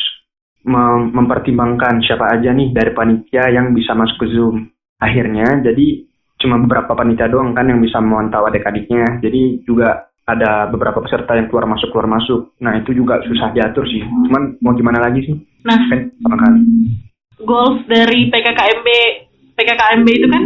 mem- 0.67 1.15
mempertimbangkan 1.17 2.03
siapa 2.05 2.29
aja 2.35 2.53
nih 2.53 2.75
dari 2.77 2.93
panitia 2.93 3.49
yang 3.49 3.73
bisa 3.73 3.97
masuk 3.97 4.21
ke 4.21 4.37
Zoom. 4.37 4.69
Akhirnya 5.01 5.65
jadi 5.65 6.07
cuma 6.43 6.59
beberapa 6.61 6.93
panitia 6.93 7.31
doang 7.31 7.55
kan 7.55 7.71
yang 7.71 7.81
bisa 7.81 8.03
memantau 8.03 8.45
adik-adiknya. 8.45 9.23
Jadi 9.23 9.65
juga 9.65 10.12
ada 10.23 10.71
beberapa 10.71 11.03
peserta 11.03 11.35
yang 11.35 11.47
keluar 11.47 11.67
masuk 11.67 11.91
keluar 11.91 12.07
masuk. 12.09 12.55
Nah 12.59 12.79
itu 12.79 12.93
juga 12.93 13.19
susah 13.23 13.51
diatur 13.51 13.83
sih. 13.85 14.01
Cuman 14.01 14.57
mau 14.59 14.73
gimana 14.73 15.03
lagi 15.03 15.23
sih? 15.23 15.35
Nah, 15.63 15.79
Kan 15.87 16.11
sama 16.19 16.37
kali. 16.39 16.61
goals 17.43 17.83
dari 17.87 18.31
PKKMB 18.31 18.89
PKKMB 19.53 20.09
itu 20.09 20.27
kan 20.27 20.43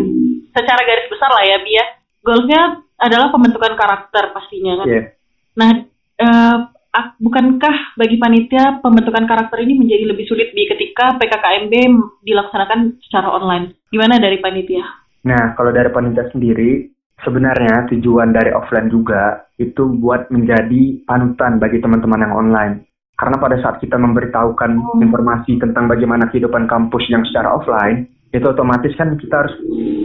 secara 0.51 0.81
garis 0.81 1.09
besar 1.09 1.29
lah 1.29 1.45
ya 1.45 1.59
Bi 1.61 1.73
ya. 1.73 1.85
Goalsnya 2.21 2.61
adalah 2.97 3.29
pembentukan 3.29 3.77
karakter 3.77 4.33
pastinya 4.33 4.81
kan. 4.81 4.87
Iya. 4.89 5.03
Nah, 5.55 5.71
ak- 6.91 7.21
bukankah 7.21 7.77
bagi 7.95 8.17
panitia 8.17 8.81
pembentukan 8.81 9.29
karakter 9.29 9.61
ini 9.61 9.77
menjadi 9.77 10.09
lebih 10.09 10.25
sulit 10.25 10.51
Bi 10.51 10.65
ketika 10.67 11.21
PKKMB 11.21 11.75
dilaksanakan 12.25 12.97
secara 13.05 13.29
online? 13.29 13.77
Gimana 13.93 14.17
dari 14.17 14.41
panitia? 14.41 14.83
Nah, 15.27 15.53
kalau 15.53 15.71
dari 15.71 15.93
panitia 15.93 16.33
sendiri, 16.33 16.89
sebenarnya 17.25 17.89
tujuan 17.93 18.35
dari 18.35 18.53
offline 18.53 18.93
juga 18.93 19.47
itu 19.57 19.89
buat 19.97 20.29
menjadi 20.29 21.07
panutan 21.09 21.57
bagi 21.57 21.81
teman-teman 21.81 22.25
yang 22.29 22.35
online. 22.37 22.75
Karena 23.17 23.41
pada 23.41 23.57
saat 23.65 23.81
kita 23.81 23.97
memberitahukan 23.97 25.01
informasi 25.01 25.57
tentang 25.57 25.89
bagaimana 25.89 26.29
kehidupan 26.29 26.69
kampus 26.69 27.09
yang 27.09 27.25
secara 27.25 27.57
offline, 27.57 28.05
itu 28.29 28.45
otomatis 28.45 28.93
kan 29.01 29.17
kita 29.17 29.33
harus 29.33 29.57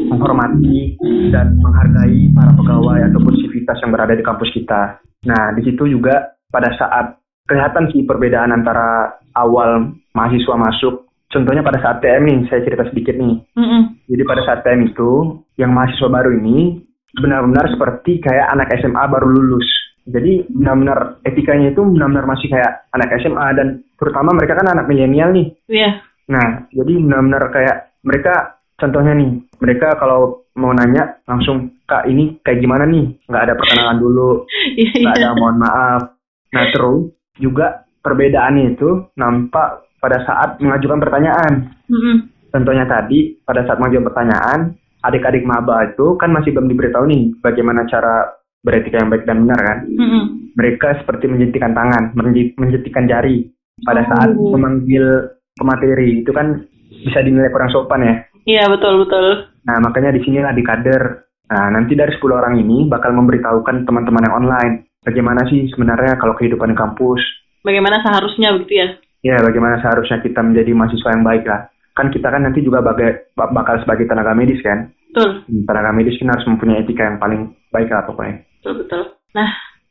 menghormati 0.07 0.95
dan 1.35 1.59
menghargai 1.59 2.31
para 2.31 2.55
pegawai 2.55 3.11
ataupun 3.11 3.33
sivitas 3.43 3.75
yang 3.83 3.91
berada 3.91 4.15
di 4.15 4.23
kampus 4.23 4.47
kita. 4.55 5.03
Nah, 5.27 5.51
di 5.51 5.61
situ 5.67 5.91
juga 5.91 6.39
pada 6.47 6.71
saat 6.79 7.19
kelihatan 7.51 7.91
sih 7.91 8.07
perbedaan 8.07 8.55
antara 8.55 9.19
awal 9.35 9.91
mahasiswa 10.15 10.55
masuk, 10.55 11.11
contohnya 11.27 11.67
pada 11.67 11.83
saat 11.83 11.99
TM 11.99 12.23
nih, 12.23 12.39
saya 12.47 12.63
cerita 12.63 12.87
sedikit 12.87 13.19
nih. 13.19 13.35
Mm-mm. 13.59 13.81
Jadi 14.07 14.23
pada 14.23 14.41
saat 14.47 14.59
TM 14.63 14.87
itu, 14.87 15.43
yang 15.59 15.75
mahasiswa 15.75 16.07
baru 16.07 16.31
ini 16.39 16.79
benar-benar 17.19 17.67
seperti 17.71 18.23
kayak 18.23 18.51
anak 18.53 18.71
SMA 18.79 19.03
baru 19.11 19.27
lulus. 19.27 19.67
Jadi 20.07 20.49
benar-benar 20.49 21.21
etikanya 21.27 21.71
itu 21.75 21.81
benar-benar 21.85 22.25
masih 22.25 22.47
kayak 22.49 22.89
anak 22.95 23.09
SMA 23.21 23.47
dan 23.57 23.67
terutama 23.99 24.33
mereka 24.33 24.57
kan 24.57 24.67
anak 24.73 24.89
milenial 24.89 25.29
nih. 25.29 25.47
Iya. 25.69 26.01
Nah, 26.31 26.65
jadi 26.73 26.93
benar-benar 27.01 27.43
kayak 27.53 27.77
mereka 28.01 28.33
contohnya 28.79 29.13
nih, 29.13 29.29
mereka 29.61 29.93
kalau 30.01 30.41
mau 30.57 30.73
nanya 30.73 31.21
langsung 31.29 31.83
kak 31.85 32.09
ini 32.09 32.41
kayak 32.41 32.59
gimana 32.63 32.87
nih? 32.89 33.13
Nggak 33.29 33.43
ada 33.45 33.53
perkenalan 33.59 33.97
dulu, 34.01 34.29
Iya, 34.81 34.91
nggak 35.05 35.15
iya. 35.19 35.25
ada 35.27 35.37
mohon 35.37 35.57
maaf. 35.61 36.01
Nah 36.51 36.65
terus 36.73 37.13
juga 37.37 37.85
perbedaannya 38.01 38.75
itu 38.75 38.89
nampak 39.15 39.85
pada 40.01 40.17
saat 40.25 40.57
mengajukan 40.57 40.97
pertanyaan. 40.97 41.53
Mm-mm. 41.87 42.15
Contohnya 42.51 42.83
tadi, 42.89 43.37
pada 43.45 43.63
saat 43.63 43.79
mengajukan 43.79 44.11
pertanyaan, 44.11 44.59
adik-adik 45.01 45.45
maba 45.45 45.89
itu 45.89 46.15
kan 46.17 46.29
masih 46.29 46.53
belum 46.53 46.69
diberitahu 46.69 47.05
nih 47.09 47.33
bagaimana 47.41 47.85
cara 47.89 48.29
beretika 48.61 49.01
yang 49.01 49.09
baik 49.09 49.25
dan 49.25 49.45
benar 49.45 49.59
kan. 49.59 49.77
Mm-mm. 49.89 50.23
Mereka 50.53 51.01
seperti 51.01 51.25
menjentikan 51.25 51.73
tangan, 51.73 52.13
menjentikan 52.57 53.09
jari 53.09 53.49
pada 53.81 54.05
Oh. 54.05 54.07
saat 54.13 54.29
memanggil 54.37 55.33
pemateri. 55.57 56.21
Itu 56.21 56.29
kan 56.35 56.61
bisa 56.91 57.25
dinilai 57.25 57.49
kurang 57.49 57.73
sopan 57.73 58.05
ya. 58.05 58.15
Iya, 58.45 58.63
betul, 58.69 59.05
betul. 59.05 59.49
Nah, 59.65 59.77
makanya 59.81 60.13
di 60.13 60.21
sinilah 60.21 60.53
di 60.53 60.61
kader. 60.65 61.03
Nah, 61.49 61.67
nanti 61.73 61.97
dari 61.97 62.13
10 62.13 62.37
orang 62.37 62.57
ini 62.57 62.85
bakal 62.85 63.13
memberitahukan 63.13 63.85
teman-teman 63.85 64.25
yang 64.27 64.37
online. 64.37 64.73
Bagaimana 65.01 65.41
sih 65.49 65.65
sebenarnya 65.73 66.21
kalau 66.21 66.37
kehidupan 66.37 66.73
di 66.73 66.77
kampus? 66.77 67.21
Bagaimana 67.65 68.01
seharusnya 68.05 68.53
begitu 68.53 68.73
ya? 68.77 68.87
Ya, 69.21 69.37
bagaimana 69.41 69.81
seharusnya 69.81 70.21
kita 70.21 70.41
menjadi 70.41 70.73
mahasiswa 70.73 71.09
yang 71.13 71.25
baik 71.25 71.45
lah. 71.45 71.69
Kan 71.91 72.07
kita 72.07 72.27
kan 72.27 72.41
nanti 72.41 72.59
juga 72.59 72.79
baga- 72.79 73.27
bak- 73.31 73.51
bakal 73.51 73.75
sebagai 73.79 74.05
tenaga 74.05 74.31
medis 74.31 74.59
kan. 74.59 74.91
Betul, 75.11 75.43
Tenaga 75.67 75.91
medis 75.91 76.15
kan 76.15 76.31
harus 76.31 76.47
mempunyai 76.47 76.81
etika 76.81 77.03
yang 77.03 77.19
paling 77.19 77.41
baik 77.67 77.87
lah 77.87 78.07
pokoknya. 78.07 78.47
betul, 78.57 78.73
betul. 78.79 79.01
Nah, 79.33 79.49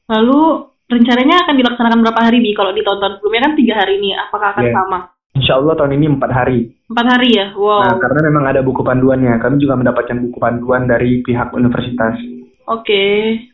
lalu 0.08 0.40
rencananya 0.86 1.44
akan 1.44 1.54
dilaksanakan 1.54 2.00
berapa 2.00 2.20
hari 2.22 2.38
Bi? 2.40 2.52
Kalau 2.52 2.72
di 2.72 2.80
tahun-tahun 2.80 3.18
sebelumnya 3.18 3.42
kan 3.44 3.52
tiga 3.54 3.74
hari 3.76 3.94
nih, 3.98 4.12
apakah 4.16 4.48
akan 4.50 4.64
Iya. 4.64 4.74
sama? 4.74 4.98
Insya 5.30 5.54
Allah 5.56 5.74
tahun 5.76 5.92
ini 5.94 6.06
empat 6.10 6.30
hari. 6.30 6.58
Empat 6.88 7.06
hari 7.06 7.28
ya? 7.30 7.46
Wow. 7.54 7.82
Nah, 7.84 7.96
karena 7.98 8.20
memang 8.26 8.44
ada 8.46 8.60
buku 8.60 8.80
panduannya. 8.80 9.38
Kami 9.38 9.56
juga 9.58 9.76
mendapatkan 9.76 10.16
buku 10.18 10.38
panduan 10.38 10.88
dari 10.88 11.20
pihak 11.20 11.52
universitas. 11.52 12.16
Oke, 12.64 13.02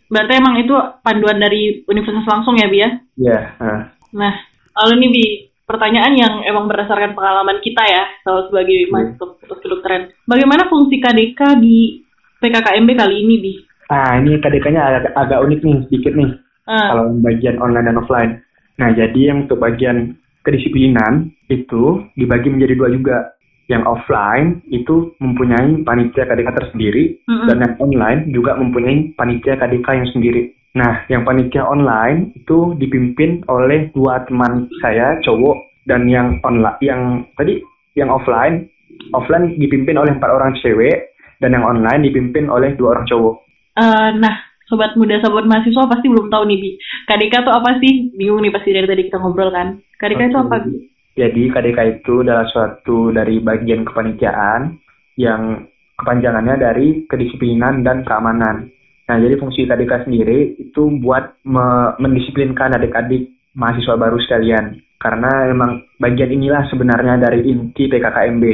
berarti 0.06 0.32
emang 0.36 0.60
itu 0.60 0.72
panduan 1.00 1.36
dari 1.36 1.80
universitas 1.82 2.26
langsung 2.26 2.56
ya 2.56 2.68
Bi 2.68 2.78
ya? 2.78 2.90
Ya, 3.16 3.38
nah. 3.56 3.80
Nah, 4.12 4.34
lalu 4.76 4.92
nih 4.98 5.10
Bi, 5.10 5.24
pertanyaan 5.66 6.14
yang 6.14 6.34
emang 6.46 6.70
berdasarkan 6.70 7.12
pengalaman 7.12 7.58
kita 7.60 7.82
ya, 7.82 8.04
kalau 8.22 8.46
sebagai 8.48 8.86
mahasiswa 8.88 9.18
fakultas 9.18 9.58
kedokteran. 9.60 10.02
Bagaimana 10.24 10.70
fungsi 10.70 11.02
KDK 11.02 11.40
di 11.58 12.06
PKKMB 12.38 12.90
kali 12.94 13.16
ini 13.26 13.34
Bi? 13.42 13.52
Nah, 13.86 14.18
ini 14.18 14.38
KDK-nya 14.38 14.82
agak, 14.82 15.12
agak 15.14 15.42
unik 15.46 15.60
nih, 15.62 15.76
sedikit 15.90 16.12
nih. 16.14 16.30
Ah, 16.66 16.94
Kalau 16.94 17.04
bagian 17.22 17.62
online 17.62 17.86
dan 17.86 17.98
offline. 17.98 18.32
Nah, 18.78 18.90
jadi 18.94 19.30
yang 19.30 19.46
untuk 19.46 19.62
bagian 19.62 20.18
kedisiplinan 20.42 21.30
itu 21.50 22.06
dibagi 22.18 22.50
menjadi 22.50 22.74
dua 22.78 22.90
juga. 22.90 23.18
Yang 23.66 23.82
offline 23.82 24.62
itu 24.70 25.18
mempunyai 25.18 25.82
panitia 25.82 26.22
KDK 26.30 26.54
tersendiri 26.54 27.18
Mm-mm. 27.26 27.50
dan 27.50 27.66
yang 27.66 27.74
online 27.82 28.20
juga 28.30 28.54
mempunyai 28.54 29.10
panitia 29.18 29.58
KDK 29.58 29.86
yang 29.90 30.08
sendiri. 30.14 30.42
Nah, 30.76 31.08
yang 31.08 31.24
panitia 31.24 31.64
online 31.64 32.36
itu 32.36 32.76
dipimpin 32.76 33.40
oleh 33.48 33.88
dua 33.96 34.28
teman 34.28 34.68
saya 34.84 35.16
cowok 35.24 35.88
dan 35.88 36.04
yang 36.04 36.36
online 36.44 36.76
yang 36.84 37.24
tadi 37.32 37.64
yang 37.96 38.12
offline 38.12 38.68
offline 39.16 39.56
dipimpin 39.56 39.96
oleh 39.96 40.12
empat 40.12 40.28
orang 40.28 40.52
cewek 40.60 41.16
dan 41.40 41.56
yang 41.56 41.64
online 41.64 42.04
dipimpin 42.04 42.52
oleh 42.52 42.76
dua 42.76 42.92
orang 42.92 43.08
cowok. 43.08 43.34
eh, 43.76 44.08
nah, 44.20 44.36
sobat 44.68 44.92
muda, 45.00 45.16
sobat 45.24 45.48
mahasiswa 45.48 45.88
pasti 45.88 46.12
belum 46.12 46.28
tahu 46.28 46.44
nih 46.44 46.58
Bi. 46.60 46.70
KDK 47.08 47.34
itu 47.40 47.52
apa 47.52 47.70
sih? 47.80 47.92
Bingung 48.12 48.44
nih 48.44 48.52
pasti 48.52 48.70
dari 48.76 48.86
tadi 48.88 49.02
kita 49.08 49.16
ngobrol 49.16 49.52
kan. 49.52 49.80
KDK 49.96 50.22
itu 50.28 50.38
apa 50.38 50.56
Bi? 50.60 50.72
Jadi 51.16 51.42
KDK 51.48 51.78
itu 52.00 52.20
adalah 52.20 52.44
suatu 52.52 53.08
dari 53.16 53.40
bagian 53.40 53.88
kepanitiaan 53.88 54.76
yang 55.16 55.64
kepanjangannya 55.96 56.56
dari 56.60 57.08
kedisiplinan 57.08 57.80
dan 57.80 58.04
keamanan. 58.04 58.68
Nah, 59.06 59.16
jadi 59.22 59.38
fungsi 59.38 59.70
KDK 59.70 60.06
sendiri 60.06 60.58
itu 60.58 60.82
buat 60.98 61.38
me- 61.46 61.94
mendisiplinkan 62.02 62.74
adik-adik 62.74 63.30
mahasiswa 63.54 63.94
baru 63.94 64.18
sekalian. 64.18 64.82
Karena 64.98 65.46
memang 65.46 65.86
bagian 66.02 66.34
inilah 66.34 66.66
sebenarnya 66.66 67.14
dari 67.22 67.46
inti 67.46 67.86
PKKMB. 67.86 68.44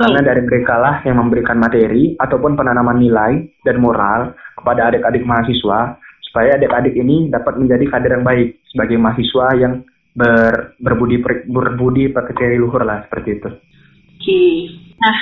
Karena 0.00 0.24
dari 0.24 0.40
mereka 0.40 0.80
lah 0.80 1.04
yang 1.04 1.20
memberikan 1.20 1.60
materi 1.60 2.16
ataupun 2.16 2.56
penanaman 2.56 2.96
nilai 2.96 3.44
dan 3.60 3.76
moral 3.76 4.32
kepada 4.56 4.88
adik-adik 4.88 5.28
mahasiswa 5.28 6.00
supaya 6.24 6.56
adik-adik 6.56 6.96
ini 6.96 7.28
dapat 7.28 7.60
menjadi 7.60 7.84
kader 7.84 8.16
yang 8.16 8.24
baik 8.24 8.64
sebagai 8.72 8.96
mahasiswa 8.96 9.46
yang 9.60 9.84
ber, 10.16 10.72
berbudi 10.80 11.20
berbudi 11.52 12.08
pekerti 12.08 12.56
luhur 12.56 12.80
lah 12.88 13.04
seperti 13.04 13.28
itu. 13.36 13.48
Oke. 14.16 14.44
Nah, 14.96 15.16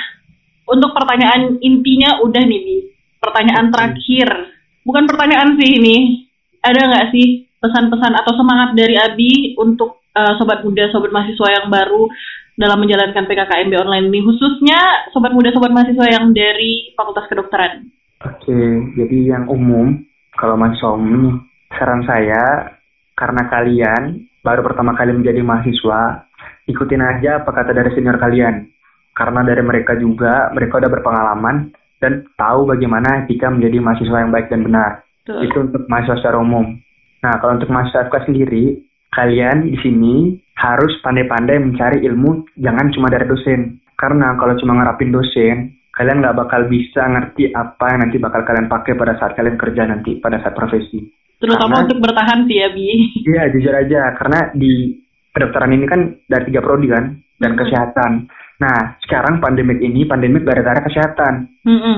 untuk 0.71 0.95
pertanyaan 0.95 1.59
intinya 1.59 2.23
udah 2.23 2.43
nih, 2.45 2.61
Bi. 2.63 2.77
Pertanyaan 3.19 3.67
terakhir. 3.73 4.58
Bukan 4.89 5.05
pertanyaan 5.05 5.53
sih 5.61 5.69
ini. 5.77 6.25
Ada 6.65 6.81
nggak 6.81 7.07
sih 7.13 7.45
pesan-pesan 7.61 8.13
atau 8.17 8.33
semangat 8.33 8.73
dari 8.73 8.97
Abi 8.97 9.53
untuk 9.61 10.01
eh, 10.17 10.33
sobat 10.41 10.65
muda, 10.65 10.89
sobat 10.89 11.13
mahasiswa 11.13 11.61
yang 11.61 11.69
baru 11.69 12.09
dalam 12.57 12.81
menjalankan 12.81 13.23
PKKMB 13.29 13.71
online 13.85 14.09
ini, 14.11 14.19
khususnya 14.25 15.07
sobat 15.13 15.31
muda, 15.31 15.53
sobat 15.53 15.71
mahasiswa 15.71 16.09
yang 16.09 16.33
dari 16.33 16.91
Fakultas 16.97 17.29
Kedokteran? 17.29 17.87
Oke, 18.19 18.59
jadi 18.99 19.37
yang 19.37 19.47
umum 19.47 20.03
kalau 20.35 20.59
mahasiswa 20.59 20.91
umum 20.91 21.39
saran 21.71 22.03
saya 22.03 22.75
karena 23.15 23.47
kalian 23.47 24.03
baru 24.43 24.65
pertama 24.65 24.91
kali 24.97 25.15
menjadi 25.15 25.39
mahasiswa, 25.39 26.27
ikutin 26.67 26.99
aja 26.99 27.45
apa 27.45 27.51
kata 27.53 27.71
dari 27.71 27.95
senior 27.95 28.19
kalian. 28.19 28.67
Karena 29.15 29.43
dari 29.43 29.63
mereka 29.63 29.95
juga, 29.95 30.51
mereka 30.51 30.79
udah 30.79 30.91
berpengalaman 30.91 31.55
dan 31.99 32.25
tahu 32.39 32.67
bagaimana 32.67 33.23
etika 33.27 33.51
menjadi 33.51 33.77
mahasiswa 33.83 34.17
yang 34.23 34.31
baik 34.31 34.47
dan 34.47 34.63
benar. 34.65 34.91
Betul. 35.23 35.39
Itu 35.45 35.57
untuk 35.67 35.83
mahasiswa 35.91 36.17
secara 36.19 36.37
umum. 36.39 36.79
Nah, 37.19 37.33
kalau 37.43 37.59
untuk 37.59 37.69
mahasiswa 37.69 38.07
FK 38.07 38.31
sendiri, 38.31 38.79
kalian 39.11 39.67
di 39.67 39.77
sini 39.83 40.39
harus 40.55 40.95
pandai-pandai 41.03 41.59
mencari 41.59 42.03
ilmu, 42.07 42.47
jangan 42.55 42.91
cuma 42.95 43.11
dari 43.11 43.27
dosen. 43.27 43.83
Karena 43.99 44.35
kalau 44.39 44.55
cuma 44.55 44.79
ngerapin 44.79 45.11
dosen, 45.11 45.75
kalian 45.91 46.23
nggak 46.23 46.37
bakal 46.39 46.71
bisa 46.71 47.03
ngerti 47.03 47.51
apa 47.51 47.91
yang 47.91 47.99
nanti 48.07 48.17
bakal 48.17 48.41
kalian 48.47 48.71
pakai 48.71 48.95
pada 48.95 49.19
saat 49.19 49.35
kalian 49.35 49.59
kerja 49.59 49.83
nanti, 49.83 50.15
pada 50.23 50.39
saat 50.39 50.55
profesi. 50.55 51.03
Terutama 51.39 51.83
Karena- 51.83 51.83
untuk 51.87 51.99
bertahan 52.03 52.39
sih 52.47 52.57
ya, 52.59 52.67
Bi. 52.71 52.87
Iya, 53.27 53.43
jujur 53.51 53.75
aja. 53.75 54.01
Karena 54.15 54.39
di 54.55 54.95
kedokteran 55.35 55.71
ini 55.75 55.85
kan 55.87 56.15
dari 56.27 56.43
tiga 56.51 56.63
prodi 56.63 56.87
kan, 56.87 57.15
dan 57.39 57.55
kesehatan. 57.55 58.27
Nah, 58.59 58.99
sekarang 59.07 59.39
pandemik 59.39 59.79
ini, 59.79 60.03
pandemik 60.03 60.43
gara-gara 60.43 60.83
kesehatan. 60.83 61.47
Mm-mm. 61.63 61.97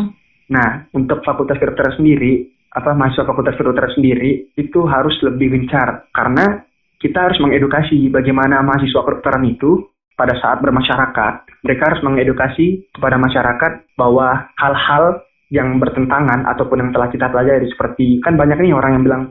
Nah, 0.53 0.86
untuk 0.93 1.26
fakultas 1.26 1.57
kedokteran 1.57 1.97
sendiri, 1.97 2.45
apa 2.72 2.95
mahasiswa 2.95 3.28
fakultas 3.28 3.57
kedokteran 3.59 3.91
sendiri 3.97 4.53
itu 4.55 4.80
harus 4.88 5.16
lebih 5.28 5.51
gencar 5.51 6.07
karena 6.16 6.64
kita 7.03 7.28
harus 7.28 7.36
mengedukasi 7.43 8.07
bagaimana 8.14 8.64
mahasiswa 8.64 9.01
kedokteran 9.03 9.43
itu 9.49 9.91
pada 10.16 10.38
saat 10.38 10.62
bermasyarakat, 10.62 11.34
mereka 11.66 11.84
harus 11.89 12.01
mengedukasi 12.05 12.86
kepada 12.93 13.18
masyarakat 13.18 13.72
bahwa 13.97 14.47
hal-hal 14.55 15.26
yang 15.51 15.82
bertentangan 15.82 16.47
ataupun 16.47 16.80
yang 16.80 16.91
telah 16.95 17.09
kita 17.12 17.28
pelajari 17.28 17.68
seperti 17.68 18.24
kan 18.24 18.39
banyak 18.39 18.55
nih 18.62 18.72
orang 18.72 18.91
yang 18.95 19.03
bilang 19.03 19.24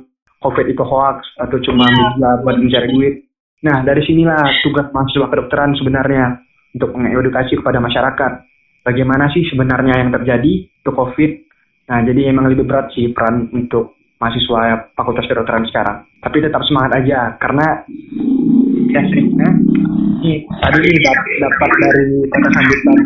COVID 0.45 0.67
itu 0.69 0.83
hoax 0.85 1.25
atau 1.41 1.57
cuma 1.65 1.89
media 1.89 2.43
buat 2.45 2.57
mencari 2.61 2.89
duit. 2.93 3.15
Nah 3.65 3.81
dari 3.87 4.05
sinilah 4.05 4.61
tugas 4.67 4.91
mahasiswa 4.93 5.31
kedokteran 5.33 5.73
sebenarnya 5.81 6.37
untuk 6.75 6.91
mengedukasi 6.95 7.59
kepada 7.59 7.83
masyarakat 7.83 8.33
bagaimana 8.87 9.29
sih 9.33 9.45
sebenarnya 9.51 10.01
yang 10.01 10.11
terjadi 10.15 10.67
untuk 10.83 10.95
COVID. 10.97 11.31
Nah 11.91 11.99
jadi 12.07 12.31
emang 12.31 12.51
lebih 12.51 12.67
berat 12.67 12.95
sih 12.95 13.11
peran 13.11 13.51
untuk 13.51 13.99
mahasiswa 14.21 14.93
Fakultas 14.95 15.27
Kedokteran 15.27 15.67
sekarang. 15.67 16.07
Tapi 16.21 16.37
tetap 16.45 16.63
semangat 16.69 17.03
aja 17.03 17.35
karena 17.41 17.67
ya 18.91 19.01
seringnya 19.07 19.51
ini 20.21 20.45
tadi 20.45 20.79
ini 20.85 20.99
dap- 21.01 21.39
dapat 21.41 21.71
dari 21.81 22.05
kata 22.29 22.49
sambutan 22.53 22.99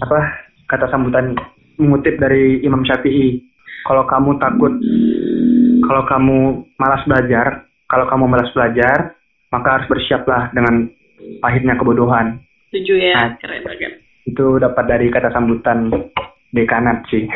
apa 0.00 0.20
kata 0.68 0.86
sambutan 0.92 1.26
mengutip 1.80 2.20
dari 2.20 2.60
Imam 2.60 2.84
Syafi'i 2.84 3.40
kalau 3.88 4.04
kamu 4.04 4.36
takut 4.36 4.72
kalau 5.86 6.02
kamu 6.04 6.38
malas 6.76 7.02
belajar 7.08 7.64
kalau 7.88 8.06
kamu 8.06 8.24
malas 8.28 8.50
belajar 8.52 9.16
maka 9.50 9.68
harus 9.80 9.86
bersiaplah 9.90 10.52
dengan 10.54 10.92
pahitnya 11.38 11.74
kebodohan 11.74 12.42
Setuju 12.66 12.94
ya, 12.96 13.14
Nah. 13.14 13.30
keren 13.36 13.62
banget. 13.62 13.92
itu 14.22 14.44
dapat 14.56 14.84
dari 14.86 15.06
kata 15.06 15.30
sambutan 15.30 15.90
dekanat 16.50 17.06
sih 17.06 17.26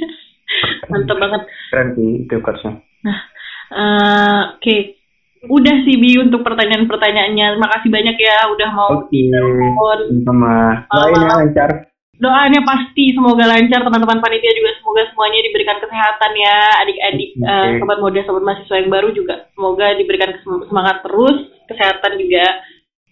Mantap 0.90 1.16
banget. 1.16 1.42
keren 1.68 1.88
sih 1.92 2.10
itu 2.22 2.34
quotesnya 2.40 2.80
Eh, 3.70 4.40
Oke, 4.52 4.98
udah 5.46 5.76
sih 5.80 5.94
Bi 5.94 6.18
untuk 6.18 6.42
pertanyaan-pertanyaannya. 6.42 7.54
Makasih 7.56 7.86
banyak 7.88 8.16
ya 8.18 8.50
udah 8.50 8.68
mau 8.68 8.90
oke 8.98 9.22
sama 10.20 10.84
doain 10.90 11.14
ya 11.16 11.30
lancar 11.38 11.70
doanya 12.20 12.60
pasti 12.60 13.16
semoga 13.16 13.48
lancar 13.48 13.80
teman-teman 13.80 14.20
panitia 14.20 14.52
juga 14.52 14.76
semoga 14.76 15.02
semuanya 15.08 15.40
diberikan 15.40 15.78
kesehatan 15.80 16.32
ya 16.36 16.56
adik-adik 16.76 17.30
Oke. 17.32 17.48
eh, 17.48 17.68
sobat 17.80 17.98
muda 17.98 18.20
sobat 18.28 18.42
mahasiswa 18.42 18.76
yang 18.76 18.90
baru 18.90 19.08
juga 19.10 19.48
semoga 19.56 19.86
diberikan 19.96 20.30
semangat 20.68 21.00
terus 21.00 21.38
kesehatan 21.64 22.20
juga 22.20 22.44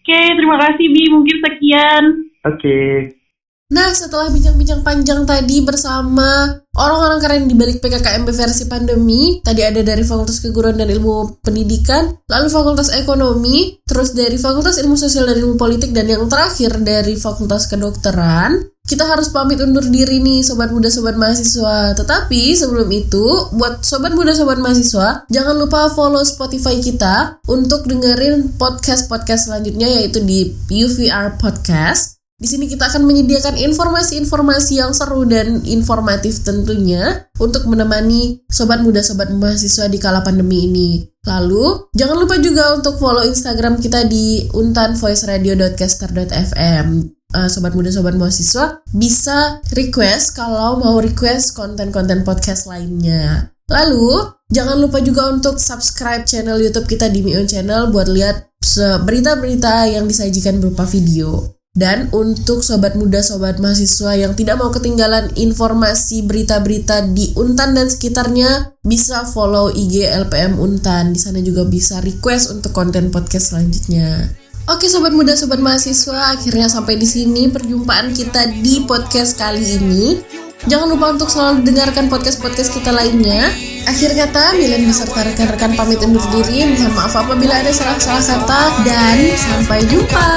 oke 0.09 0.21
terima 0.41 0.57
kasih 0.57 0.87
Bi. 0.89 1.03
Mungkin 1.13 1.37
sekian. 1.45 2.03
Oke. 2.49 2.81
Nah, 3.69 3.93
setelah 3.93 4.33
bincang-bincang 4.33 4.81
panjang 4.81 5.29
tadi 5.29 5.61
bersama 5.61 6.57
orang-orang 6.73 7.21
keren 7.21 7.45
di 7.45 7.53
balik 7.53 7.85
PKKMB 7.85 8.25
versi 8.33 8.65
pandemi, 8.65 9.45
tadi 9.45 9.61
ada 9.61 9.85
dari 9.85 10.01
Fakultas 10.09 10.41
Keguruan 10.41 10.81
dan 10.81 10.89
Ilmu 10.89 11.45
Pendidikan, 11.45 12.17
lalu 12.33 12.49
Fakultas 12.49 12.89
Ekonomi, 12.97 13.77
terus 13.85 14.17
dari 14.17 14.41
Fakultas 14.41 14.81
Ilmu 14.81 14.97
Sosial 14.97 15.29
dan 15.29 15.45
Ilmu 15.45 15.61
Politik, 15.61 15.93
dan 15.93 16.09
yang 16.09 16.25
terakhir 16.33 16.81
dari 16.81 17.13
Fakultas 17.21 17.69
Kedokteran, 17.69 18.57
kita 18.89 19.05
harus 19.05 19.29
pamit 19.29 19.61
undur 19.61 19.85
diri 19.85 20.17
nih 20.17 20.41
sobat 20.41 20.73
muda 20.73 20.89
sobat 20.89 21.21
mahasiswa. 21.21 21.93
Tetapi 21.93 22.57
sebelum 22.57 22.89
itu, 22.89 23.53
buat 23.53 23.85
sobat 23.85 24.17
muda 24.17 24.33
sobat 24.33 24.57
mahasiswa, 24.57 25.29
jangan 25.29 25.61
lupa 25.61 25.93
follow 25.93 26.25
Spotify 26.25 26.81
kita 26.81 27.37
untuk 27.45 27.85
dengerin 27.85 28.57
podcast-podcast 28.57 29.53
selanjutnya 29.53 30.01
yaitu 30.01 30.25
di 30.25 30.57
UVR 30.73 31.37
Podcast. 31.37 32.17
Di 32.39 32.47
sini 32.47 32.71
kita 32.71 32.87
akan 32.87 33.03
menyediakan 33.03 33.59
informasi-informasi 33.59 34.79
yang 34.79 34.95
seru 34.95 35.27
dan 35.27 35.59
informatif 35.67 36.47
tentunya 36.47 37.27
untuk 37.43 37.67
menemani 37.67 38.47
sobat 38.47 38.79
muda 38.81 39.03
sobat 39.03 39.35
mahasiswa 39.35 39.91
di 39.91 39.99
kala 39.99 40.23
pandemi 40.23 40.71
ini. 40.71 41.03
Lalu, 41.27 41.91
jangan 41.99 42.15
lupa 42.15 42.39
juga 42.39 42.79
untuk 42.79 42.95
follow 42.97 43.27
Instagram 43.27 43.83
kita 43.83 44.07
di 44.07 44.47
untanvoiceradio.caster.fm. 44.55 47.18
Eh, 47.29 47.45
sobat 47.53 47.77
muda 47.77 47.93
sobat 47.93 48.17
mahasiswa 48.17 48.81
bisa 48.97 49.61
request 49.77 50.33
kalau 50.33 50.81
mau 50.81 50.97
request 50.97 51.53
konten-konten 51.53 52.25
podcast 52.25 52.65
lainnya. 52.65 53.53
Lalu, 53.69 54.33
jangan 54.49 54.81
lupa 54.81 55.05
juga 55.05 55.29
untuk 55.29 55.61
subscribe 55.61 56.25
channel 56.25 56.57
YouTube 56.57 56.89
kita 56.89 57.13
di 57.13 57.21
Mion 57.21 57.45
Channel 57.45 57.93
buat 57.93 58.09
lihat 58.09 58.49
berita-berita 59.05 59.93
yang 59.93 60.09
disajikan 60.09 60.57
berupa 60.57 60.89
video. 60.89 61.53
Dan 61.77 62.09
untuk 62.17 62.65
sobat 62.65 62.97
muda, 62.97 63.21
sobat 63.21 63.61
mahasiswa 63.61 64.17
yang 64.17 64.33
tidak 64.33 64.57
mau 64.57 64.73
ketinggalan 64.73 65.29
informasi 65.37 66.25
berita-berita 66.25 67.13
di 67.13 67.37
Untan 67.37 67.77
dan 67.77 67.93
sekitarnya, 67.93 68.73
bisa 68.81 69.29
follow 69.29 69.69
IG 69.69 70.09
LPM 70.09 70.57
Untan. 70.57 71.13
Di 71.13 71.21
sana 71.21 71.45
juga 71.45 71.69
bisa 71.69 72.01
request 72.01 72.57
untuk 72.57 72.73
konten 72.73 73.13
podcast 73.13 73.53
selanjutnya. 73.53 74.33
Oke 74.69 74.85
sobat 74.85 75.17
muda, 75.17 75.33
sobat 75.33 75.65
mahasiswa, 75.65 76.37
akhirnya 76.37 76.69
sampai 76.69 77.01
di 77.01 77.09
sini 77.09 77.49
perjumpaan 77.49 78.13
kita 78.13 78.53
di 78.61 78.85
podcast 78.85 79.41
kali 79.41 79.65
ini. 79.65 80.21
Jangan 80.69 80.93
lupa 80.93 81.17
untuk 81.17 81.33
selalu 81.33 81.65
dengarkan 81.65 82.13
podcast-podcast 82.13 82.77
kita 82.77 82.93
lainnya. 82.93 83.49
Akhir 83.89 84.13
kata, 84.13 84.61
Milen 84.61 84.85
beserta 84.85 85.25
rekan-rekan 85.25 85.73
pamit 85.73 86.05
undur 86.05 86.21
diri. 86.29 86.69
Mohon 86.69 87.01
maaf 87.01 87.17
apabila 87.17 87.65
ada 87.65 87.73
salah-salah 87.73 88.21
kata 88.21 88.63
dan 88.85 89.17
sampai 89.41 89.89
jumpa. 89.89 90.29